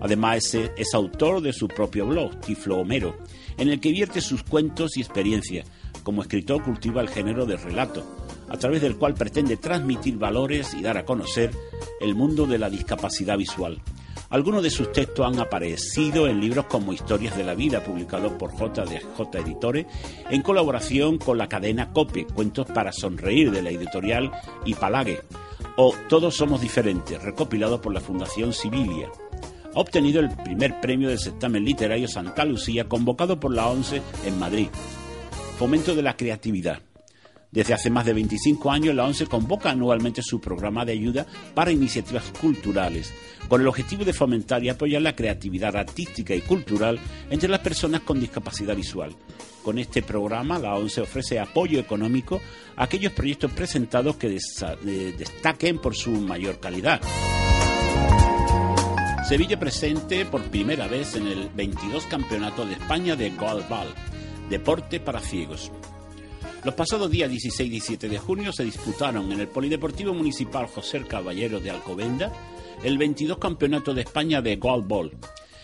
Además 0.00 0.54
es, 0.54 0.94
autor 0.94 1.40
de 1.42 1.52
su 1.52 1.68
propio 1.68 2.06
blog, 2.06 2.40
Tiflo 2.40 2.78
Homero, 2.78 3.18
en 3.58 3.68
el 3.68 3.80
que 3.80 3.92
vierte 3.92 4.20
sus 4.20 4.42
cuentos 4.42 4.96
y 4.96 5.00
experiencias. 5.00 5.68
Como 6.02 6.22
escritor 6.22 6.62
cultiva 6.64 7.02
el 7.02 7.10
género 7.10 7.44
de 7.44 7.58
relato, 7.58 8.04
a 8.50 8.56
través 8.58 8.82
del 8.82 8.96
cual 8.96 9.14
pretende 9.14 9.56
transmitir 9.56 10.18
valores 10.18 10.74
y 10.74 10.82
dar 10.82 10.98
a 10.98 11.04
conocer 11.04 11.50
el 12.00 12.14
mundo 12.14 12.46
de 12.46 12.58
la 12.58 12.68
discapacidad 12.68 13.38
visual. 13.38 13.80
Algunos 14.30 14.62
de 14.62 14.70
sus 14.70 14.92
textos 14.92 15.26
han 15.26 15.40
aparecido 15.40 16.28
en 16.28 16.40
libros 16.40 16.66
como 16.66 16.92
Historias 16.92 17.36
de 17.36 17.42
la 17.42 17.54
Vida, 17.54 17.82
publicados 17.82 18.32
por 18.34 18.52
JDJ 18.52 19.34
Editores, 19.34 19.86
en 20.30 20.42
colaboración 20.42 21.18
con 21.18 21.36
la 21.36 21.48
cadena 21.48 21.92
Cope, 21.92 22.26
Cuentos 22.26 22.66
para 22.66 22.92
Sonreír 22.92 23.50
de 23.50 23.62
la 23.62 23.70
editorial 23.70 24.30
Ipalague, 24.64 25.20
o 25.76 25.94
Todos 26.08 26.36
Somos 26.36 26.60
Diferentes, 26.60 27.20
recopilado 27.20 27.80
por 27.80 27.92
la 27.92 28.00
Fundación 28.00 28.52
Civilia. 28.52 29.08
Ha 29.74 29.80
obtenido 29.80 30.20
el 30.20 30.30
primer 30.30 30.80
premio 30.80 31.08
del 31.08 31.18
certamen 31.18 31.64
literario 31.64 32.06
Santa 32.06 32.44
Lucía, 32.44 32.88
convocado 32.88 33.40
por 33.40 33.52
la 33.52 33.66
ONCE 33.68 34.02
en 34.24 34.38
Madrid. 34.38 34.68
Fomento 35.58 35.94
de 35.94 36.02
la 36.02 36.16
creatividad. 36.16 36.82
Desde 37.52 37.74
hace 37.74 37.90
más 37.90 38.06
de 38.06 38.12
25 38.12 38.70
años, 38.70 38.94
la 38.94 39.04
ONCE 39.04 39.26
convoca 39.26 39.70
anualmente 39.70 40.22
su 40.22 40.40
programa 40.40 40.84
de 40.84 40.92
ayuda 40.92 41.26
para 41.52 41.72
iniciativas 41.72 42.22
culturales, 42.40 43.12
con 43.48 43.60
el 43.60 43.66
objetivo 43.66 44.04
de 44.04 44.12
fomentar 44.12 44.62
y 44.62 44.68
apoyar 44.68 45.02
la 45.02 45.16
creatividad 45.16 45.74
artística 45.74 46.32
y 46.32 46.42
cultural 46.42 47.00
entre 47.28 47.48
las 47.48 47.58
personas 47.58 48.02
con 48.02 48.20
discapacidad 48.20 48.76
visual. 48.76 49.16
Con 49.64 49.80
este 49.80 50.00
programa, 50.00 50.60
la 50.60 50.76
ONCE 50.76 51.00
ofrece 51.00 51.40
apoyo 51.40 51.80
económico 51.80 52.40
a 52.76 52.84
aquellos 52.84 53.12
proyectos 53.12 53.50
presentados 53.50 54.14
que 54.14 54.28
destaquen 54.28 55.78
por 55.78 55.96
su 55.96 56.12
mayor 56.12 56.60
calidad. 56.60 57.00
Sevilla 59.28 59.58
presente 59.58 60.24
por 60.24 60.42
primera 60.44 60.86
vez 60.86 61.16
en 61.16 61.26
el 61.26 61.48
22 61.50 62.06
Campeonato 62.06 62.64
de 62.64 62.74
España 62.74 63.16
de 63.16 63.30
Golball, 63.30 63.92
deporte 64.48 65.00
para 65.00 65.20
ciegos. 65.20 65.70
Los 66.62 66.74
pasados 66.74 67.10
días 67.10 67.30
16 67.30 67.66
y 67.66 67.70
17 67.70 68.08
de 68.10 68.18
junio 68.18 68.52
se 68.52 68.64
disputaron 68.64 69.32
en 69.32 69.40
el 69.40 69.48
Polideportivo 69.48 70.12
Municipal 70.12 70.66
José 70.66 71.02
Caballero 71.08 71.58
de 71.58 71.70
Alcobenda 71.70 72.30
el 72.82 72.98
22 72.98 73.38
Campeonato 73.38 73.94
de 73.94 74.02
España 74.02 74.42
de 74.42 74.56
Ball, 74.56 75.12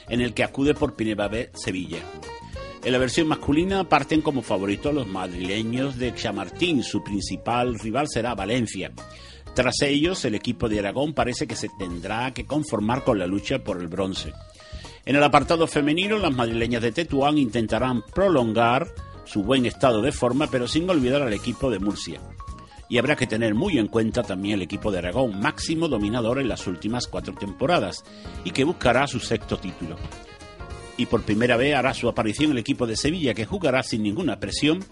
en 0.08 0.22
el 0.22 0.32
que 0.32 0.42
acude 0.42 0.72
por 0.74 0.94
primera 0.94 1.28
vez 1.28 1.50
Sevilla. 1.54 1.98
En 2.82 2.92
la 2.92 2.98
versión 2.98 3.28
masculina 3.28 3.86
parten 3.86 4.22
como 4.22 4.40
favoritos 4.40 4.94
los 4.94 5.06
madrileños 5.06 5.98
de 5.98 6.14
Chamartín, 6.14 6.82
su 6.82 7.04
principal 7.04 7.78
rival 7.78 8.08
será 8.08 8.34
Valencia. 8.34 8.92
Tras 9.54 9.82
ellos, 9.82 10.24
el 10.24 10.34
equipo 10.34 10.66
de 10.66 10.78
Aragón 10.78 11.12
parece 11.12 11.46
que 11.46 11.56
se 11.56 11.68
tendrá 11.78 12.32
que 12.32 12.46
conformar 12.46 13.04
con 13.04 13.18
la 13.18 13.26
lucha 13.26 13.58
por 13.58 13.82
el 13.82 13.88
bronce. 13.88 14.32
En 15.04 15.16
el 15.16 15.22
apartado 15.22 15.66
femenino, 15.66 16.18
las 16.18 16.34
madrileñas 16.34 16.82
de 16.82 16.92
Tetuán 16.92 17.36
intentarán 17.36 18.02
prolongar 18.14 18.86
su 19.26 19.42
buen 19.42 19.66
estado 19.66 20.00
de 20.00 20.12
forma, 20.12 20.46
pero 20.46 20.66
sin 20.66 20.88
olvidar 20.88 21.22
al 21.22 21.32
equipo 21.32 21.70
de 21.70 21.78
Murcia. 21.78 22.20
Y 22.88 22.98
habrá 22.98 23.16
que 23.16 23.26
tener 23.26 23.54
muy 23.54 23.78
en 23.78 23.88
cuenta 23.88 24.22
también 24.22 24.54
el 24.54 24.62
equipo 24.62 24.90
de 24.90 24.98
Aragón, 24.98 25.40
máximo 25.40 25.88
dominador 25.88 26.38
en 26.38 26.48
las 26.48 26.66
últimas 26.66 27.06
cuatro 27.06 27.34
temporadas, 27.34 28.04
y 28.44 28.52
que 28.52 28.64
buscará 28.64 29.06
su 29.06 29.20
sexto 29.20 29.58
título. 29.58 29.96
Y 30.96 31.06
por 31.06 31.22
primera 31.22 31.56
vez 31.56 31.74
hará 31.74 31.92
su 31.92 32.08
aparición 32.08 32.52
el 32.52 32.58
equipo 32.58 32.86
de 32.86 32.96
Sevilla, 32.96 33.34
que 33.34 33.44
jugará 33.44 33.82
sin 33.82 34.02
ninguna 34.02 34.38
presión 34.38 34.84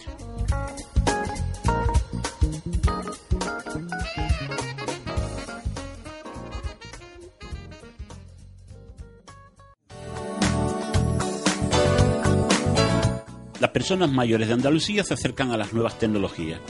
Las 13.65 13.73
personas 13.73 14.13
mayores 14.13 14.49
de 14.49 14.53
Andalucía 14.53 15.05
se 15.05 15.15
acercan 15.15 15.51
a 15.51 15.57
las 15.57 15.73
nuevas 15.73 15.99
tecnologías. 15.99 16.61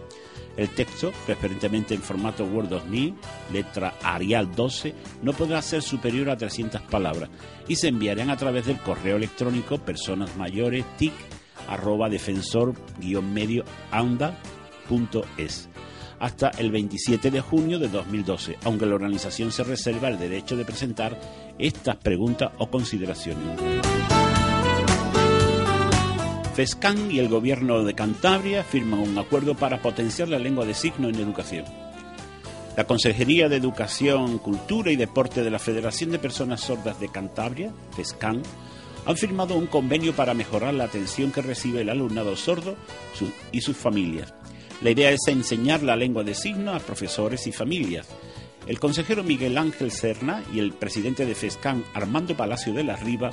El 0.56 0.70
texto, 0.70 1.12
preferentemente 1.26 1.94
en 1.94 2.02
formato 2.02 2.44
Word 2.44 2.68
2000, 2.68 3.14
letra 3.52 3.94
Arial 4.02 4.54
12, 4.54 4.94
no 5.22 5.32
podrá 5.32 5.60
ser 5.62 5.82
superior 5.82 6.30
a 6.30 6.36
300 6.36 6.80
palabras 6.82 7.30
y 7.68 7.76
se 7.76 7.88
enviarán 7.88 8.30
a 8.30 8.36
través 8.36 8.66
del 8.66 8.78
correo 8.78 9.16
electrónico 9.16 9.78
personas 9.78 10.36
mayores 10.36 10.84
tic 10.96 11.12
arroba 11.68 12.08
defensor 12.08 12.74
medio 13.22 13.64
anda.es 13.90 15.68
hasta 16.18 16.48
el 16.50 16.70
27 16.70 17.30
de 17.30 17.40
junio 17.40 17.78
de 17.78 17.88
2012, 17.88 18.58
aunque 18.64 18.86
la 18.86 18.94
organización 18.94 19.52
se 19.52 19.64
reserva 19.64 20.08
el 20.08 20.18
derecho 20.18 20.56
de 20.56 20.64
presentar 20.64 21.18
estas 21.58 21.96
preguntas 21.96 22.52
o 22.58 22.70
consideraciones. 22.70 23.85
FESCAN 26.56 27.10
y 27.10 27.18
el 27.18 27.28
Gobierno 27.28 27.84
de 27.84 27.92
Cantabria 27.92 28.64
firman 28.64 29.00
un 29.00 29.18
acuerdo 29.18 29.56
para 29.56 29.82
potenciar 29.82 30.30
la 30.30 30.38
lengua 30.38 30.64
de 30.64 30.72
signo 30.72 31.10
en 31.10 31.16
educación. 31.16 31.66
La 32.78 32.84
Consejería 32.84 33.50
de 33.50 33.56
Educación, 33.56 34.38
Cultura 34.38 34.90
y 34.90 34.96
Deporte 34.96 35.44
de 35.44 35.50
la 35.50 35.58
Federación 35.58 36.12
de 36.12 36.18
Personas 36.18 36.62
Sordas 36.62 36.98
de 36.98 37.10
Cantabria, 37.10 37.74
FESCAN, 37.94 38.42
han 39.04 39.16
firmado 39.18 39.54
un 39.54 39.66
convenio 39.66 40.16
para 40.16 40.32
mejorar 40.32 40.72
la 40.72 40.84
atención 40.84 41.30
que 41.30 41.42
recibe 41.42 41.82
el 41.82 41.90
alumnado 41.90 42.34
sordo 42.36 42.74
y 43.52 43.60
sus 43.60 43.76
familias. 43.76 44.32
La 44.80 44.88
idea 44.88 45.10
es 45.10 45.28
enseñar 45.28 45.82
la 45.82 45.94
lengua 45.94 46.24
de 46.24 46.34
signo 46.34 46.72
a 46.72 46.80
profesores 46.80 47.46
y 47.46 47.52
familias. 47.52 48.08
El 48.66 48.80
consejero 48.80 49.22
Miguel 49.22 49.58
Ángel 49.58 49.90
Serna 49.90 50.42
y 50.54 50.60
el 50.60 50.72
presidente 50.72 51.26
de 51.26 51.34
FESCAN, 51.34 51.84
Armando 51.92 52.34
Palacio 52.34 52.72
de 52.72 52.82
la 52.82 52.96
Riva, 52.96 53.30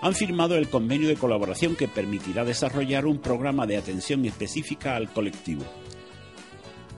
han 0.00 0.14
firmado 0.14 0.56
el 0.56 0.68
convenio 0.68 1.08
de 1.08 1.16
colaboración 1.16 1.76
que 1.76 1.88
permitirá 1.88 2.44
desarrollar 2.44 3.06
un 3.06 3.18
programa 3.18 3.66
de 3.66 3.76
atención 3.76 4.24
específica 4.24 4.96
al 4.96 5.10
colectivo. 5.12 5.64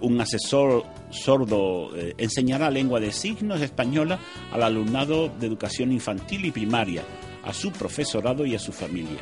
Un 0.00 0.20
asesor 0.20 0.84
sordo 1.10 1.94
eh, 1.96 2.14
enseñará 2.18 2.70
lengua 2.70 3.00
de 3.00 3.12
signos 3.12 3.60
española 3.60 4.18
al 4.50 4.62
alumnado 4.62 5.28
de 5.28 5.46
educación 5.46 5.92
infantil 5.92 6.46
y 6.46 6.50
primaria, 6.50 7.04
a 7.42 7.52
su 7.52 7.70
profesorado 7.72 8.46
y 8.46 8.54
a 8.54 8.58
su 8.58 8.72
familia. 8.72 9.20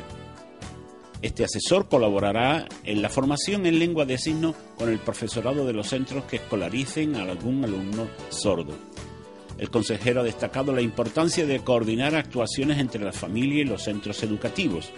Este 1.21 1.43
asesor 1.43 1.89
colaborará 1.89 2.65
en 2.85 3.01
la 3.01 3.09
formación 3.09 3.65
en 3.65 3.77
lengua 3.77 4.05
de 4.05 4.17
signos 4.17 4.55
con 4.77 4.89
el 4.89 4.99
profesorado 4.99 5.65
de 5.65 5.73
los 5.73 5.87
centros 5.87 6.23
que 6.25 6.37
escolaricen 6.37 7.15
a 7.15 7.23
algún 7.23 7.63
alumno 7.65 8.07
sordo. 8.29 8.73
El 9.59 9.69
consejero 9.69 10.21
ha 10.21 10.23
destacado 10.23 10.73
la 10.73 10.81
importancia 10.81 11.45
de 11.45 11.59
coordinar 11.59 12.15
actuaciones 12.15 12.79
entre 12.79 13.03
la 13.03 13.11
familia 13.11 13.61
y 13.61 13.65
los 13.65 13.83
centros 13.83 14.23
educativos. 14.23 14.91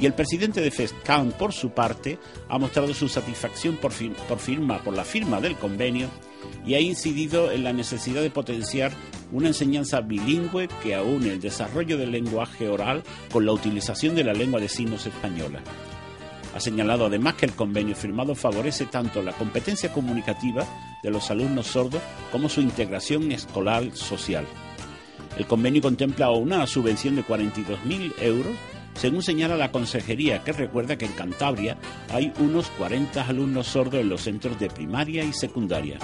Y 0.00 0.06
el 0.06 0.14
presidente 0.14 0.60
de 0.60 0.70
FESCAM, 0.70 1.32
por 1.32 1.52
su 1.52 1.70
parte, 1.70 2.18
ha 2.48 2.58
mostrado 2.58 2.92
su 2.94 3.08
satisfacción 3.08 3.76
por, 3.76 3.92
firma, 3.92 4.78
por 4.82 4.96
la 4.96 5.04
firma 5.04 5.40
del 5.40 5.56
convenio 5.56 6.08
y 6.66 6.74
ha 6.74 6.80
incidido 6.80 7.52
en 7.52 7.64
la 7.64 7.72
necesidad 7.72 8.22
de 8.22 8.30
potenciar 8.30 8.92
una 9.30 9.48
enseñanza 9.48 10.00
bilingüe 10.00 10.68
que 10.82 10.94
aúne 10.94 11.32
el 11.32 11.40
desarrollo 11.40 11.98
del 11.98 12.12
lenguaje 12.12 12.68
oral 12.68 13.02
con 13.30 13.46
la 13.46 13.52
utilización 13.52 14.14
de 14.14 14.24
la 14.24 14.32
lengua 14.32 14.58
de 14.58 14.68
signos 14.68 15.06
española. 15.06 15.62
Ha 16.54 16.60
señalado 16.60 17.06
además 17.06 17.34
que 17.34 17.46
el 17.46 17.52
convenio 17.52 17.94
firmado 17.94 18.34
favorece 18.34 18.86
tanto 18.86 19.22
la 19.22 19.32
competencia 19.32 19.92
comunicativa 19.92 20.66
de 21.02 21.10
los 21.10 21.30
alumnos 21.30 21.68
sordos 21.68 22.02
como 22.32 22.48
su 22.48 22.60
integración 22.60 23.30
escolar 23.32 23.84
social. 23.94 24.46
El 25.38 25.46
convenio 25.46 25.80
contempla 25.80 26.30
una 26.30 26.66
subvención 26.66 27.16
de 27.16 27.24
42.000 27.24 28.14
euros, 28.20 28.54
según 28.94 29.22
señala 29.22 29.56
la 29.56 29.70
consejería, 29.70 30.42
que 30.42 30.52
recuerda 30.52 30.98
que 30.98 31.06
en 31.06 31.12
Cantabria 31.12 31.78
hay 32.12 32.32
unos 32.40 32.68
40 32.70 33.26
alumnos 33.26 33.68
sordos 33.68 34.00
en 34.00 34.08
los 34.08 34.22
centros 34.22 34.58
de 34.58 34.68
primaria 34.68 35.22
y 35.22 35.32
secundaria. 35.32 35.98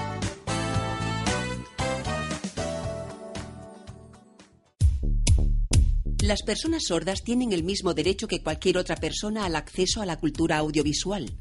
Las 6.27 6.43
personas 6.43 6.83
sordas 6.89 7.23
tienen 7.23 7.53
el 7.53 7.62
mismo 7.62 7.95
derecho 7.95 8.27
que 8.27 8.43
cualquier 8.43 8.79
otra 8.79 8.97
persona 8.97 9.45
al 9.45 9.55
acceso 9.55 10.03
a 10.03 10.07
la 10.07 10.17
cultura 10.17 10.57
audiovisual. 10.57 11.33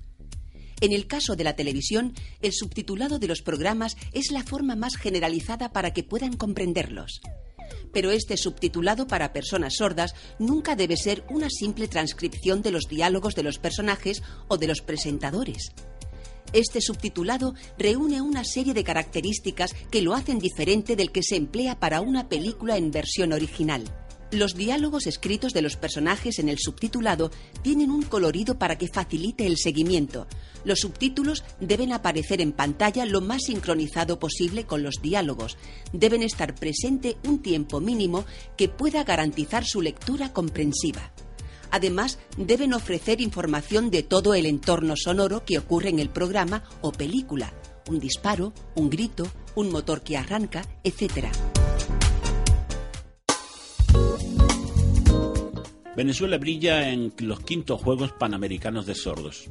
En 0.80 0.94
el 0.94 1.08
caso 1.08 1.36
de 1.36 1.44
la 1.44 1.56
televisión, 1.56 2.14
el 2.40 2.54
subtitulado 2.54 3.18
de 3.18 3.28
los 3.28 3.42
programas 3.42 3.98
es 4.14 4.30
la 4.30 4.44
forma 4.44 4.76
más 4.76 4.96
generalizada 4.96 5.74
para 5.74 5.92
que 5.92 6.04
puedan 6.04 6.38
comprenderlos. 6.38 7.22
Pero 7.92 8.12
este 8.12 8.38
subtitulado 8.38 9.08
para 9.08 9.34
personas 9.34 9.78
sordas 9.78 10.14
nunca 10.38 10.76
debe 10.76 10.98
ser 10.98 11.26
una 11.32 11.50
simple 11.50 11.88
transcripción 11.88 12.62
de 12.62 12.70
los 12.70 12.88
diálogos 12.88 13.34
de 13.34 13.42
los 13.42 13.58
personajes 13.58 14.22
o 14.50 14.60
de 14.60 14.68
los 14.68 14.82
presentadores. 14.82 15.72
Este 16.54 16.80
subtitulado 16.80 17.56
reúne 17.80 18.22
una 18.22 18.44
serie 18.44 18.76
de 18.76 18.84
características 18.84 19.74
que 19.90 20.04
lo 20.04 20.14
hacen 20.14 20.38
diferente 20.38 20.96
del 20.96 21.12
que 21.12 21.24
se 21.24 21.38
emplea 21.38 21.80
para 21.80 22.02
una 22.02 22.30
película 22.30 22.78
en 22.78 22.92
versión 22.92 23.34
original. 23.34 24.05
Los 24.32 24.56
diálogos 24.56 25.06
escritos 25.06 25.54
de 25.54 25.62
los 25.62 25.78
personajes 25.78 26.40
en 26.40 26.50
el 26.50 26.58
subtitulado 26.58 27.32
tienen 27.62 27.92
un 27.92 28.02
colorido 28.02 28.58
para 28.58 28.78
que 28.78 28.88
facilite 28.88 29.46
el 29.46 29.58
seguimiento. 29.58 30.28
Los 30.64 30.80
subtítulos 30.80 31.44
deben 31.60 31.94
aparecer 31.94 32.42
en 32.42 32.52
pantalla 32.52 33.06
lo 33.06 33.22
más 33.22 33.44
sincronizado 33.44 34.18
posible 34.18 34.66
con 34.66 34.82
los 34.82 34.96
diálogos. 35.02 35.58
Deben 35.94 36.24
estar 36.24 36.56
presente 36.56 37.18
un 37.26 37.42
tiempo 37.42 37.80
mínimo 37.80 38.26
que 38.58 38.68
pueda 38.68 39.04
garantizar 39.04 39.64
su 39.64 39.82
lectura 39.82 40.34
comprensiva. 40.34 41.12
Además, 41.70 42.18
deben 42.38 42.74
ofrecer 42.74 43.22
información 43.22 43.92
de 43.92 44.02
todo 44.02 44.34
el 44.34 44.48
entorno 44.48 44.96
sonoro 44.98 45.46
que 45.46 45.60
ocurre 45.60 45.90
en 45.90 46.00
el 46.00 46.10
programa 46.10 46.64
o 46.82 46.92
película. 46.92 47.54
Un 47.88 48.00
disparo, 48.00 48.54
un 48.76 48.90
grito, 48.90 49.28
un 49.54 49.72
motor 49.72 50.02
que 50.02 50.18
arranca, 50.18 50.64
etc. 50.84 51.30
Venezuela 55.96 56.38
brilla 56.38 56.90
en 56.90 57.14
los 57.20 57.40
quintos 57.40 57.82
Juegos 57.82 58.12
Panamericanos 58.12 58.86
de 58.86 58.96
Sordos. 58.96 59.50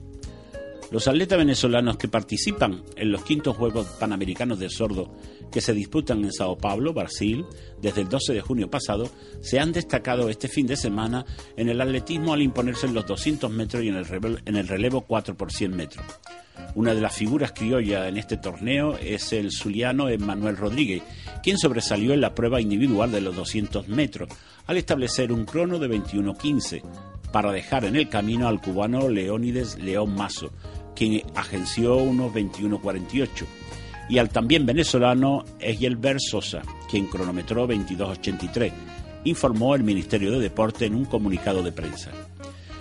Los 0.94 1.08
atletas 1.08 1.38
venezolanos 1.38 1.96
que 1.96 2.06
participan 2.06 2.84
en 2.94 3.10
los 3.10 3.24
quintos 3.24 3.56
Juegos 3.56 3.84
Panamericanos 3.98 4.60
de 4.60 4.70
Sordos 4.70 5.08
que 5.50 5.60
se 5.60 5.72
disputan 5.72 6.22
en 6.22 6.32
Sao 6.32 6.56
Paulo, 6.56 6.94
Brasil, 6.94 7.44
desde 7.82 8.02
el 8.02 8.08
12 8.08 8.32
de 8.32 8.40
junio 8.40 8.70
pasado, 8.70 9.10
se 9.40 9.58
han 9.58 9.72
destacado 9.72 10.28
este 10.28 10.46
fin 10.46 10.68
de 10.68 10.76
semana 10.76 11.26
en 11.56 11.68
el 11.68 11.80
atletismo 11.80 12.32
al 12.32 12.42
imponerse 12.42 12.86
en 12.86 12.94
los 12.94 13.08
200 13.08 13.50
metros 13.50 13.82
y 13.82 13.88
en 13.88 13.96
el 13.96 14.04
relevo, 14.04 14.38
en 14.44 14.54
el 14.54 14.68
relevo 14.68 15.00
4 15.00 15.36
por 15.36 15.50
100 15.50 15.74
metros. 15.74 16.06
Una 16.76 16.94
de 16.94 17.00
las 17.00 17.16
figuras 17.16 17.50
criollas 17.50 18.06
en 18.06 18.16
este 18.16 18.36
torneo 18.36 18.96
es 18.96 19.32
el 19.32 19.50
zuliano 19.50 20.08
Emmanuel 20.08 20.56
Rodríguez, 20.56 21.02
quien 21.42 21.58
sobresalió 21.58 22.14
en 22.14 22.20
la 22.20 22.36
prueba 22.36 22.60
individual 22.60 23.10
de 23.10 23.20
los 23.20 23.34
200 23.34 23.88
metros, 23.88 24.28
al 24.68 24.76
establecer 24.76 25.32
un 25.32 25.44
crono 25.44 25.80
de 25.80 25.88
21.15, 25.88 26.82
para 27.32 27.50
dejar 27.50 27.84
en 27.84 27.96
el 27.96 28.08
camino 28.08 28.46
al 28.46 28.60
cubano 28.60 29.08
Leónides 29.08 29.76
León 29.80 30.14
Mazo, 30.14 30.52
quien 30.94 31.22
agenció 31.34 31.96
unos 31.96 32.32
21.48, 32.32 33.44
y 34.08 34.18
al 34.18 34.28
también 34.28 34.66
venezolano 34.66 35.44
Egelbert 35.60 36.20
Sosa, 36.20 36.62
quien 36.90 37.06
cronometró 37.06 37.66
22.83, 37.66 38.72
informó 39.24 39.74
el 39.74 39.82
Ministerio 39.82 40.32
de 40.32 40.40
Deporte 40.40 40.86
en 40.86 40.94
un 40.94 41.06
comunicado 41.06 41.62
de 41.62 41.72
prensa. 41.72 42.10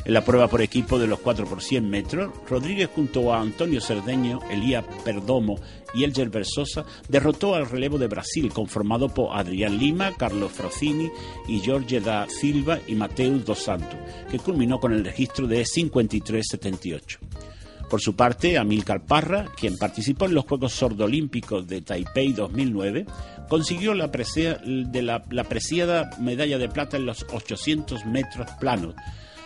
En 0.06 0.14
la 0.14 0.26
prueba 0.26 0.50
por 0.50 0.62
equipo 0.62 1.00
de 1.00 1.08
los 1.08 1.20
4 1.20 1.46
por 1.46 1.62
100 1.62 1.90
metros, 1.90 2.34
Rodríguez 2.50 2.90
junto 2.94 3.34
a 3.34 3.40
Antonio 3.40 3.80
Cerdeño, 3.80 4.42
Elías 4.52 4.84
Perdomo 5.06 5.58
y 5.94 6.04
Elger 6.04 6.30
Sosa 6.46 6.86
derrotó 7.08 7.56
al 7.56 7.70
relevo 7.70 7.98
de 7.98 8.08
Brasil 8.08 8.52
conformado 8.52 9.08
por 9.08 9.30
Adrián 9.38 9.78
Lima, 9.78 10.12
Carlos 10.18 10.52
Frocini 10.52 11.10
y 11.48 11.62
Jorge 11.66 12.02
da 12.02 12.28
Silva 12.28 12.80
y 12.86 12.96
Mateus 12.96 13.46
dos 13.46 13.60
Santos, 13.60 13.98
que 14.30 14.40
culminó 14.40 14.78
con 14.78 14.92
el 14.92 15.06
registro 15.06 15.48
de 15.48 15.62
53-78. 15.64 17.20
Por 17.90 18.02
su 18.02 18.16
parte, 18.16 18.58
Amílcar 18.58 19.06
Parra, 19.06 19.46
quien 19.58 19.78
participó 19.78 20.26
en 20.26 20.34
los 20.34 20.46
Juegos 20.46 20.74
Sordolímpicos 20.74 21.68
de 21.68 21.82
Taipei 21.82 22.34
2009, 22.34 23.06
consiguió 23.48 23.94
la, 23.94 24.10
la, 24.66 25.24
la 25.30 25.44
preciada 25.44 26.10
medalla 26.20 26.58
de 26.58 26.70
plata 26.70 26.98
en 26.98 27.06
los 27.06 27.26
800 27.32 28.06
metros 28.06 28.50
planos, 28.60 28.96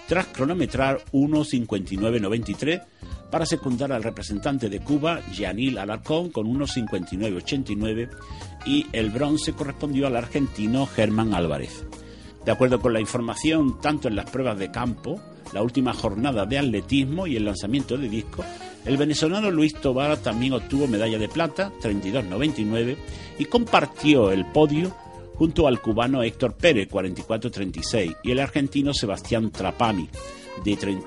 tras 0.07 0.27
cronometrar 0.27 1.03
1.59.93 1.11 2.83
para 3.29 3.45
secundar 3.45 3.91
al 3.91 4.03
representante 4.03 4.69
de 4.69 4.79
Cuba, 4.79 5.21
Gianil 5.31 5.77
Alarcón, 5.77 6.29
con 6.29 6.47
1.59.89 6.47 8.09
y 8.65 8.87
el 8.93 9.09
bronce 9.09 9.53
correspondió 9.53 10.07
al 10.07 10.15
argentino 10.15 10.85
Germán 10.85 11.33
Álvarez. 11.33 11.85
De 12.45 12.51
acuerdo 12.51 12.79
con 12.79 12.93
la 12.93 13.01
información, 13.01 13.81
tanto 13.81 14.07
en 14.07 14.15
las 14.15 14.29
pruebas 14.29 14.57
de 14.57 14.71
campo, 14.71 15.21
la 15.53 15.61
última 15.61 15.93
jornada 15.93 16.45
de 16.45 16.57
atletismo 16.57 17.27
y 17.27 17.35
el 17.35 17.45
lanzamiento 17.45 17.97
de 17.97 18.09
disco, 18.09 18.43
el 18.85 18.97
venezolano 18.97 19.51
Luis 19.51 19.73
Tobar 19.73 20.17
también 20.17 20.53
obtuvo 20.53 20.87
medalla 20.87 21.17
de 21.17 21.27
plata, 21.27 21.71
32.99, 21.81 22.95
y 23.39 23.45
compartió 23.45 24.31
el 24.31 24.45
podio 24.45 24.95
junto 25.35 25.67
al 25.67 25.81
cubano 25.81 26.23
Héctor 26.23 26.55
Pérez, 26.55 26.89
44-36, 26.89 28.17
y 28.23 28.31
el 28.31 28.39
argentino 28.39 28.93
Sebastián 28.93 29.51
Trapani, 29.51 30.09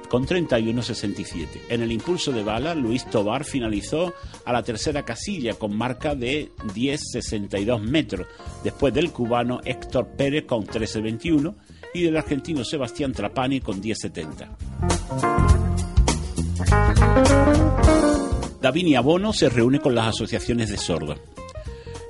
con 0.09 0.27
31-67. 0.27 1.47
En 1.69 1.83
el 1.83 1.93
impulso 1.93 2.33
de 2.33 2.43
bala, 2.43 2.75
Luis 2.75 3.05
Tobar 3.07 3.45
finalizó 3.45 4.13
a 4.45 4.53
la 4.53 4.63
tercera 4.63 5.05
casilla 5.05 5.55
con 5.55 5.77
marca 5.77 6.15
de 6.15 6.51
10-62 6.75 7.81
metros, 7.81 8.27
después 8.63 8.95
del 8.95 9.11
cubano 9.11 9.61
Héctor 9.65 10.09
Pérez 10.17 10.45
con 10.47 10.67
13-21 10.67 11.55
y 11.95 12.03
del 12.03 12.17
argentino 12.17 12.65
Sebastián 12.65 13.13
Trapani 13.13 13.61
con 13.61 13.83
10-70. 13.83 14.49
Davini 18.61 18.95
Abono 18.95 19.33
se 19.33 19.49
reúne 19.49 19.81
con 19.81 19.95
las 19.95 20.09
asociaciones 20.09 20.71
de 20.71 20.77
sordos. 20.77 21.19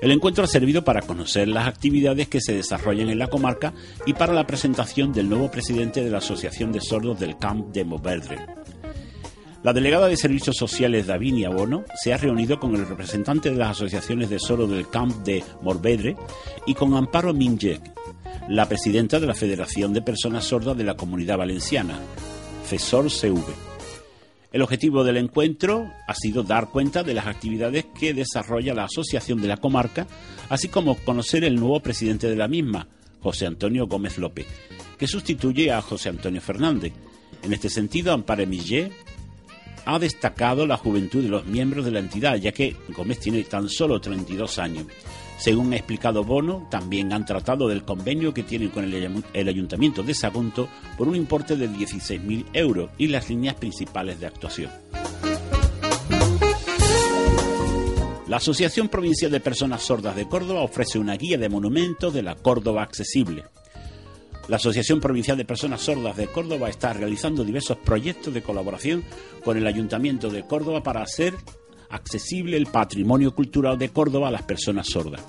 El 0.01 0.11
encuentro 0.13 0.45
ha 0.45 0.47
servido 0.47 0.83
para 0.83 1.03
conocer 1.03 1.47
las 1.49 1.67
actividades 1.67 2.29
que 2.29 2.41
se 2.41 2.55
desarrollan 2.55 3.11
en 3.11 3.19
la 3.19 3.29
comarca 3.29 3.75
y 4.07 4.15
para 4.15 4.33
la 4.33 4.47
presentación 4.47 5.13
del 5.13 5.29
nuevo 5.29 5.51
presidente 5.51 6.03
de 6.03 6.11
la 6.11 6.19
Asociación 6.19 6.73
de 6.73 6.81
Sordos 6.81 7.21
del 7.21 7.37
Camp 7.37 7.69
de 7.73 7.85
Moverdre. 7.85 8.39
La 9.63 9.75
delegada 9.75 10.09
de 10.09 10.17
Servicios 10.17 10.57
Sociales 10.57 11.07
Davinia 11.07 11.51
Bono 11.51 11.85
se 12.03 12.15
ha 12.15 12.17
reunido 12.17 12.59
con 12.59 12.75
el 12.75 12.89
representante 12.89 13.51
de 13.51 13.57
las 13.57 13.73
asociaciones 13.73 14.31
de 14.31 14.39
sordos 14.39 14.71
del 14.71 14.89
Camp 14.89 15.15
de 15.23 15.45
Morvedre 15.61 16.17
y 16.67 16.73
con 16.73 16.95
Amparo 16.95 17.35
Minjek, 17.35 17.83
la 18.49 18.69
presidenta 18.69 19.21
de 19.21 19.27
la 19.27 19.35
Federación 19.35 19.93
de 19.93 20.03
Personas 20.03 20.45
Sordas 20.45 20.77
de 20.77 20.85
la 20.85 20.97
Comunidad 20.97 21.39
Valenciana, 21.39 21.99
FESOR 22.65 23.11
CV. 23.11 23.41
El 24.53 24.63
objetivo 24.63 25.05
del 25.05 25.19
encuentro 25.19 25.93
ha 26.09 26.15
sido 26.15 26.43
dar 26.43 26.71
cuenta 26.71 27.05
de 27.05 27.15
las 27.15 27.27
actividades 27.27 27.87
que 27.99 28.15
desarrolla 28.15 28.75
la 28.75 28.85
Asociación 28.85 29.41
de 29.41 29.49
la 29.49 29.59
Comarca, 29.59 30.09
así 30.49 30.69
como 30.69 30.97
conocer 30.97 31.45
el 31.45 31.55
nuevo 31.55 31.81
presidente 31.81 32.29
de 32.29 32.37
la 32.37 32.49
misma, 32.49 32.89
José 33.21 33.47
Antonio 33.47 33.87
Gómez 33.87 34.19
López, 34.19 34.47
que 34.99 35.07
sustituye 35.07 35.71
a 35.71 35.83
José 35.83 36.09
Antonio 36.09 36.41
Fernández. 36.41 36.93
En 37.43 37.53
este 37.53 37.69
sentido, 37.69 38.13
Ampare 38.13 38.47
Millet 38.47 38.91
ha 39.85 39.99
destacado 39.99 40.67
la 40.67 40.77
juventud 40.77 41.23
de 41.23 41.29
los 41.29 41.47
miembros 41.47 41.85
de 41.85 41.93
la 41.93 42.01
entidad, 42.01 42.37
ya 42.37 42.53
que 42.53 42.77
Gómez 42.89 43.21
tiene 43.21 43.45
tan 43.45 43.69
solo 43.69 44.01
32 44.01 44.59
años. 44.59 44.87
Según 45.41 45.73
ha 45.73 45.77
explicado 45.77 46.23
Bono, 46.23 46.67
también 46.71 47.15
han 47.15 47.25
tratado 47.25 47.67
del 47.67 47.83
convenio 47.83 48.35
que 48.35 48.43
tienen 48.43 48.69
con 48.69 48.85
el, 48.85 49.49
Ayuntamiento 49.49 50.03
de 50.03 50.13
Sagunto 50.13 50.69
por 50.99 51.09
un 51.09 51.17
importe 51.17 51.57
de 51.57 51.67
16.000 51.67 52.45
euros 52.53 52.91
y 52.99 53.07
las 53.07 53.31
líneas 53.31 53.55
principales 53.55 54.21
de 54.21 54.27
actuación. 54.27 54.71
La 58.29 58.37
Asociación 58.37 58.91
Provincial 58.91 59.31
de 59.31 59.41
Personas 59.41 59.83
Sordas 59.83 60.15
de 60.15 60.29
Córdoba 60.29 60.61
ofrece 60.61 60.99
una 60.99 61.17
guía 61.17 61.39
de 61.39 61.49
monumentos 61.49 62.13
de 62.13 62.23
la 62.23 62.35
Córdoba 62.35 62.83
accesible. 62.83 63.45
La 64.47 64.57
Asociación 64.57 65.01
Provincial 65.01 65.39
de 65.39 65.47
Personas 65.47 65.81
Sordas 65.81 66.19
de 66.19 66.27
Córdoba 66.27 66.69
está 66.69 66.93
realizando 66.93 67.45
diversos 67.45 67.79
proyectos 67.79 68.35
de 68.35 68.43
colaboración 68.43 69.05
con 69.43 69.57
el 69.57 69.67
Ayuntamiento 69.67 70.29
de 70.29 70.47
Córdoba 70.47 70.83
para 70.83 71.03
hacer 71.03 71.35
accesible 71.91 72.57
el 72.57 72.67
patrimonio 72.67 73.35
cultural 73.35 73.79
de 73.79 73.91
Córdoba 73.91 74.29
a 74.29 74.33
las 74.33 74.43
personas 74.43 74.89
sordas. 74.89 75.23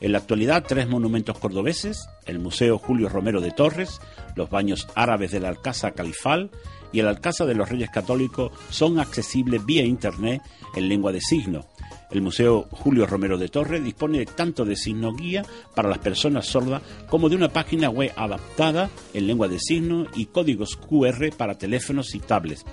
En 0.00 0.12
la 0.12 0.18
actualidad, 0.18 0.64
tres 0.66 0.88
monumentos 0.88 1.38
cordobeses, 1.38 2.08
el 2.24 2.38
Museo 2.38 2.78
Julio 2.78 3.10
Romero 3.10 3.42
de 3.42 3.50
Torres, 3.50 4.00
los 4.34 4.48
baños 4.48 4.88
árabes 4.94 5.30
del 5.30 5.44
Alcázar 5.44 5.94
Califal 5.94 6.50
y 6.90 7.00
el 7.00 7.08
Alcázar 7.08 7.46
de 7.46 7.54
los 7.54 7.68
Reyes 7.68 7.90
Católicos 7.90 8.50
son 8.70 8.98
accesibles 8.98 9.64
vía 9.66 9.84
Internet 9.84 10.40
en 10.74 10.88
lengua 10.88 11.12
de 11.12 11.20
signo. 11.20 11.66
El 12.10 12.22
Museo 12.22 12.66
Julio 12.70 13.06
Romero 13.06 13.36
de 13.38 13.48
Torres 13.48 13.84
dispone 13.84 14.24
tanto 14.24 14.64
de 14.64 14.74
signo 14.74 15.12
guía 15.14 15.44
para 15.74 15.88
las 15.88 15.98
personas 15.98 16.46
sordas 16.46 16.82
como 17.08 17.28
de 17.28 17.36
una 17.36 17.50
página 17.50 17.88
web 17.90 18.12
adaptada 18.16 18.90
en 19.14 19.26
lengua 19.26 19.48
de 19.48 19.60
signo 19.60 20.06
y 20.16 20.26
códigos 20.26 20.76
QR 20.76 21.30
para 21.36 21.58
teléfonos 21.58 22.14
y 22.14 22.20
tablets. 22.20 22.64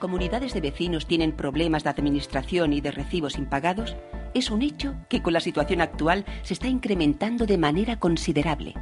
Comunidades 0.00 0.52
de 0.54 0.60
vecinos 0.60 1.06
tienen 1.06 1.30
problemas 1.30 1.84
de 1.84 1.90
administración 1.90 2.72
y 2.72 2.80
de 2.80 2.90
recibos 2.90 3.38
impagados 3.38 3.94
es 4.34 4.50
un 4.50 4.62
hecho 4.62 4.96
que 5.08 5.22
con 5.22 5.32
la 5.32 5.40
situación 5.40 5.80
actual 5.80 6.24
se 6.42 6.54
está 6.54 6.66
incrementando 6.66 7.46
de 7.46 7.58
manera 7.58 8.00
considerable. 8.00 8.74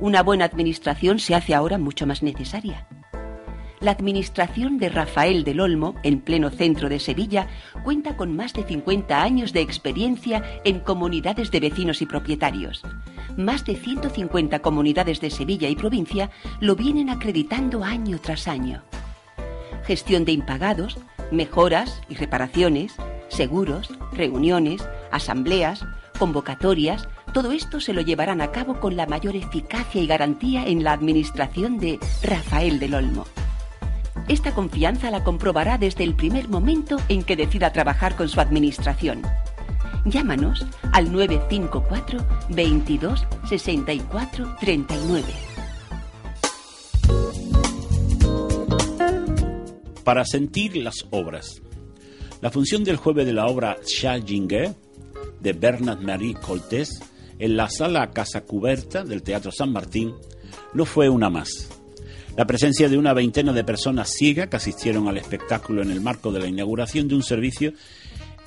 Una 0.00 0.24
buena 0.24 0.46
administración 0.46 1.20
se 1.20 1.36
hace 1.36 1.54
ahora 1.54 1.78
mucho 1.78 2.06
más 2.06 2.24
necesaria. 2.24 2.88
La 3.80 3.90
administración 3.90 4.78
de 4.78 4.88
Rafael 4.88 5.44
del 5.44 5.60
Olmo, 5.60 5.96
en 6.04 6.20
pleno 6.20 6.50
centro 6.50 6.88
de 6.88 7.00
Sevilla, 7.00 7.48
cuenta 7.84 8.16
con 8.16 8.34
más 8.34 8.52
de 8.52 8.62
50 8.62 9.22
años 9.22 9.52
de 9.52 9.60
experiencia 9.60 10.42
en 10.64 10.80
comunidades 10.80 11.50
de 11.50 11.60
vecinos 11.60 12.00
y 12.00 12.06
propietarios. 12.06 12.82
Más 13.36 13.64
de 13.64 13.74
150 13.74 14.60
comunidades 14.60 15.20
de 15.20 15.30
Sevilla 15.30 15.68
y 15.68 15.74
provincia 15.74 16.30
lo 16.60 16.76
vienen 16.76 17.10
acreditando 17.10 17.82
año 17.82 18.18
tras 18.20 18.46
año. 18.46 18.84
Gestión 19.84 20.24
de 20.24 20.32
impagados, 20.32 20.98
mejoras 21.30 22.00
y 22.08 22.14
reparaciones, 22.14 22.94
seguros, 23.28 23.90
reuniones, 24.12 24.86
asambleas, 25.10 25.84
convocatorias, 26.18 27.08
todo 27.32 27.52
esto 27.52 27.80
se 27.80 27.92
lo 27.92 28.00
llevarán 28.00 28.40
a 28.40 28.52
cabo 28.52 28.78
con 28.78 28.96
la 28.96 29.06
mayor 29.06 29.34
eficacia 29.34 30.00
y 30.00 30.06
garantía 30.06 30.66
en 30.66 30.84
la 30.84 30.92
administración 30.92 31.78
de 31.78 31.98
Rafael 32.22 32.78
del 32.78 32.94
Olmo. 32.94 33.26
Esta 34.28 34.54
confianza 34.54 35.10
la 35.10 35.24
comprobará 35.24 35.78
desde 35.78 36.04
el 36.04 36.14
primer 36.14 36.48
momento 36.48 36.98
en 37.08 37.24
que 37.24 37.36
decida 37.36 37.72
trabajar 37.72 38.14
con 38.14 38.28
su 38.28 38.40
administración. 38.40 39.22
Llámanos 40.04 40.66
al 40.92 41.12
954 41.12 42.24
22 42.50 43.26
64 43.48 44.56
39. 44.60 45.52
Para 50.04 50.24
sentir 50.24 50.76
las 50.76 51.06
obras. 51.10 51.62
La 52.40 52.50
función 52.50 52.82
del 52.82 52.96
jueves 52.96 53.26
de 53.26 53.32
la 53.32 53.46
obra 53.46 53.76
Schallinger 53.84 54.74
de 55.40 55.52
Bernard 55.52 56.00
Marie 56.00 56.34
Coltés 56.34 57.00
en 57.38 57.56
la 57.56 57.68
sala 57.68 58.10
Casa 58.10 58.42
Cuberta 58.42 59.04
del 59.04 59.22
Teatro 59.22 59.52
San 59.52 59.72
Martín 59.72 60.14
no 60.74 60.84
fue 60.84 61.08
una 61.08 61.30
más. 61.30 61.68
La 62.36 62.46
presencia 62.46 62.88
de 62.88 62.96
una 62.96 63.12
veintena 63.12 63.52
de 63.52 63.62
personas 63.62 64.10
ciegas 64.10 64.48
que 64.48 64.56
asistieron 64.56 65.06
al 65.06 65.18
espectáculo 65.18 65.82
en 65.82 65.90
el 65.90 66.00
marco 66.00 66.32
de 66.32 66.40
la 66.40 66.46
inauguración 66.46 67.06
de 67.06 67.14
un 67.14 67.22
servicio 67.22 67.74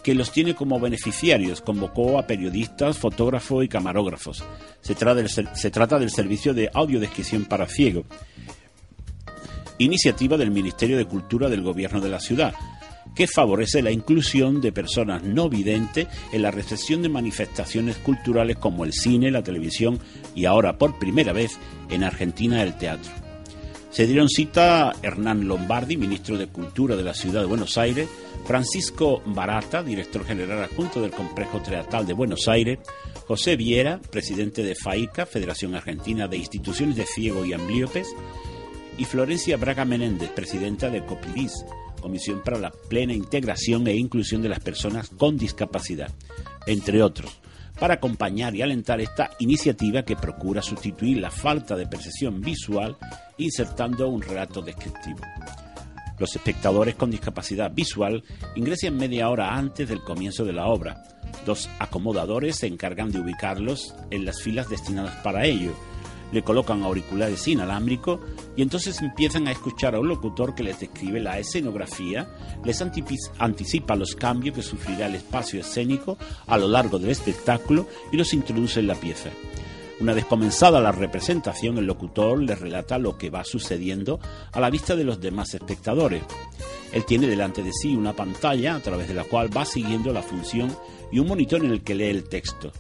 que 0.04 0.16
los 0.16 0.32
tiene 0.32 0.56
como 0.56 0.80
beneficiarios. 0.80 1.62
Convocó 1.62 2.18
a 2.18 2.28
periodistas, 2.28 2.98
fotógrafos 2.98 3.64
y 3.64 3.68
camarógrafos. 3.68 4.44
Se 4.82 4.96
trata 4.96 5.16
del, 5.16 5.30
se 5.30 5.72
trata 5.72 6.00
del 6.00 6.10
servicio 6.10 6.54
de 6.54 6.70
audiodescripción 6.74 7.46
para 7.46 7.68
ciegos, 7.68 8.06
iniciativa 9.78 10.38
del 10.38 10.52
Ministerio 10.52 10.98
de 10.98 11.06
Cultura 11.06 11.50
del 11.50 11.62
Gobierno 11.62 12.02
de 12.02 12.10
la 12.10 12.20
ciudad, 12.20 12.54
que 13.16 13.28
favorece 13.28 13.82
la 13.82 13.92
inclusión 13.92 14.62
de 14.62 14.72
personas 14.72 15.24
no 15.24 15.50
videntes 15.50 16.08
en 16.32 16.42
la 16.42 16.52
recepción 16.52 17.02
de 17.02 17.10
manifestaciones 17.10 17.98
culturales 17.98 18.58
como 18.58 18.84
el 18.84 18.94
cine, 18.94 19.32
la 19.32 19.44
televisión 19.44 20.00
y 20.36 20.46
ahora 20.46 20.78
por 20.78 21.00
primera 21.00 21.34
vez 21.34 21.58
en 21.90 22.04
Argentina 22.04 22.62
el 22.62 22.78
teatro. 22.78 23.12
Se 23.96 24.06
dieron 24.06 24.28
cita 24.28 24.92
Hernán 25.02 25.48
Lombardi, 25.48 25.96
ministro 25.96 26.38
de 26.38 26.48
Cultura 26.48 26.98
de 26.98 27.04
la 27.04 27.14
Ciudad 27.14 27.40
de 27.40 27.48
Buenos 27.48 27.78
Aires, 27.78 28.10
Francisco 28.46 29.22
Barata, 29.26 29.84
director 29.84 30.26
general 30.26 30.64
adjunto 30.64 31.02
del 31.02 31.12
Complejo 31.12 31.62
Teatral 31.62 32.06
de 32.06 32.12
Buenos 32.12 32.50
Aires, 32.50 32.80
José 33.26 33.56
Viera, 33.56 34.02
presidente 34.12 34.64
de 34.64 34.76
FAICA, 34.76 35.26
Federación 35.26 35.76
Argentina 35.76 36.28
de 36.28 36.36
Instituciones 36.36 36.98
de 36.98 37.06
Ciego 37.06 37.46
y 37.46 37.54
Ambliopes, 37.54 38.14
y 38.98 39.06
Florencia 39.06 39.58
Braga 39.58 39.86
Menéndez, 39.86 40.30
presidenta 40.30 40.90
de 40.90 41.06
COPIDIS, 41.06 41.66
Comisión 42.02 42.42
para 42.44 42.60
la 42.60 42.72
Plena 42.72 43.14
Integración 43.14 43.88
e 43.88 43.96
Inclusión 43.96 44.42
de 44.42 44.50
las 44.50 44.60
Personas 44.60 45.10
con 45.10 45.38
Discapacidad, 45.38 46.12
entre 46.68 47.02
otros 47.02 47.42
para 47.80 47.96
acompañar 47.96 48.56
y 48.56 48.62
alentar 48.62 49.02
esta 49.02 49.32
iniciativa 49.40 50.04
que 50.04 50.16
procura 50.16 50.62
sustituir 50.62 51.18
la 51.18 51.32
falta 51.32 51.76
de 51.76 51.88
percepción 51.88 52.42
visual 52.42 52.98
insertando 53.38 54.08
un 54.08 54.22
relato 54.22 54.62
descriptivo. 54.62 55.20
Los 56.18 56.34
espectadores 56.36 56.96
con 56.96 57.12
discapacidad 57.12 57.72
visual 57.72 58.24
ingresan 58.56 58.96
media 58.96 59.30
hora 59.30 59.56
antes 59.56 59.90
del 59.90 60.02
comienzo 60.02 60.46
de 60.46 60.54
la 60.54 60.68
obra. 60.68 61.04
Dos 61.46 61.70
acomodadores 61.80 62.56
se 62.56 62.68
encargan 62.68 63.12
de 63.12 63.20
ubicarlos 63.20 63.94
en 64.12 64.24
las 64.24 64.42
filas 64.42 64.70
destinadas 64.70 65.16
para 65.18 65.46
ello 65.46 65.76
le 66.36 66.44
colocan 66.44 66.84
auriculares 66.84 67.48
inalámbricos 67.48 68.20
y 68.58 68.62
entonces 68.62 69.02
empiezan 69.02 69.48
a 69.48 69.54
escuchar 69.54 69.96
a 69.96 70.02
un 70.02 70.10
locutor 70.10 70.54
que 70.54 70.64
les 70.64 70.82
describe 70.82 71.22
la 71.22 71.40
escenografía, 71.40 72.28
les 72.66 72.82
anticipa 72.82 73.96
los 73.96 74.16
cambios 74.16 74.54
que 74.54 74.62
sufrirá 74.62 75.08
el 75.08 75.16
espacio 75.16 75.62
escénico 75.62 76.18
a 76.46 76.58
lo 76.58 76.68
largo 76.68 77.00
del 77.00 77.12
espectáculo 77.12 77.88
y 78.12 78.18
los 78.18 78.34
introduce 78.34 78.82
en 78.82 78.88
la 78.88 78.96
pieza. 78.96 79.30
Una 80.02 80.14
vez 80.14 80.26
comenzada 80.26 80.82
la 80.82 80.92
representación, 80.92 81.78
el 81.78 81.86
locutor 81.86 82.44
les 82.44 82.60
relata 82.60 82.98
lo 82.98 83.18
que 83.18 83.30
va 83.30 83.46
sucediendo 83.46 84.20
a 84.52 84.60
la 84.60 84.70
vista 84.70 84.94
de 84.98 85.06
los 85.06 85.22
demás 85.22 85.54
espectadores. 85.54 86.22
Él 86.92 87.06
tiene 87.06 87.28
delante 87.28 87.64
de 87.64 87.72
sí 87.72 87.96
una 87.96 88.12
pantalla 88.12 88.76
a 88.76 88.82
través 88.82 89.08
de 89.08 89.14
la 89.14 89.24
cual 89.24 89.56
va 89.56 89.64
siguiendo 89.64 90.12
la 90.12 90.22
función 90.22 90.76
y 91.16 91.20
un 91.20 91.28
monitor 91.28 91.64
en 91.64 91.72
el 91.72 91.82
que 91.82 91.96
lee 91.96 92.10
el 92.10 92.26
texto. 92.26 92.74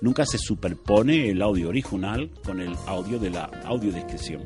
Nunca 0.00 0.24
se 0.24 0.38
superpone 0.38 1.28
el 1.28 1.42
audio 1.42 1.70
original 1.70 2.30
con 2.44 2.60
el 2.60 2.76
audio 2.86 3.18
de 3.18 3.30
la 3.30 3.46
audiodescripción. 3.64 4.44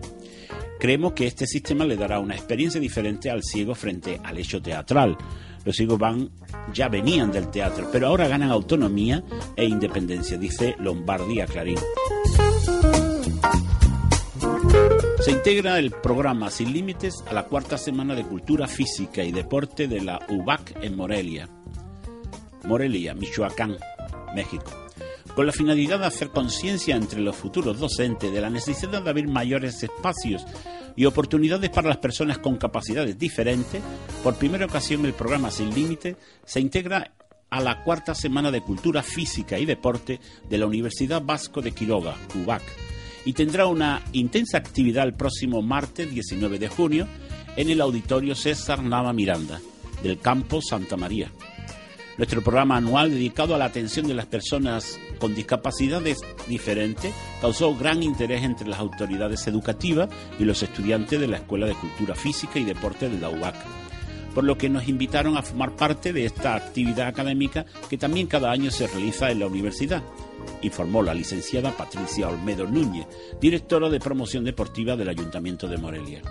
Creemos 0.81 1.13
que 1.13 1.27
este 1.27 1.47
sistema 1.47 1.85
le 1.85 1.99
dará 1.99 2.21
una 2.21 2.35
experiencia 2.35 2.81
diferente 2.81 3.31
al 3.31 3.43
ciego 3.43 3.75
frente 3.75 4.19
al 4.25 4.39
hecho 4.39 4.63
teatral. 4.63 5.19
Los 5.63 5.77
ciegos 5.77 5.99
van, 5.99 6.31
ya 6.73 6.89
venían 6.89 7.33
del 7.33 7.51
teatro, 7.51 7.91
pero 7.93 8.07
ahora 8.07 8.29
ganan 8.29 8.51
autonomía 8.51 9.23
e 9.57 9.67
independencia, 9.67 10.39
dice 10.39 10.75
Lombardi 10.79 11.43
a 11.43 11.47
Clarín. 11.47 11.79
Se 15.21 15.33
integra 15.33 15.79
el 15.79 15.91
programa 15.91 16.51
Sin 16.51 16.73
Límites 16.73 17.23
a 17.29 17.35
la 17.35 17.45
cuarta 17.45 17.77
semana 17.77 18.15
de 18.15 18.25
Cultura 18.25 18.67
Física 18.67 19.23
y 19.23 19.33
Deporte 19.33 19.87
de 19.87 20.01
la 20.01 20.19
UBAC 20.31 20.83
en 20.83 20.97
Morelia. 20.97 21.51
Morelia, 22.65 23.15
Michoacán, 23.15 23.77
México 24.35 24.85
con 25.35 25.47
la 25.47 25.53
finalidad 25.53 25.99
de 25.99 26.07
hacer 26.07 26.31
conciencia 26.31 26.95
entre 26.97 27.21
los 27.21 27.35
futuros 27.35 27.79
docentes 27.79 28.33
de 28.33 28.41
la 28.41 28.51
necesidad 28.51 29.03
de 29.03 29.11
abrir 29.11 29.27
mayores 29.27 29.83
espacios 29.83 30.45
y 30.97 31.07
oportunidades 31.07 31.71
para 31.71 31.89
las 31.89 31.99
personas 31.99 32.39
con 32.39 32.57
capacidades 32.57 33.19
diferentes, 33.19 33.83
por 34.23 34.37
primera 34.37 34.67
ocasión 34.67 35.05
el 35.05 35.13
programa 35.13 35.51
Sin 35.51 35.75
Límite 35.75 36.17
se 36.45 36.61
integra 36.61 37.13
a 37.51 37.61
la 37.61 37.83
cuarta 37.83 38.15
semana 38.15 38.51
de 38.51 38.61
Cultura 38.61 39.03
Física 39.03 39.59
y 39.59 39.67
Deporte 39.67 40.21
de 40.49 40.59
la 40.59 40.67
Universidad 40.67 41.23
Vasco 41.23 41.61
de 41.61 41.73
Quiroga, 41.73 42.17
UBAC, 42.35 42.63
y 43.25 43.33
tendrá 43.33 43.67
una 43.67 44.03
intensa 44.13 44.59
actividad 44.59 45.05
el 45.05 45.15
próximo 45.15 45.63
martes 45.63 46.11
19 46.11 46.59
de 46.59 46.69
junio 46.69 47.09
en 47.57 47.71
el 47.71 47.81
Auditorio 47.81 48.35
César 48.35 48.83
Nava 48.83 49.13
Miranda, 49.13 49.61
del 50.03 50.19
Campo 50.21 50.61
Santa 50.63 50.97
María. 50.97 51.31
Nuestro 52.17 52.43
programa 52.43 52.77
anual 52.77 53.11
dedicado 53.11 53.55
a 53.55 53.59
la 53.59 53.65
atención 53.65 54.07
de 54.07 54.15
las 54.15 54.27
personas 54.27 55.01
con 55.19 55.35
discapacidades 55.35 56.21
diferentes 56.47 57.13
causó 57.41 57.75
gran 57.75 58.05
interés 58.05 58.45
entre 58.45 58.69
las 58.69 58.79
autoridades 58.79 59.45
educativas 59.49 60.09
y 60.39 60.45
los 60.45 60.63
estudiantes 60.63 61.19
de 61.19 61.27
la 61.27 61.39
Escuela 61.39 61.67
de 61.67 61.75
Cultura 61.75 62.15
Física 62.15 62.61
y 62.61 62.65
Deporte 62.65 63.09
de 63.09 63.19
la 63.19 63.31
UAC, 63.31 63.57
por 64.33 64.45
lo 64.45 64.57
que 64.57 64.69
nos 64.69 64.87
invitaron 64.87 65.37
a 65.37 65.43
formar 65.43 65.75
parte 65.75 66.13
de 66.13 66.25
esta 66.25 66.55
actividad 66.55 67.09
académica 67.09 67.67
que 67.91 67.99
también 67.99 68.29
cada 68.29 68.53
año 68.53 68.71
se 68.71 68.87
realiza 68.87 69.33
en 69.33 69.41
la 69.41 69.49
universidad, 69.49 70.05
informó 70.63 71.03
la 71.03 71.15
licenciada 71.15 71.77
Patricia 71.77 72.29
Olmedo 72.29 72.65
Núñez, 72.69 73.09
directora 73.41 73.89
de 73.89 73.99
promoción 73.99 74.45
deportiva 74.45 74.95
del 74.95 75.09
Ayuntamiento 75.09 75.67
de 75.67 75.79
Morelia. 75.79 76.23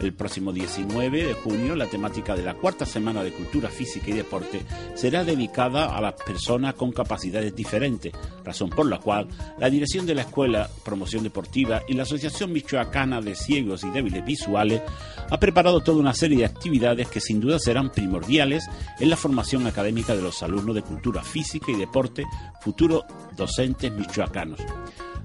El 0.00 0.14
próximo 0.14 0.52
19 0.52 1.26
de 1.26 1.34
junio, 1.34 1.76
la 1.76 1.86
temática 1.86 2.34
de 2.34 2.42
la 2.42 2.54
cuarta 2.54 2.84
semana 2.84 3.22
de 3.22 3.32
Cultura 3.32 3.68
Física 3.68 4.10
y 4.10 4.14
Deporte 4.14 4.62
será 4.94 5.24
dedicada 5.24 5.96
a 5.96 6.00
las 6.00 6.14
personas 6.14 6.74
con 6.74 6.92
capacidades 6.92 7.54
diferentes, 7.54 8.12
razón 8.44 8.70
por 8.70 8.86
la 8.88 8.98
cual 8.98 9.28
la 9.58 9.70
dirección 9.70 10.06
de 10.06 10.14
la 10.14 10.22
Escuela 10.22 10.68
Promoción 10.84 11.22
Deportiva 11.22 11.82
y 11.88 11.94
la 11.94 12.02
Asociación 12.02 12.52
Michoacana 12.52 13.20
de 13.20 13.34
Ciegos 13.34 13.84
y 13.84 13.90
Débiles 13.90 14.24
Visuales 14.24 14.82
ha 15.30 15.38
preparado 15.38 15.80
toda 15.80 15.98
una 15.98 16.14
serie 16.14 16.38
de 16.38 16.44
actividades 16.46 17.08
que 17.08 17.20
sin 17.20 17.40
duda 17.40 17.58
serán 17.58 17.90
primordiales 17.90 18.68
en 18.98 19.10
la 19.10 19.16
formación 19.16 19.66
académica 19.66 20.14
de 20.14 20.22
los 20.22 20.42
alumnos 20.42 20.74
de 20.74 20.82
Cultura 20.82 21.22
Física 21.22 21.70
y 21.70 21.76
Deporte, 21.76 22.24
futuros 22.60 23.04
docentes 23.36 23.92
michoacanos. 23.92 24.60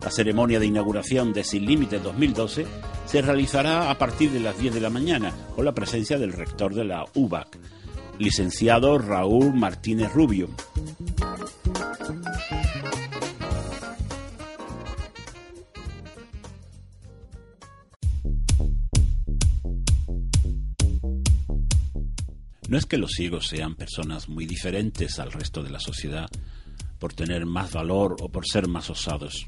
La 0.02 0.12
ceremonia 0.12 0.60
de 0.60 0.66
inauguración 0.66 1.34
de 1.34 1.44
Sin 1.44 1.66
Límites 1.66 2.02
2012 2.04 2.66
se 3.06 3.22
realizará 3.22 3.90
a 3.90 3.98
partir 3.98 4.32
de 4.32 4.40
las 4.40 4.58
10 4.58 4.76
de 4.76 4.82
la 4.82 4.90
mañana 4.90 5.34
con 5.56 5.66
la 5.66 5.74
presencia 5.74 6.18
del 6.18 6.34
rector 6.34 6.74
de 6.74 6.86
la 6.86 7.06
UBAC, 7.16 7.58
licenciado 8.20 8.98
Raúl 8.98 9.54
Martínez 9.54 10.14
Rubio. 10.14 10.50
No 22.70 22.78
es 22.78 22.86
que 22.86 22.98
los 22.98 23.12
ciegos 23.12 23.48
sean 23.48 23.76
personas 23.76 24.28
muy 24.28 24.46
diferentes 24.46 25.20
al 25.20 25.32
resto 25.32 25.64
de 25.64 25.70
la 25.70 25.80
sociedad 25.80 26.30
por 27.00 27.14
tener 27.14 27.46
más 27.46 27.72
valor 27.72 28.18
o 28.22 28.30
por 28.30 28.46
ser 28.46 28.68
más 28.68 28.90
osados. 28.90 29.48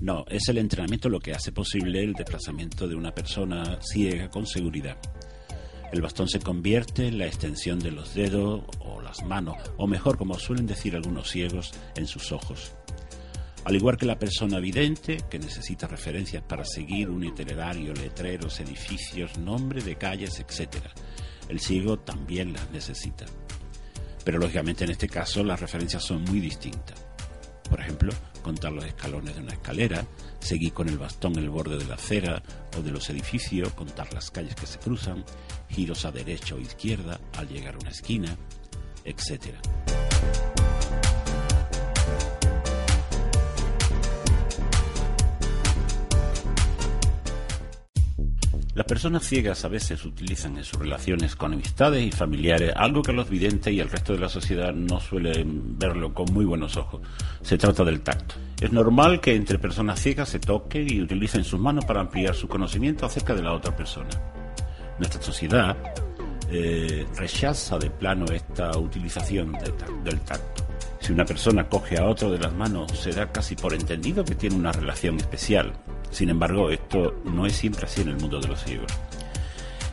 No, 0.00 0.24
es 0.30 0.48
el 0.48 0.56
entrenamiento 0.56 1.10
lo 1.10 1.20
que 1.20 1.34
hace 1.34 1.52
posible 1.52 2.02
el 2.02 2.14
desplazamiento 2.14 2.88
de 2.88 2.94
una 2.94 3.14
persona 3.14 3.78
ciega 3.82 4.30
con 4.30 4.46
seguridad. 4.46 4.96
El 5.92 6.00
bastón 6.00 6.26
se 6.26 6.40
convierte 6.40 7.08
en 7.08 7.18
la 7.18 7.26
extensión 7.26 7.78
de 7.78 7.90
los 7.90 8.14
dedos 8.14 8.62
o 8.78 9.02
las 9.02 9.22
manos, 9.24 9.56
o 9.76 9.86
mejor, 9.86 10.16
como 10.16 10.38
suelen 10.38 10.66
decir 10.66 10.96
algunos 10.96 11.28
ciegos, 11.28 11.72
en 11.96 12.06
sus 12.06 12.32
ojos. 12.32 12.72
Al 13.64 13.76
igual 13.76 13.98
que 13.98 14.06
la 14.06 14.18
persona 14.18 14.58
vidente, 14.58 15.18
que 15.28 15.38
necesita 15.38 15.86
referencias 15.86 16.42
para 16.44 16.64
seguir 16.64 17.10
un 17.10 17.22
itinerario, 17.22 17.92
letreros, 17.92 18.58
edificios, 18.60 19.36
nombre 19.36 19.82
de 19.82 19.96
calles, 19.96 20.40
etc. 20.40 20.76
El 21.46 21.60
ciego 21.60 21.98
también 21.98 22.54
las 22.54 22.70
necesita. 22.70 23.26
Pero 24.24 24.38
lógicamente 24.38 24.84
en 24.84 24.92
este 24.92 25.08
caso 25.08 25.44
las 25.44 25.60
referencias 25.60 26.02
son 26.02 26.24
muy 26.24 26.40
distintas. 26.40 27.09
Por 27.70 27.80
ejemplo, 27.80 28.12
contar 28.42 28.72
los 28.72 28.84
escalones 28.84 29.36
de 29.36 29.42
una 29.42 29.52
escalera, 29.52 30.04
seguir 30.40 30.72
con 30.72 30.88
el 30.88 30.98
bastón 30.98 31.38
el 31.38 31.48
borde 31.48 31.78
de 31.78 31.84
la 31.86 31.94
acera 31.94 32.42
o 32.76 32.82
de 32.82 32.90
los 32.90 33.08
edificios, 33.08 33.72
contar 33.72 34.12
las 34.12 34.30
calles 34.30 34.56
que 34.56 34.66
se 34.66 34.78
cruzan, 34.78 35.24
giros 35.68 36.04
a 36.04 36.10
derecha 36.10 36.56
o 36.56 36.58
izquierda 36.58 37.20
al 37.38 37.48
llegar 37.48 37.76
a 37.76 37.78
una 37.78 37.90
esquina, 37.90 38.36
etc. 39.04 39.54
Las 48.74 48.86
personas 48.86 49.24
ciegas 49.24 49.64
a 49.64 49.68
veces 49.68 50.04
utilizan 50.04 50.56
en 50.56 50.62
sus 50.62 50.78
relaciones 50.78 51.34
con 51.34 51.52
amistades 51.52 52.06
y 52.06 52.12
familiares 52.12 52.72
algo 52.76 53.02
que 53.02 53.12
los 53.12 53.28
videntes 53.28 53.72
y 53.74 53.80
el 53.80 53.90
resto 53.90 54.12
de 54.12 54.20
la 54.20 54.28
sociedad 54.28 54.72
no 54.72 55.00
suelen 55.00 55.76
verlo 55.76 56.14
con 56.14 56.32
muy 56.32 56.44
buenos 56.44 56.76
ojos. 56.76 57.00
Se 57.42 57.58
trata 57.58 57.82
del 57.82 58.02
tacto. 58.02 58.36
Es 58.60 58.70
normal 58.70 59.20
que 59.20 59.34
entre 59.34 59.58
personas 59.58 59.98
ciegas 59.98 60.28
se 60.28 60.38
toquen 60.38 60.86
y 60.88 61.00
utilicen 61.00 61.42
sus 61.42 61.58
manos 61.58 61.84
para 61.84 62.00
ampliar 62.00 62.34
su 62.36 62.46
conocimiento 62.46 63.06
acerca 63.06 63.34
de 63.34 63.42
la 63.42 63.54
otra 63.54 63.74
persona. 63.74 64.10
Nuestra 64.98 65.20
sociedad 65.20 65.76
eh, 66.48 67.06
rechaza 67.16 67.76
de 67.76 67.90
plano 67.90 68.26
esta 68.26 68.78
utilización 68.78 69.52
del 70.04 70.20
tacto. 70.20 70.69
Si 71.00 71.12
una 71.12 71.24
persona 71.24 71.68
coge 71.68 71.98
a 71.98 72.06
otro 72.06 72.30
de 72.30 72.38
las 72.38 72.52
manos, 72.52 72.92
se 72.92 73.10
da 73.12 73.32
casi 73.32 73.56
por 73.56 73.74
entendido 73.74 74.24
que 74.24 74.34
tiene 74.34 74.56
una 74.56 74.70
relación 74.70 75.16
especial. 75.16 75.72
Sin 76.10 76.28
embargo, 76.28 76.70
esto 76.70 77.22
no 77.24 77.46
es 77.46 77.54
siempre 77.54 77.86
así 77.86 78.02
en 78.02 78.08
el 78.08 78.16
mundo 78.16 78.38
de 78.38 78.48
los 78.48 78.62
ciegos. 78.62 78.92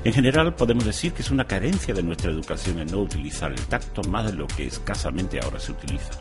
En 0.03 0.13
general, 0.13 0.53
podemos 0.53 0.85
decir 0.85 1.13
que 1.13 1.21
es 1.21 1.31
una 1.31 1.45
carencia 1.45 1.93
de 1.93 2.03
nuestra 2.03 2.31
educación 2.31 2.79
en 2.79 2.87
no 2.87 2.99
utilizar 2.99 3.51
el 3.51 3.65
tacto 3.67 4.03
más 4.03 4.25
de 4.25 4.37
lo 4.37 4.47
que 4.47 4.67
escasamente 4.67 5.39
ahora 5.41 5.59
se 5.59 5.71
utiliza. 5.71 6.11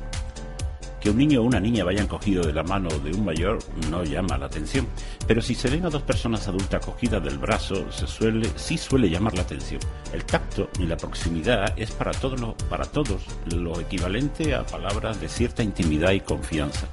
Que 1.06 1.10
un 1.10 1.18
niño 1.18 1.40
o 1.40 1.44
una 1.44 1.60
niña 1.60 1.84
vayan 1.84 2.08
cogido 2.08 2.42
de 2.42 2.52
la 2.52 2.64
mano 2.64 2.88
de 2.88 3.12
un 3.12 3.24
mayor 3.24 3.60
no 3.92 4.02
llama 4.02 4.36
la 4.36 4.46
atención, 4.46 4.88
pero 5.24 5.40
si 5.40 5.54
se 5.54 5.70
ven 5.70 5.86
a 5.86 5.88
dos 5.88 6.02
personas 6.02 6.48
adultas 6.48 6.84
cogidas 6.84 7.22
del 7.22 7.38
brazo, 7.38 7.92
se 7.92 8.08
suele, 8.08 8.50
sí 8.56 8.76
suele 8.76 9.08
llamar 9.08 9.34
la 9.34 9.42
atención. 9.42 9.80
El 10.12 10.24
tacto 10.24 10.68
y 10.80 10.82
la 10.86 10.96
proximidad 10.96 11.78
es 11.78 11.92
para 11.92 12.10
todos, 12.10 12.40
lo, 12.40 12.56
para 12.68 12.86
todos 12.86 13.22
lo 13.54 13.78
equivalente 13.78 14.52
a 14.52 14.66
palabras 14.66 15.20
de 15.20 15.28
cierta 15.28 15.62
intimidad 15.62 16.10
y 16.10 16.22
confianza. 16.22 16.88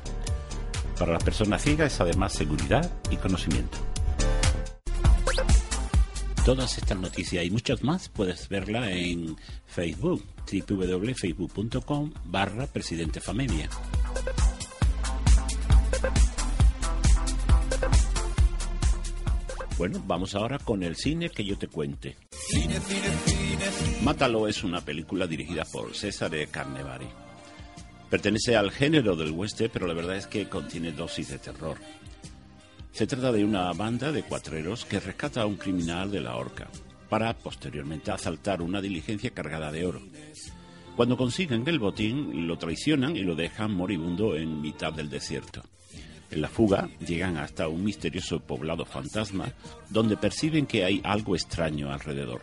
Para 0.99 1.13
las 1.13 1.23
personas 1.23 1.63
ciegas 1.63 1.93
es 1.93 1.99
además 1.99 2.33
seguridad 2.33 2.87
y 3.09 3.15
conocimiento. 3.15 3.79
Todas 6.45 6.77
estas 6.77 6.99
noticias 6.99 7.43
y 7.43 7.49
muchas 7.49 7.83
más 7.83 8.09
puedes 8.09 8.47
verla 8.47 8.91
en 8.91 9.37
Facebook, 9.65 10.23
www.facebook.com 10.45 12.13
barra 12.25 12.67
Presidente. 12.67 13.19
Bueno, 19.77 20.03
vamos 20.05 20.35
ahora 20.35 20.59
con 20.59 20.83
el 20.83 20.95
cine 20.95 21.29
que 21.29 21.43
yo 21.43 21.57
te 21.57 21.67
cuente. 21.67 22.15
Mátalo 24.03 24.47
es 24.47 24.63
una 24.63 24.81
película 24.81 25.25
dirigida 25.25 25.65
por 25.65 25.95
César 25.95 26.31
Carnevali. 26.51 27.07
Pertenece 28.09 28.55
al 28.55 28.69
género 28.69 29.15
del 29.15 29.31
western, 29.31 29.71
pero 29.73 29.87
la 29.87 29.95
verdad 29.95 30.15
es 30.15 30.27
que 30.27 30.47
contiene 30.47 30.91
dosis 30.91 31.29
de 31.29 31.39
terror. 31.39 31.77
Se 32.91 33.07
trata 33.07 33.31
de 33.31 33.43
una 33.43 33.73
banda 33.73 34.11
de 34.11 34.21
cuatreros 34.21 34.85
que 34.85 34.99
rescata 34.99 35.41
a 35.41 35.45
un 35.47 35.55
criminal 35.55 36.11
de 36.11 36.21
la 36.21 36.35
horca 36.35 36.69
para 37.09 37.33
posteriormente 37.33 38.11
asaltar 38.11 38.61
una 38.61 38.81
diligencia 38.81 39.31
cargada 39.31 39.71
de 39.71 39.85
oro. 39.85 40.01
Cuando 40.95 41.17
consiguen 41.17 41.67
el 41.67 41.79
botín, 41.79 42.45
lo 42.47 42.57
traicionan 42.57 43.15
y 43.15 43.21
lo 43.21 43.33
dejan 43.33 43.73
moribundo 43.73 44.35
en 44.35 44.61
mitad 44.61 44.93
del 44.93 45.09
desierto. 45.09 45.63
En 46.33 46.41
la 46.41 46.47
fuga 46.47 46.89
llegan 46.99 47.37
hasta 47.37 47.67
un 47.67 47.83
misterioso 47.83 48.39
poblado 48.39 48.85
fantasma 48.85 49.51
donde 49.91 50.17
perciben 50.17 50.65
que 50.65 50.83
hay 50.83 50.99
algo 51.03 51.35
extraño 51.35 51.93
alrededor. 51.93 52.41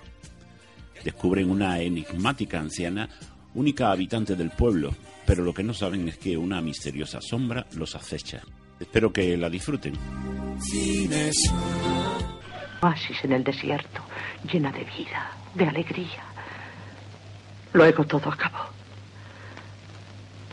Descubren 1.03 1.51
una 1.51 1.81
enigmática 1.81 2.61
anciana, 2.61 3.09
única 3.53 3.91
habitante 3.91 4.37
del 4.37 4.51
pueblo, 4.51 4.95
pero 5.27 5.43
lo 5.43 5.53
que 5.53 5.65
no 5.65 5.75
saben 5.75 6.07
es 6.07 6.19
que 6.19 6.37
una 6.37 6.61
misteriosa 6.61 7.21
sombra 7.21 7.67
los 7.73 7.97
acecha. 7.97 8.43
Espero 8.79 9.13
que 9.13 9.37
la 9.37 9.51
disfruten. 9.51 9.95
Oasis 12.81 13.25
en 13.25 13.33
el 13.33 13.43
desierto, 13.43 14.03
llena 14.53 14.71
de 14.71 14.85
vida, 14.85 15.33
de 15.57 15.65
alegría. 15.67 16.23
Luego 17.73 18.05
todo 18.05 18.31
acabó. 18.31 18.67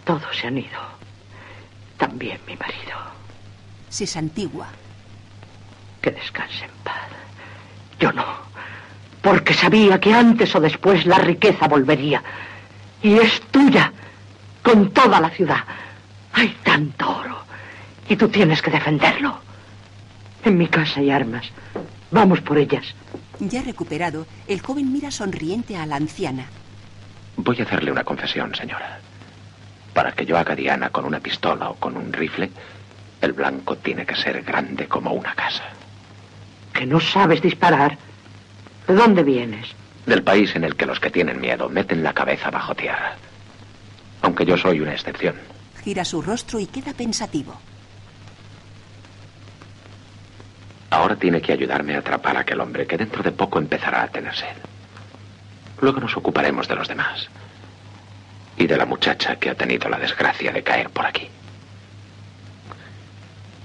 Todos 0.06 0.36
se 0.36 0.48
han 0.48 0.58
ido. 0.58 0.80
También 2.00 2.40
mi 2.48 2.56
marido. 2.56 3.17
Se 3.98 4.06
santigua. 4.06 4.68
Que 6.04 6.12
descanse 6.12 6.66
en 6.66 6.72
paz. 6.84 7.10
Yo 8.00 8.12
no. 8.12 8.26
Porque 9.24 9.56
sabía 9.56 10.00
que 10.00 10.14
antes 10.14 10.54
o 10.54 10.60
después 10.60 11.08
la 11.08 11.18
riqueza 11.18 11.68
volvería. 11.68 12.22
Y 13.02 13.18
es 13.18 13.42
tuya. 13.50 13.92
Con 14.62 14.92
toda 14.92 15.20
la 15.20 15.32
ciudad. 15.32 15.64
Hay 16.34 16.56
tanto 16.64 17.10
oro. 17.10 17.40
Y 18.08 18.16
tú 18.16 18.30
tienes 18.30 18.62
que 18.62 18.70
defenderlo. 18.70 19.40
En 20.46 20.60
mi 20.60 20.68
casa 20.68 21.00
hay 21.00 21.10
armas. 21.10 21.48
Vamos 22.12 22.40
por 22.42 22.60
ellas. 22.60 22.86
Ya 23.40 23.64
recuperado, 23.64 24.28
el 24.48 24.62
joven 24.62 24.94
mira 24.94 25.10
sonriente 25.10 25.76
a 25.76 25.88
la 25.88 25.96
anciana. 25.96 26.46
Voy 27.36 27.60
a 27.60 27.64
hacerle 27.64 27.92
una 27.92 28.04
confesión, 28.04 28.54
señora. 28.54 29.00
Para 29.96 30.12
que 30.12 30.28
yo 30.28 30.38
haga 30.38 30.56
diana 30.56 30.92
con 30.92 31.04
una 31.06 31.20
pistola 31.20 31.72
o 31.72 31.74
con 31.78 31.98
un 31.98 32.14
rifle, 32.14 32.52
el 33.22 33.34
blanco 33.34 33.78
tiene 33.78 34.06
que 34.06 34.16
ser 34.16 34.42
grande 34.44 34.88
como 34.88 35.12
una 35.12 35.34
casa. 35.34 35.64
Que 36.74 36.86
no 36.86 37.00
sabes 37.00 37.42
disparar. 37.42 37.98
¿De 38.88 38.94
dónde 38.94 39.24
vienes? 39.24 39.68
Del 40.06 40.24
país 40.24 40.56
en 40.56 40.64
el 40.64 40.76
que 40.76 40.86
los 40.86 41.00
que 41.00 41.10
tienen 41.10 41.42
miedo 41.42 41.68
meten 41.70 42.04
la 42.04 42.14
cabeza 42.14 42.50
bajo 42.52 42.76
tierra. 42.76 43.16
Aunque 44.22 44.46
yo 44.46 44.58
soy 44.58 44.80
una 44.80 44.94
excepción. 44.94 45.36
Gira 45.84 46.06
su 46.06 46.22
rostro 46.22 46.60
y 46.60 46.68
queda 46.68 46.94
pensativo. 46.94 47.60
Ahora 50.90 51.16
tiene 51.16 51.42
que 51.42 51.52
ayudarme 51.52 51.96
a 51.96 52.00
atrapar 52.00 52.38
a 52.38 52.42
aquel 52.42 52.62
hombre 52.62 52.88
que 52.88 52.98
dentro 52.98 53.22
de 53.22 53.32
poco 53.32 53.60
empezará 53.60 54.04
a 54.04 54.08
tener 54.08 54.34
sed. 54.34 54.56
Luego 55.82 56.00
nos 56.00 56.16
ocuparemos 56.16 56.68
de 56.68 56.76
los 56.76 56.88
demás. 56.88 57.28
Y 58.58 58.66
de 58.66 58.78
la 58.78 58.86
muchacha 58.86 59.36
que 59.36 59.50
ha 59.50 59.56
tenido 59.56 59.90
la 59.90 60.00
desgracia 60.00 60.52
de 60.52 60.64
caer 60.64 60.90
por 60.90 61.06
aquí. 61.06 61.30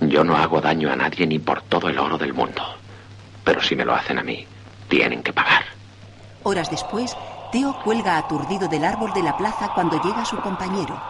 Yo 0.09 0.25
no 0.25 0.37
hago 0.37 0.61
daño 0.61 0.91
a 0.91 0.97
nadie 0.97 1.27
ni 1.27 1.39
por 1.39 1.63
todo 1.63 1.89
el 1.89 1.99
oro 1.99 2.19
del 2.19 2.35
mundo. 2.35 2.63
Pero 3.45 3.63
si 3.63 3.77
me 3.77 3.85
lo 3.85 3.95
hacen 3.95 4.19
a 4.19 4.23
mí, 4.23 4.47
tienen 4.89 5.23
que 5.23 5.33
pagar. 5.33 5.65
Horas 6.43 6.71
después, 6.71 7.17
Teo 7.53 7.77
cuelga 7.85 8.19
aturdido 8.19 8.67
del 8.69 8.85
árbol 8.85 9.13
de 9.13 9.23
la 9.23 9.37
plaza 9.37 9.71
cuando 9.75 10.03
llega 10.03 10.25
su 10.25 10.37
compañero. 10.39 11.01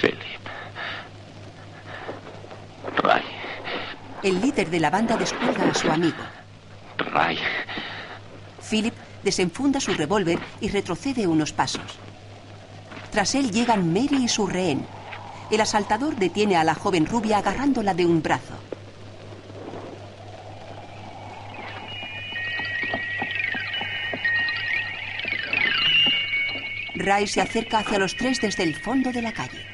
Philip. 0.00 0.20
Ray. 3.02 3.22
El 4.22 4.40
líder 4.40 4.70
de 4.70 4.80
la 4.80 4.90
banda 4.90 5.16
descuelga 5.16 5.68
a 5.68 5.74
su 5.74 5.90
amigo. 5.90 6.22
Ray. 6.98 7.38
Philip 8.68 8.94
desenfunda 9.24 9.80
su 9.80 9.92
revólver 9.94 10.38
y 10.60 10.68
retrocede 10.68 11.26
unos 11.26 11.52
pasos. 11.52 11.98
Tras 13.12 13.34
él 13.34 13.52
llegan 13.52 13.92
Mary 13.92 14.24
y 14.24 14.28
su 14.28 14.46
rehén. 14.46 14.86
El 15.50 15.60
asaltador 15.60 16.16
detiene 16.16 16.56
a 16.56 16.64
la 16.64 16.74
joven 16.74 17.04
rubia 17.04 17.38
agarrándola 17.38 17.92
de 17.92 18.06
un 18.06 18.22
brazo. 18.22 18.54
Ray 26.94 27.26
se 27.26 27.42
acerca 27.42 27.80
hacia 27.80 27.98
los 27.98 28.16
tres 28.16 28.40
desde 28.40 28.62
el 28.62 28.74
fondo 28.74 29.12
de 29.12 29.20
la 29.20 29.32
calle. 29.32 29.66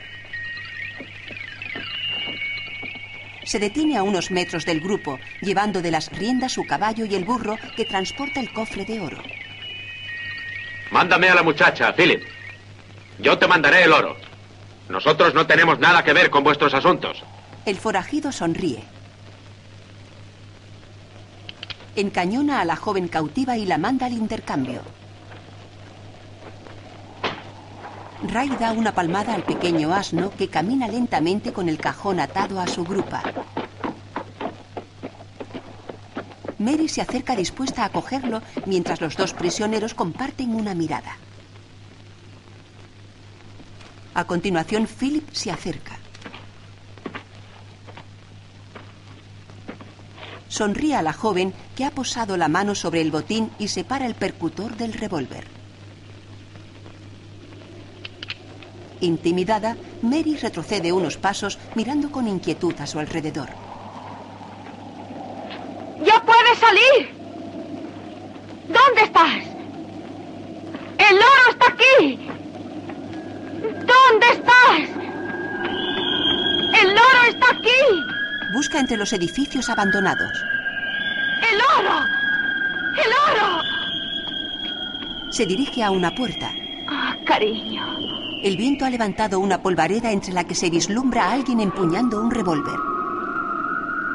Se 3.45 3.61
detiene 3.61 3.97
a 3.97 4.03
unos 4.03 4.33
metros 4.33 4.67
del 4.67 4.81
grupo, 4.81 5.21
llevando 5.41 5.81
de 5.81 5.93
las 5.93 6.11
riendas 6.11 6.53
su 6.53 6.67
caballo 6.67 7.05
y 7.05 7.15
el 7.15 7.25
burro 7.25 7.57
que 7.77 7.85
transporta 7.85 8.41
el 8.41 8.53
cofre 8.53 8.85
de 8.85 9.01
oro. 9.01 9.23
Mándame 10.91 11.29
a 11.29 11.37
la 11.37 11.43
muchacha, 11.45 11.95
Philip. 11.95 12.38
Yo 13.19 13.39
te 13.39 13.49
mandaré 13.49 13.85
el 13.85 13.93
oro. 13.93 14.17
Nosotros 14.89 15.35
no 15.35 15.47
tenemos 15.47 15.79
nada 15.79 16.03
que 16.03 16.13
ver 16.13 16.31
con 16.31 16.45
vuestros 16.45 16.73
asuntos. 16.73 17.23
El 17.67 17.77
forajido 17.77 18.33
sonríe. 18.33 18.85
Encañona 21.97 22.61
a 22.61 22.65
la 22.65 22.77
joven 22.77 23.09
cautiva 23.09 23.57
y 23.57 23.67
la 23.67 23.77
manda 23.77 24.07
al 24.07 24.13
intercambio. 24.13 24.83
Ray 28.23 28.51
da 28.59 28.73
una 28.73 28.93
palmada 28.93 29.35
al 29.35 29.43
pequeño 29.43 29.93
asno 29.95 30.31
que 30.31 30.49
camina 30.49 30.89
lentamente 30.89 31.53
con 31.53 31.69
el 31.69 31.79
cajón 31.79 32.21
atado 32.21 32.61
a 32.61 32.67
su 32.67 32.85
grupa. 32.85 33.23
Mary 36.59 36.89
se 36.89 37.01
acerca 37.01 37.37
dispuesta 37.37 37.85
a 37.85 37.91
cogerlo 37.91 38.43
mientras 38.67 39.01
los 39.01 39.17
dos 39.17 39.35
prisioneros 39.35 39.95
comparten 39.95 40.55
una 40.55 40.75
mirada. 40.75 41.17
A 44.19 44.25
continuación, 44.25 44.89
Philip 44.89 45.31
se 45.31 45.53
acerca. 45.53 45.97
Sonríe 50.49 50.97
a 50.97 51.03
la 51.03 51.13
joven 51.13 51.55
que 51.77 51.85
ha 51.85 51.93
posado 51.93 52.37
la 52.37 52.49
mano 52.49 52.75
sobre 52.75 53.01
el 53.01 53.13
botín 53.13 53.53
y 53.61 53.69
separa 53.69 54.07
el 54.07 54.17
percutor 54.17 54.77
del 54.77 54.93
revólver. 54.93 55.47
Intimidada, 59.03 59.77
Mary 60.03 60.37
retrocede 60.37 60.91
unos 60.91 61.17
pasos 61.17 61.57
mirando 61.77 62.11
con 62.11 62.27
inquietud 62.27 62.75
a 62.81 62.89
su 62.89 62.99
alrededor. 62.99 63.51
¡Ya 66.05 66.21
puedes 66.25 66.59
salir! 66.59 67.15
¿Dónde 68.67 69.03
estás? 69.05 69.45
¡El 71.09 71.17
oro 71.19 71.51
está 71.53 71.67
aquí! 71.69 72.48
¿Dónde 73.75 74.27
estás? 74.33 74.81
¡El 76.81 76.91
oro 76.91 77.23
está 77.29 77.47
aquí! 77.51 77.83
Busca 78.55 78.81
entre 78.81 78.97
los 78.97 79.13
edificios 79.13 79.69
abandonados. 79.69 80.33
¡El 81.51 81.61
oro! 81.79 82.05
¡El 82.97 83.13
oro! 83.31 83.63
Se 85.31 85.45
dirige 85.45 85.83
a 85.83 85.91
una 85.91 86.15
puerta. 86.15 86.51
Ah, 86.89 87.15
cariño. 87.27 87.85
El 88.43 88.57
viento 88.57 88.85
ha 88.85 88.91
levantado 88.91 89.41
una 89.41 89.61
polvareda 89.61 90.11
entre 90.13 90.33
la 90.33 90.45
que 90.45 90.55
se 90.55 90.71
vislumbra 90.71 91.27
a 91.27 91.33
alguien 91.33 91.61
empuñando 91.61 92.21
un 92.21 92.31
revólver. 92.31 92.79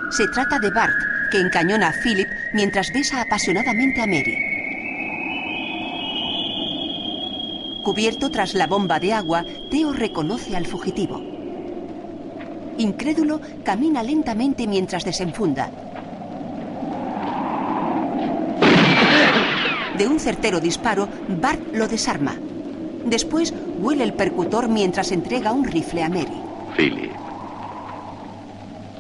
Se 0.10 0.28
trata 0.30 0.60
de 0.60 0.72
Bart, 0.72 0.96
que 1.32 1.40
encañona 1.40 1.90
a 1.90 1.94
Philip 1.94 2.28
mientras 2.54 2.92
besa 2.92 3.22
apasionadamente 3.22 4.02
a 4.02 4.08
Mary. 4.08 4.53
Cubierto 7.84 8.32
tras 8.32 8.54
la 8.54 8.66
bomba 8.66 8.98
de 9.00 9.12
agua, 9.12 9.44
Theo 9.70 9.92
reconoce 9.92 10.56
al 10.56 10.66
fugitivo. 10.66 11.22
Incrédulo, 12.78 13.42
camina 13.64 14.02
lentamente 14.02 14.68
mientras 14.68 15.04
desenfunda. 15.04 15.70
De 19.98 20.08
un 20.08 20.20
certero 20.20 20.62
disparo, 20.62 21.10
Bart 21.42 21.60
lo 21.74 21.88
desarma. 21.90 22.36
Después 23.06 23.54
huele 23.80 24.06
el 24.06 24.14
percutor 24.14 24.70
mientras 24.70 25.12
entrega 25.12 25.52
un 25.52 25.66
rifle 25.66 26.04
a 26.04 26.10
Mary. 26.10 26.42
Philip, 26.78 27.12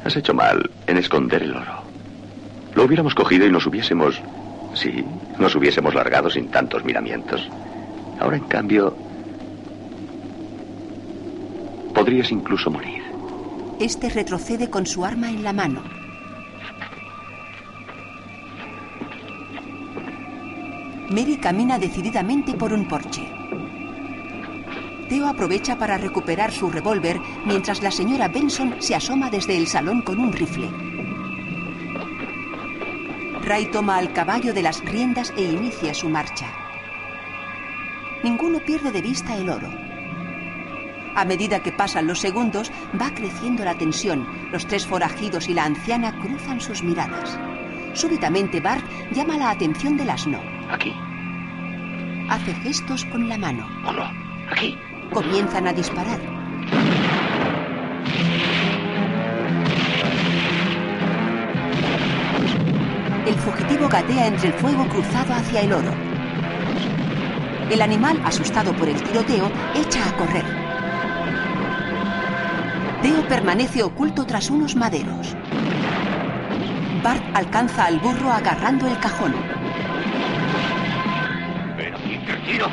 has 0.03 0.15
hecho 0.17 0.33
mal 0.33 0.69
en 0.87 0.97
esconder 0.97 1.41
el 1.41 1.55
oro. 1.55 1.81
Lo 2.75 2.83
hubiéramos 2.83 3.15
cogido 3.15 3.47
y 3.47 3.51
nos 3.51 3.65
hubiésemos... 3.65 4.19
Sí, 4.73 5.05
nos 5.39 5.55
hubiésemos 5.55 5.93
largado 5.95 6.29
sin 6.29 6.49
tantos 6.49 6.83
miramientos. 6.83 7.47
Ahora, 8.23 8.37
en 8.37 8.45
cambio... 8.45 8.95
Podrías 11.93 12.31
incluso 12.31 12.71
morir. 12.71 13.03
Este 13.81 14.07
retrocede 14.09 14.69
con 14.69 14.85
su 14.85 15.03
arma 15.03 15.29
en 15.29 15.43
la 15.43 15.51
mano. 15.51 15.83
Mary 21.09 21.37
camina 21.37 21.77
decididamente 21.77 22.53
por 22.53 22.71
un 22.71 22.87
porche. 22.87 23.29
Theo 25.09 25.27
aprovecha 25.27 25.77
para 25.77 25.97
recuperar 25.97 26.53
su 26.53 26.71
revólver 26.71 27.19
mientras 27.45 27.83
la 27.83 27.91
señora 27.91 28.29
Benson 28.29 28.75
se 28.79 28.95
asoma 28.95 29.29
desde 29.29 29.57
el 29.57 29.67
salón 29.67 30.01
con 30.01 30.17
un 30.17 30.31
rifle. 30.31 30.69
Ray 33.43 33.65
toma 33.65 33.97
al 33.97 34.13
caballo 34.13 34.53
de 34.53 34.63
las 34.63 34.79
riendas 34.79 35.33
e 35.35 35.43
inicia 35.43 35.93
su 35.93 36.07
marcha. 36.07 36.62
Ninguno 38.23 38.59
pierde 38.59 38.91
de 38.91 39.01
vista 39.01 39.35
el 39.35 39.49
oro. 39.49 39.69
A 41.15 41.25
medida 41.25 41.59
que 41.59 41.73
pasan 41.73 42.07
los 42.07 42.19
segundos, 42.19 42.71
va 42.99 43.13
creciendo 43.13 43.65
la 43.65 43.75
tensión. 43.75 44.25
Los 44.51 44.65
tres 44.65 44.87
forajidos 44.87 45.49
y 45.49 45.53
la 45.53 45.65
anciana 45.65 46.17
cruzan 46.21 46.61
sus 46.61 46.81
miradas. 46.83 47.37
Súbitamente 47.93 48.61
Bart 48.61 48.83
llama 49.11 49.37
la 49.37 49.51
atención 49.51 49.97
del 49.97 50.09
asno. 50.09 50.39
Aquí. 50.71 50.93
Hace 52.29 52.53
gestos 52.55 53.05
con 53.05 53.27
la 53.27 53.37
mano. 53.37 53.67
Aquí. 54.49 54.77
Comienzan 55.11 55.67
a 55.67 55.73
disparar. 55.73 56.19
El 63.27 63.35
fugitivo 63.35 63.87
gatea 63.89 64.27
entre 64.27 64.47
el 64.47 64.53
fuego 64.53 64.87
cruzado 64.87 65.33
hacia 65.33 65.61
el 65.61 65.73
oro. 65.73 66.12
El 67.73 67.81
animal, 67.81 68.21
asustado 68.23 68.71
por 68.73 68.87
el 68.87 69.01
tiroteo, 69.01 69.51
echa 69.73 70.07
a 70.07 70.15
correr. 70.15 70.45
Theo 73.01 73.27
permanece 73.27 73.81
oculto 73.81 74.27
tras 74.27 74.51
unos 74.51 74.75
maderos. 74.75 75.35
Bart 77.01 77.23
alcanza 77.33 77.85
al 77.85 77.99
burro 77.99 78.31
agarrando 78.31 78.85
el 78.85 78.99
cajón. 78.99 79.33
Te 81.75 82.51
tiro. 82.51 82.67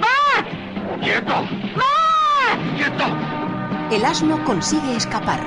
¡Bart! 0.00 1.02
¡Quieto! 1.02 1.34
¡Bart! 1.74 2.76
¡Quieto! 2.76 3.04
El 3.90 4.04
asno 4.04 4.44
consigue 4.44 4.94
escapar. 4.94 5.40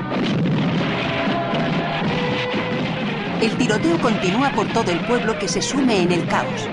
El 3.42 3.56
tiroteo 3.56 3.98
continúa 4.02 4.50
por 4.50 4.68
todo 4.74 4.92
el 4.92 5.00
pueblo 5.08 5.40
que 5.40 5.48
se 5.48 5.62
sume 5.62 6.02
en 6.02 6.12
el 6.12 6.28
caos. 6.28 6.68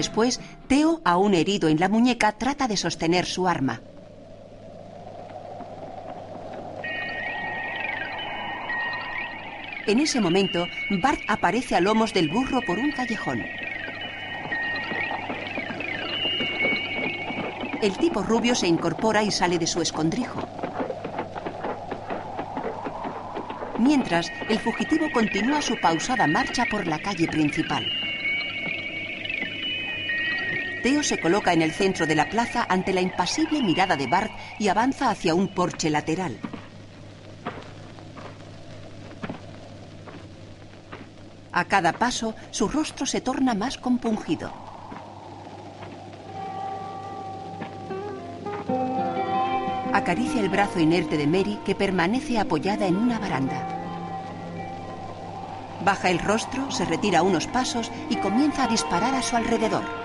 Después, 0.00 0.40
Theo, 0.66 1.02
aún 1.04 1.34
herido 1.34 1.68
en 1.68 1.78
la 1.78 1.90
muñeca, 1.90 2.32
trata 2.32 2.66
de 2.66 2.78
sostener 2.78 3.26
su 3.26 3.46
arma. 3.46 3.82
En 9.86 9.98
ese 9.98 10.22
momento, 10.22 10.66
Bart 11.02 11.20
aparece 11.28 11.76
a 11.76 11.82
lomos 11.82 12.14
del 12.14 12.30
burro 12.30 12.62
por 12.62 12.78
un 12.78 12.92
callejón. 12.92 13.44
El 17.82 17.96
tipo 17.98 18.22
rubio 18.22 18.54
se 18.54 18.68
incorpora 18.68 19.22
y 19.22 19.30
sale 19.30 19.58
de 19.58 19.66
su 19.66 19.82
escondrijo. 19.82 20.40
Mientras, 23.78 24.32
el 24.48 24.58
fugitivo 24.60 25.10
continúa 25.12 25.60
su 25.60 25.78
pausada 25.78 26.26
marcha 26.26 26.64
por 26.70 26.86
la 26.86 26.98
calle 27.00 27.26
principal. 27.26 28.09
Theo 30.82 31.02
se 31.02 31.20
coloca 31.20 31.52
en 31.52 31.60
el 31.60 31.72
centro 31.72 32.06
de 32.06 32.14
la 32.14 32.30
plaza 32.30 32.66
ante 32.68 32.94
la 32.94 33.02
impasible 33.02 33.62
mirada 33.62 33.96
de 33.96 34.06
Bart 34.06 34.32
y 34.58 34.68
avanza 34.68 35.10
hacia 35.10 35.34
un 35.34 35.54
porche 35.54 35.90
lateral. 35.90 36.38
A 41.52 41.64
cada 41.64 41.92
paso, 41.92 42.34
su 42.50 42.68
rostro 42.68 43.04
se 43.04 43.20
torna 43.20 43.54
más 43.54 43.76
compungido. 43.76 44.52
Acaricia 49.92 50.40
el 50.40 50.48
brazo 50.48 50.78
inerte 50.78 51.18
de 51.18 51.26
Mary 51.26 51.58
que 51.66 51.74
permanece 51.74 52.38
apoyada 52.38 52.86
en 52.86 52.96
una 52.96 53.18
baranda. 53.18 53.66
Baja 55.84 56.10
el 56.10 56.20
rostro, 56.20 56.70
se 56.70 56.84
retira 56.84 57.22
unos 57.22 57.46
pasos 57.46 57.90
y 58.08 58.16
comienza 58.16 58.64
a 58.64 58.68
disparar 58.68 59.14
a 59.14 59.22
su 59.22 59.36
alrededor. 59.36 59.99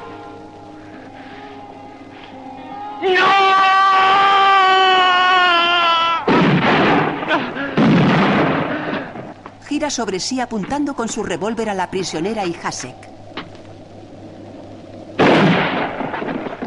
Sobre 9.89 10.19
sí 10.19 10.41
apuntando 10.41 10.95
con 10.95 11.07
su 11.07 11.23
revólver 11.23 11.69
a 11.69 11.73
la 11.73 11.89
prisionera 11.91 12.43
y 12.45 12.55
Hasek. 12.61 12.95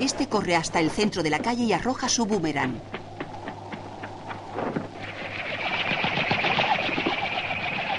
Este 0.00 0.28
corre 0.28 0.54
hasta 0.54 0.78
el 0.78 0.90
centro 0.90 1.22
de 1.22 1.28
la 1.28 1.40
calle 1.40 1.64
y 1.64 1.72
arroja 1.72 2.08
su 2.08 2.24
boomerang. 2.24 2.80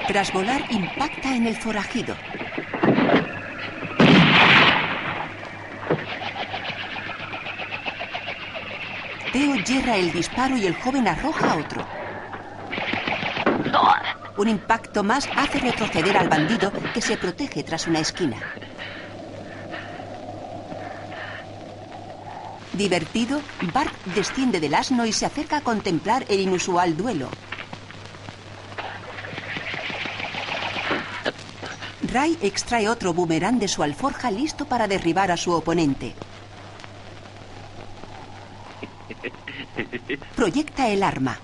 Tras 0.08 0.34
volar, 0.34 0.64
impacta 0.72 1.36
en 1.36 1.48
el 1.48 1.56
forajido. 1.58 2.16
Teo 9.34 9.56
yerra 9.56 9.98
el 9.98 10.12
disparo 10.12 10.58
y 10.58 10.66
el 10.66 10.76
joven 10.76 11.08
arroja 11.08 11.56
otro. 11.56 11.99
Un 14.40 14.48
impacto 14.48 15.04
más 15.04 15.28
hace 15.36 15.60
retroceder 15.60 16.16
al 16.16 16.30
bandido 16.30 16.72
que 16.94 17.02
se 17.02 17.18
protege 17.18 17.62
tras 17.62 17.88
una 17.88 18.00
esquina. 18.00 18.38
Divertido, 22.72 23.42
Bart 23.74 23.94
desciende 24.16 24.62
del 24.62 24.76
asno 24.76 25.06
y 25.06 25.12
se 25.12 25.26
acerca 25.26 25.58
a 25.58 25.62
contemplar 25.62 26.26
el 26.30 26.40
inusual 26.40 26.96
duelo. 26.96 27.28
Ray 32.10 32.38
extrae 32.42 32.88
otro 32.88 33.14
boomerang 33.14 33.60
de 33.60 33.68
su 33.68 33.84
alforja 33.84 34.32
listo 34.32 34.64
para 34.64 34.88
derribar 34.88 35.32
a 35.32 35.38
su 35.38 35.52
oponente. 35.52 36.16
Proyecta 40.38 40.88
el 40.88 41.04
arma. 41.04 41.38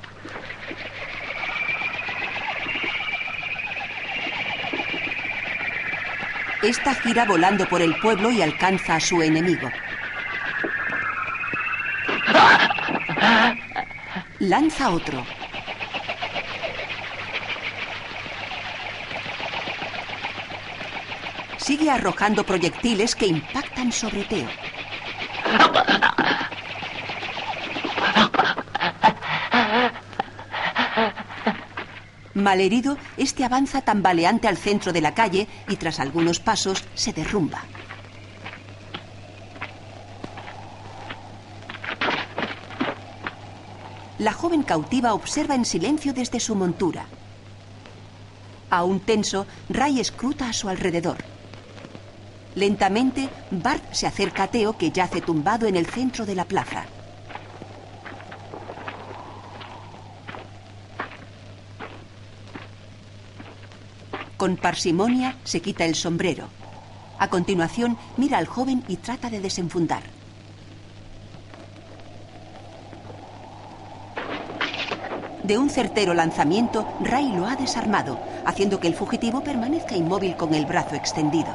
Esta 6.66 6.96
gira 6.96 7.26
volando 7.26 7.68
por 7.68 7.80
el 7.84 7.96
pueblo 7.98 8.32
y 8.32 8.42
alcanza 8.42 8.96
a 8.96 9.00
su 9.00 9.22
enemigo. 9.22 9.70
Lanza 14.40 14.90
otro. 14.90 15.24
Sigue 21.58 21.92
arrojando 21.92 22.44
proyectiles 22.44 23.16
que 23.16 23.28
impactan 23.28 23.92
sobre 23.92 24.24
Teo. 24.24 24.50
Malherido, 32.46 32.96
este 33.18 33.44
avanza 33.44 33.82
tambaleante 33.82 34.48
al 34.48 34.56
centro 34.56 34.94
de 34.94 35.02
la 35.02 35.16
calle 35.16 35.48
y 35.68 35.78
tras 35.78 36.00
algunos 36.00 36.40
pasos 36.40 36.84
se 36.94 37.12
derrumba. 37.12 37.64
La 44.20 44.32
joven 44.32 44.62
cautiva 44.62 45.16
observa 45.16 45.56
en 45.56 45.66
silencio 45.66 46.14
desde 46.14 46.40
su 46.40 46.54
montura. 46.54 47.08
Aún 48.70 49.00
tenso, 49.00 49.48
Ray 49.70 50.00
escruta 50.00 50.48
a 50.48 50.54
su 50.54 50.70
alrededor. 50.70 51.18
Lentamente, 52.54 53.28
Bart 53.50 53.92
se 53.92 54.06
acerca 54.06 54.44
a 54.44 54.48
Teo 54.50 54.78
que 54.78 54.92
yace 54.92 55.20
tumbado 55.20 55.66
en 55.66 55.76
el 55.76 55.88
centro 55.88 56.28
de 56.28 56.36
la 56.36 56.46
plaza. 56.46 56.86
Con 64.46 64.58
parsimonia 64.58 65.38
se 65.44 65.60
quita 65.60 65.86
el 65.86 65.96
sombrero. 65.96 66.50
A 67.18 67.30
continuación, 67.30 67.98
mira 68.16 68.38
al 68.38 68.46
joven 68.46 68.84
y 68.88 68.98
trata 68.98 69.32
de 69.32 69.40
desenfundar. 69.40 70.04
De 75.42 75.58
un 75.58 75.72
certero 75.72 76.14
lanzamiento, 76.14 76.88
Ray 77.02 77.32
lo 77.32 77.48
ha 77.48 77.56
desarmado, 77.56 78.20
haciendo 78.46 78.80
que 78.80 78.86
el 78.86 78.94
fugitivo 78.94 79.42
permanezca 79.42 79.96
inmóvil 79.96 80.36
con 80.36 80.54
el 80.54 80.68
brazo 80.68 80.94
extendido. 80.94 81.50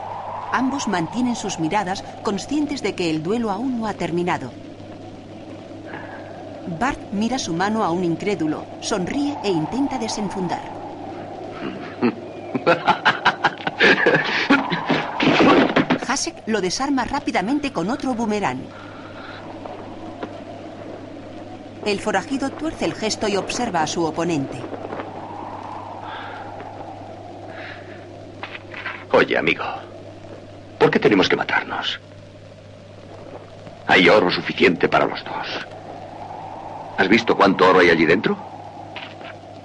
Ambos 0.51 0.89
mantienen 0.89 1.37
sus 1.37 1.61
miradas, 1.61 2.03
conscientes 2.25 2.83
de 2.83 2.97
que 2.97 3.09
el 3.09 3.23
duelo 3.23 3.53
aún 3.53 3.79
no 3.79 3.87
ha 3.87 3.95
terminado. 3.95 4.51
Bart 6.81 6.99
mira 7.13 7.39
su 7.39 7.53
mano 7.53 7.85
a 7.85 7.93
un 7.93 8.03
incrédulo, 8.03 8.65
sonríe 8.81 9.39
e 9.45 9.51
intenta 9.51 9.97
desenfundar. 9.97 10.80
Hasek 16.09 16.43
lo 16.47 16.61
desarma 16.61 17.05
rápidamente 17.05 17.73
con 17.73 17.89
otro 17.89 18.15
boomerang. 18.15 18.61
El 21.85 22.01
forajido 22.01 22.51
tuerce 22.51 22.85
el 22.85 22.95
gesto 22.95 23.27
y 23.29 23.37
observa 23.37 23.83
a 23.83 23.87
su 23.87 24.05
oponente. 24.05 24.59
Oye, 29.13 29.39
amigo, 29.39 29.65
¿por 30.79 30.91
qué 30.91 30.99
tenemos 30.99 31.29
que 31.29 31.37
matarnos? 31.37 32.01
Hay 33.87 34.09
oro 34.09 34.31
suficiente 34.31 34.89
para 34.89 35.07
los 35.07 35.25
dos. 35.25 35.67
¿Has 36.99 37.09
visto 37.09 37.37
cuánto 37.37 37.69
oro 37.69 37.81
hay 37.81 37.91
allí 37.91 38.05
dentro? 38.05 38.37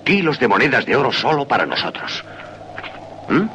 Kilos 0.03 0.39
de 0.39 0.47
monedas 0.47 0.85
de 0.85 0.95
oro 0.95 1.11
solo 1.11 1.47
para 1.47 1.65
nosotros. 1.65 2.23
¿Mm? 3.30 3.47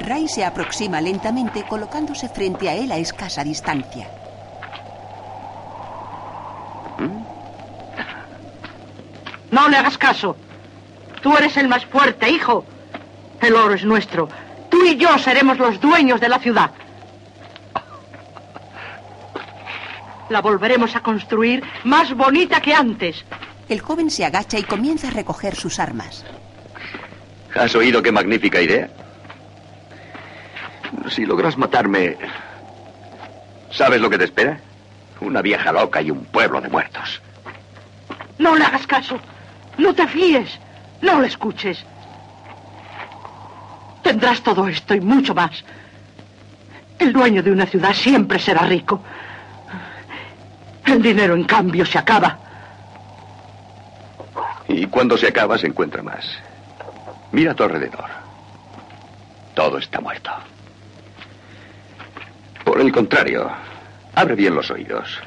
Ray 0.00 0.28
se 0.28 0.44
aproxima 0.44 1.00
lentamente 1.00 1.64
colocándose 1.64 2.28
frente 2.28 2.68
a 2.68 2.74
él 2.74 2.90
a 2.90 2.96
escasa 2.96 3.44
distancia. 3.44 4.08
No 9.50 9.68
le 9.68 9.76
hagas 9.76 9.98
caso. 9.98 10.36
Tú 11.22 11.36
eres 11.36 11.56
el 11.56 11.68
más 11.68 11.84
fuerte, 11.86 12.30
hijo. 12.30 12.64
El 13.40 13.54
oro 13.54 13.74
es 13.74 13.84
nuestro. 13.84 14.28
Tú 14.70 14.84
y 14.84 14.96
yo 14.96 15.18
seremos 15.18 15.58
los 15.58 15.80
dueños 15.80 16.20
de 16.20 16.28
la 16.28 16.38
ciudad. 16.38 16.70
La 20.28 20.40
volveremos 20.40 20.94
a 20.94 21.00
construir 21.02 21.62
más 21.84 22.14
bonita 22.14 22.60
que 22.60 22.72
antes. 22.72 23.24
El 23.68 23.80
joven 23.80 24.10
se 24.10 24.24
agacha 24.24 24.58
y 24.58 24.62
comienza 24.62 25.08
a 25.08 25.10
recoger 25.10 25.56
sus 25.56 25.80
armas. 25.80 26.24
¿Has 27.54 27.74
oído 27.74 28.02
qué 28.02 28.12
magnífica 28.12 28.60
idea? 28.60 28.88
Si 31.10 31.26
logras 31.26 31.56
matarme, 31.56 32.16
¿sabes 33.70 34.00
lo 34.00 34.08
que 34.08 34.18
te 34.18 34.24
espera? 34.24 34.60
Una 35.20 35.42
vieja 35.42 35.72
loca 35.72 36.00
y 36.00 36.10
un 36.10 36.24
pueblo 36.26 36.60
de 36.60 36.68
muertos. 36.68 37.20
No 38.38 38.56
le 38.56 38.64
hagas 38.64 38.86
caso. 38.86 39.18
No 39.78 39.94
te 39.94 40.06
fíes. 40.06 40.58
No 41.02 41.20
le 41.20 41.26
escuches. 41.26 41.84
Tendrás 44.02 44.42
todo 44.42 44.68
esto 44.68 44.94
y 44.94 45.00
mucho 45.00 45.34
más. 45.34 45.64
El 46.98 47.12
dueño 47.12 47.42
de 47.42 47.50
una 47.50 47.66
ciudad 47.66 47.92
siempre 47.92 48.38
será 48.38 48.62
rico. 48.62 49.02
El 50.84 51.02
dinero, 51.02 51.34
en 51.34 51.44
cambio, 51.44 51.84
se 51.84 51.98
acaba. 51.98 52.38
Y 54.68 54.86
cuando 54.86 55.16
se 55.16 55.28
acaba, 55.28 55.58
se 55.58 55.66
encuentra 55.66 56.02
más. 56.02 56.24
Mira 57.32 57.52
a 57.52 57.54
tu 57.54 57.64
alrededor. 57.64 58.06
Todo 59.54 59.78
está 59.78 60.00
muerto. 60.00 60.30
Por 62.64 62.80
el 62.80 62.92
contrario, 62.92 63.50
abre 64.14 64.34
bien 64.34 64.54
los 64.54 64.70
oídos. 64.70 65.20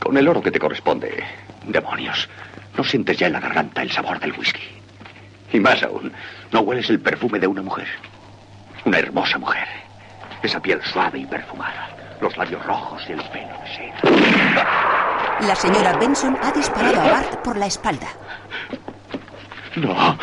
Con 0.00 0.16
el 0.16 0.28
oro 0.28 0.42
que 0.42 0.50
te 0.50 0.58
corresponde, 0.58 1.24
demonios, 1.64 2.28
no 2.76 2.84
sientes 2.84 3.16
ya 3.18 3.26
en 3.26 3.32
la 3.32 3.40
garganta 3.40 3.82
el 3.82 3.90
sabor 3.90 4.20
del 4.20 4.32
whisky. 4.32 4.62
Y 5.52 5.60
más 5.60 5.82
aún, 5.82 6.12
no 6.52 6.60
hueles 6.60 6.90
el 6.90 7.00
perfume 7.00 7.38
de 7.38 7.46
una 7.46 7.62
mujer. 7.62 7.88
Una 8.84 8.98
hermosa 8.98 9.38
mujer. 9.38 9.66
Esa 10.42 10.60
piel 10.60 10.80
suave 10.82 11.18
y 11.20 11.26
perfumada. 11.26 11.88
Los 12.20 12.36
labios 12.36 12.64
rojos 12.64 13.02
y 13.08 13.12
el 13.12 13.22
pelo 13.30 13.48
de 13.62 13.74
seda. 13.74 14.66
La 15.40 15.54
señora 15.54 15.96
Benson 15.98 16.36
ha 16.42 16.50
disparado 16.52 17.00
a 17.00 17.10
Bart 17.10 17.36
por 17.42 17.56
la 17.56 17.66
espalda. 17.66 18.08
No. 19.76 20.18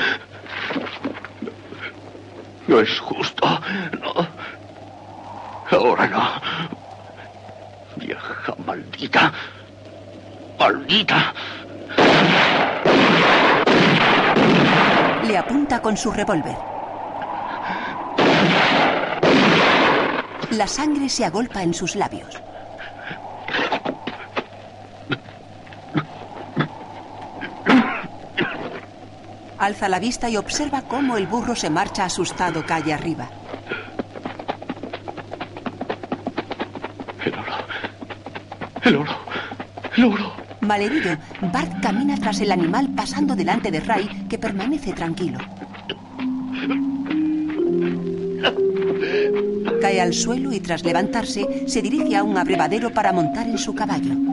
No 2.68 2.80
es 2.80 3.00
justo. 3.00 3.60
No. 4.02 4.28
Ahora 5.72 6.08
no. 6.08 6.42
Vieja 7.96 8.56
maldita. 8.66 9.32
Maldita. 10.60 11.34
Le 15.28 15.38
apunta 15.38 15.82
con 15.82 15.98
su 15.98 16.12
revólver. 16.12 16.56
La 20.52 20.68
sangre 20.68 21.10
se 21.10 21.26
agolpa 21.26 21.64
en 21.64 21.74
sus 21.74 21.96
labios. 21.96 22.40
Alza 29.64 29.88
la 29.88 30.00
vista 30.00 30.30
y 30.30 30.36
observa 30.36 30.82
cómo 30.82 31.16
el 31.16 31.26
burro 31.26 31.56
se 31.56 31.70
marcha 31.70 32.04
asustado 32.04 32.66
calle 32.66 32.94
arriba. 32.94 33.30
El 37.24 37.34
oro. 37.34 37.54
El 38.84 38.96
oro. 38.98 39.12
El 39.96 40.04
oro. 40.04 40.34
Malherido, 40.60 41.18
Bart 41.54 41.82
camina 41.82 42.18
tras 42.18 42.42
el 42.42 42.52
animal 42.52 42.90
pasando 42.94 43.36
delante 43.36 43.72
de 43.72 43.80
Ray, 43.80 44.26
que 44.30 44.38
permanece 44.38 44.92
tranquilo. 44.92 45.40
Cae 49.82 50.02
al 50.02 50.14
suelo 50.14 50.52
y 50.52 50.60
tras 50.60 50.84
levantarse 50.84 51.68
se 51.68 51.82
dirige 51.82 52.18
a 52.18 52.24
un 52.24 52.38
abrevadero 52.38 52.92
para 52.92 53.14
montar 53.14 53.48
en 53.48 53.58
su 53.58 53.74
caballo. 53.74 54.33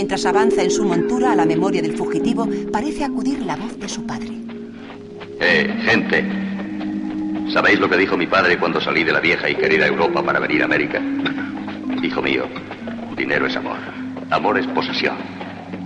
Mientras 0.00 0.24
avanza 0.24 0.62
en 0.62 0.70
su 0.70 0.82
montura 0.86 1.32
a 1.32 1.36
la 1.36 1.44
memoria 1.44 1.82
del 1.82 1.94
fugitivo, 1.94 2.48
parece 2.72 3.04
acudir 3.04 3.42
la 3.42 3.54
voz 3.54 3.78
de 3.78 3.86
su 3.86 4.06
padre. 4.06 4.30
Eh, 5.38 5.76
gente. 5.82 6.24
¿Sabéis 7.52 7.78
lo 7.78 7.90
que 7.90 7.98
dijo 7.98 8.16
mi 8.16 8.26
padre 8.26 8.56
cuando 8.56 8.80
salí 8.80 9.04
de 9.04 9.12
la 9.12 9.20
vieja 9.20 9.50
y 9.50 9.56
querida 9.56 9.86
Europa 9.86 10.22
para 10.22 10.40
venir 10.40 10.62
a 10.62 10.64
América? 10.64 11.02
Hijo 12.02 12.22
mío, 12.22 12.46
dinero 13.14 13.46
es 13.46 13.54
amor. 13.56 13.76
Amor 14.30 14.58
es 14.58 14.66
posesión. 14.68 15.16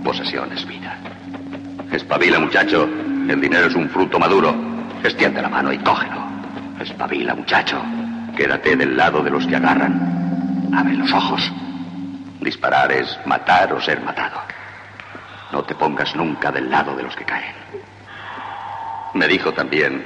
Posesión 0.01 0.49
es 0.53 0.65
vida. 0.65 0.97
Espabila, 1.91 2.39
muchacho. 2.39 2.87
El 3.27 3.41
dinero 3.41 3.67
es 3.67 3.75
un 3.75 3.89
fruto 3.89 4.17
maduro. 4.17 4.55
Extiende 5.03 5.41
la 5.41 5.49
mano 5.49 5.73
y 5.73 5.77
cógelo. 5.79 6.25
Espabila, 6.79 7.35
muchacho. 7.35 7.83
Quédate 8.37 8.77
del 8.77 8.95
lado 8.95 9.21
de 9.21 9.31
los 9.31 9.45
que 9.45 9.57
agarran. 9.57 10.71
Abre 10.73 10.93
los 10.93 11.11
ojos. 11.11 11.51
Disparar 12.39 12.91
es 12.91 13.19
matar 13.25 13.73
o 13.73 13.81
ser 13.81 14.01
matado. 14.01 14.41
No 15.51 15.63
te 15.63 15.75
pongas 15.75 16.15
nunca 16.15 16.51
del 16.51 16.69
lado 16.69 16.95
de 16.95 17.03
los 17.03 17.15
que 17.15 17.25
caen. 17.25 17.55
Me 19.13 19.27
dijo 19.27 19.53
también, 19.53 20.05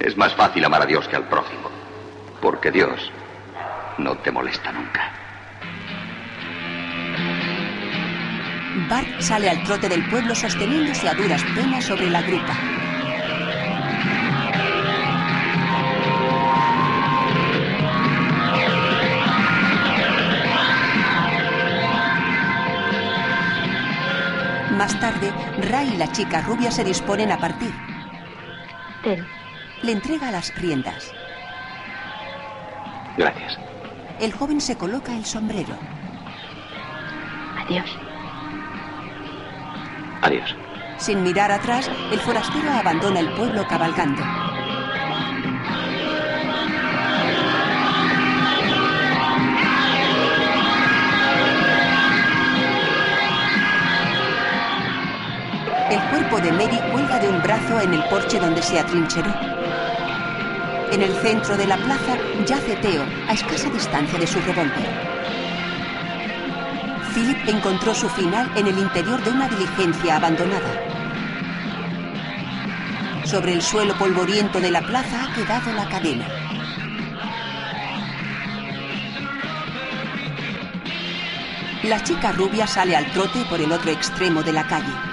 es 0.00 0.16
más 0.16 0.34
fácil 0.34 0.64
amar 0.64 0.82
a 0.82 0.86
Dios 0.86 1.06
que 1.06 1.16
al 1.16 1.28
prójimo, 1.28 1.70
porque 2.40 2.70
Dios 2.70 3.12
no 3.98 4.16
te 4.16 4.32
molesta 4.32 4.72
nunca. 4.72 5.12
Bart 8.88 9.20
sale 9.20 9.48
al 9.48 9.62
trote 9.62 9.88
del 9.88 10.08
pueblo 10.08 10.34
sosteniéndose 10.34 11.08
a 11.08 11.14
duras 11.14 11.42
penas 11.54 11.84
sobre 11.84 12.10
la 12.10 12.22
grupa. 12.22 12.56
Más 24.82 24.98
tarde, 24.98 25.32
Ray 25.70 25.92
y 25.94 25.96
la 25.96 26.10
chica 26.10 26.40
rubia 26.40 26.68
se 26.72 26.82
disponen 26.82 27.30
a 27.30 27.38
partir. 27.38 27.72
Ten. 29.04 29.24
Le 29.80 29.92
entrega 29.92 30.32
las 30.32 30.52
riendas. 30.56 31.12
Gracias. 33.16 33.60
El 34.18 34.32
joven 34.32 34.60
se 34.60 34.76
coloca 34.76 35.14
el 35.14 35.24
sombrero. 35.24 35.76
Adiós. 37.64 37.96
Adiós. 40.22 40.56
Sin 40.96 41.22
mirar 41.22 41.52
atrás, 41.52 41.88
el 42.10 42.18
forastero 42.18 42.72
abandona 42.72 43.20
el 43.20 43.32
pueblo 43.34 43.64
cabalgando. 43.68 44.41
De 56.42 56.52
Mary 56.52 56.78
cuelga 56.90 57.20
de 57.20 57.28
un 57.28 57.40
brazo 57.40 57.80
en 57.80 57.94
el 57.94 58.02
porche 58.04 58.40
donde 58.40 58.62
se 58.62 58.78
atrincheró. 58.78 59.32
En 60.90 61.00
el 61.00 61.14
centro 61.16 61.56
de 61.56 61.66
la 61.66 61.76
plaza 61.76 62.16
yace 62.44 62.76
Theo, 62.76 63.04
a 63.28 63.32
escasa 63.32 63.70
distancia 63.70 64.18
de 64.18 64.26
su 64.26 64.40
revólver. 64.40 65.12
Philip 67.14 67.48
encontró 67.48 67.94
su 67.94 68.08
final 68.08 68.50
en 68.56 68.66
el 68.66 68.78
interior 68.78 69.22
de 69.22 69.30
una 69.30 69.48
diligencia 69.48 70.16
abandonada. 70.16 70.72
Sobre 73.24 73.52
el 73.52 73.62
suelo 73.62 73.94
polvoriento 73.96 74.60
de 74.60 74.70
la 74.70 74.82
plaza 74.82 75.24
ha 75.24 75.34
quedado 75.34 75.72
la 75.72 75.88
cadena. 75.88 76.26
La 81.84 82.02
chica 82.02 82.32
rubia 82.32 82.66
sale 82.66 82.96
al 82.96 83.06
trote 83.12 83.44
por 83.48 83.60
el 83.60 83.70
otro 83.70 83.90
extremo 83.90 84.42
de 84.42 84.52
la 84.52 84.66
calle. 84.66 85.11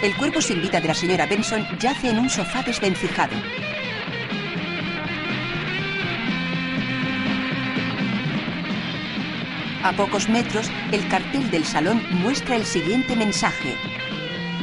El 0.00 0.14
cuerpo 0.14 0.40
sin 0.40 0.62
vida 0.62 0.80
de 0.80 0.86
la 0.86 0.94
señora 0.94 1.26
Benson 1.26 1.66
yace 1.80 2.10
en 2.10 2.20
un 2.20 2.30
sofá 2.30 2.62
desvencijado. 2.62 3.34
A 9.82 9.92
pocos 9.96 10.28
metros, 10.28 10.70
el 10.92 11.08
cartel 11.08 11.50
del 11.50 11.64
salón 11.64 12.00
muestra 12.10 12.54
el 12.54 12.64
siguiente 12.64 13.16
mensaje. 13.16 13.74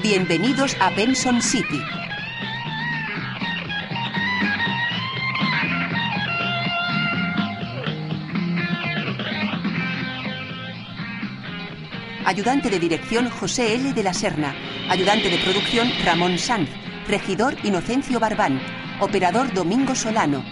Bienvenidos 0.02 0.78
a 0.80 0.90
Benson 0.92 1.42
City. 1.42 1.82
Ayudante 12.24 12.70
de 12.70 12.80
dirección 12.80 13.30
José 13.30 13.76
L. 13.76 13.92
de 13.92 14.04
la 14.04 14.14
Serna. 14.14 14.56
Ayudante 14.90 15.32
de 15.32 15.40
producción 15.40 15.90
Ramón 16.06 16.38
Sanz. 16.38 16.70
Regidor 17.08 17.56
Inocencio 17.64 18.20
Barbán. 18.20 18.62
Operador 19.00 19.52
Domingo 19.52 19.96
Solano. 19.96 20.46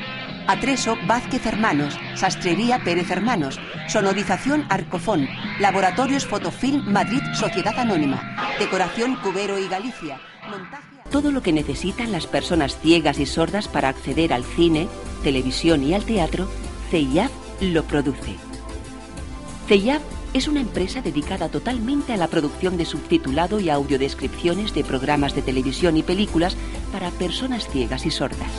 Atreso 0.47 0.97
Vázquez 1.05 1.45
Hermanos. 1.45 1.99
Sastrería 2.15 2.83
Pérez 2.83 3.11
Hermanos. 3.11 3.59
Sonorización 3.87 4.65
Arcofón. 4.69 5.29
Laboratorios 5.59 6.25
Fotofilm 6.25 6.91
Madrid 6.91 7.21
Sociedad 7.35 7.77
Anónima. 7.77 8.35
Decoración 8.57 9.17
Cubero 9.17 9.59
y 9.59 9.67
Galicia. 9.67 10.19
Montaje... 10.49 10.83
Todo 11.11 11.31
lo 11.31 11.43
que 11.43 11.53
necesitan 11.53 12.11
las 12.11 12.25
personas 12.25 12.79
ciegas 12.79 13.19
y 13.19 13.27
sordas 13.27 13.67
para 13.67 13.89
acceder 13.89 14.33
al 14.33 14.43
cine, 14.43 14.87
televisión 15.23 15.83
y 15.83 15.93
al 15.93 16.05
teatro, 16.05 16.49
CEIAP 16.89 17.31
lo 17.61 17.83
produce. 17.83 18.35
CEIAP 19.67 20.01
es 20.33 20.47
una 20.47 20.61
empresa 20.61 21.01
dedicada 21.01 21.49
totalmente 21.49 22.13
a 22.13 22.17
la 22.17 22.27
producción 22.27 22.75
de 22.77 22.85
subtitulado 22.85 23.59
y 23.59 23.69
audiodescripciones 23.69 24.73
de 24.73 24.83
programas 24.83 25.35
de 25.35 25.43
televisión 25.43 25.95
y 25.95 26.03
películas 26.03 26.57
para 26.91 27.11
personas 27.11 27.67
ciegas 27.69 28.05
y 28.05 28.11
sordas. 28.11 28.51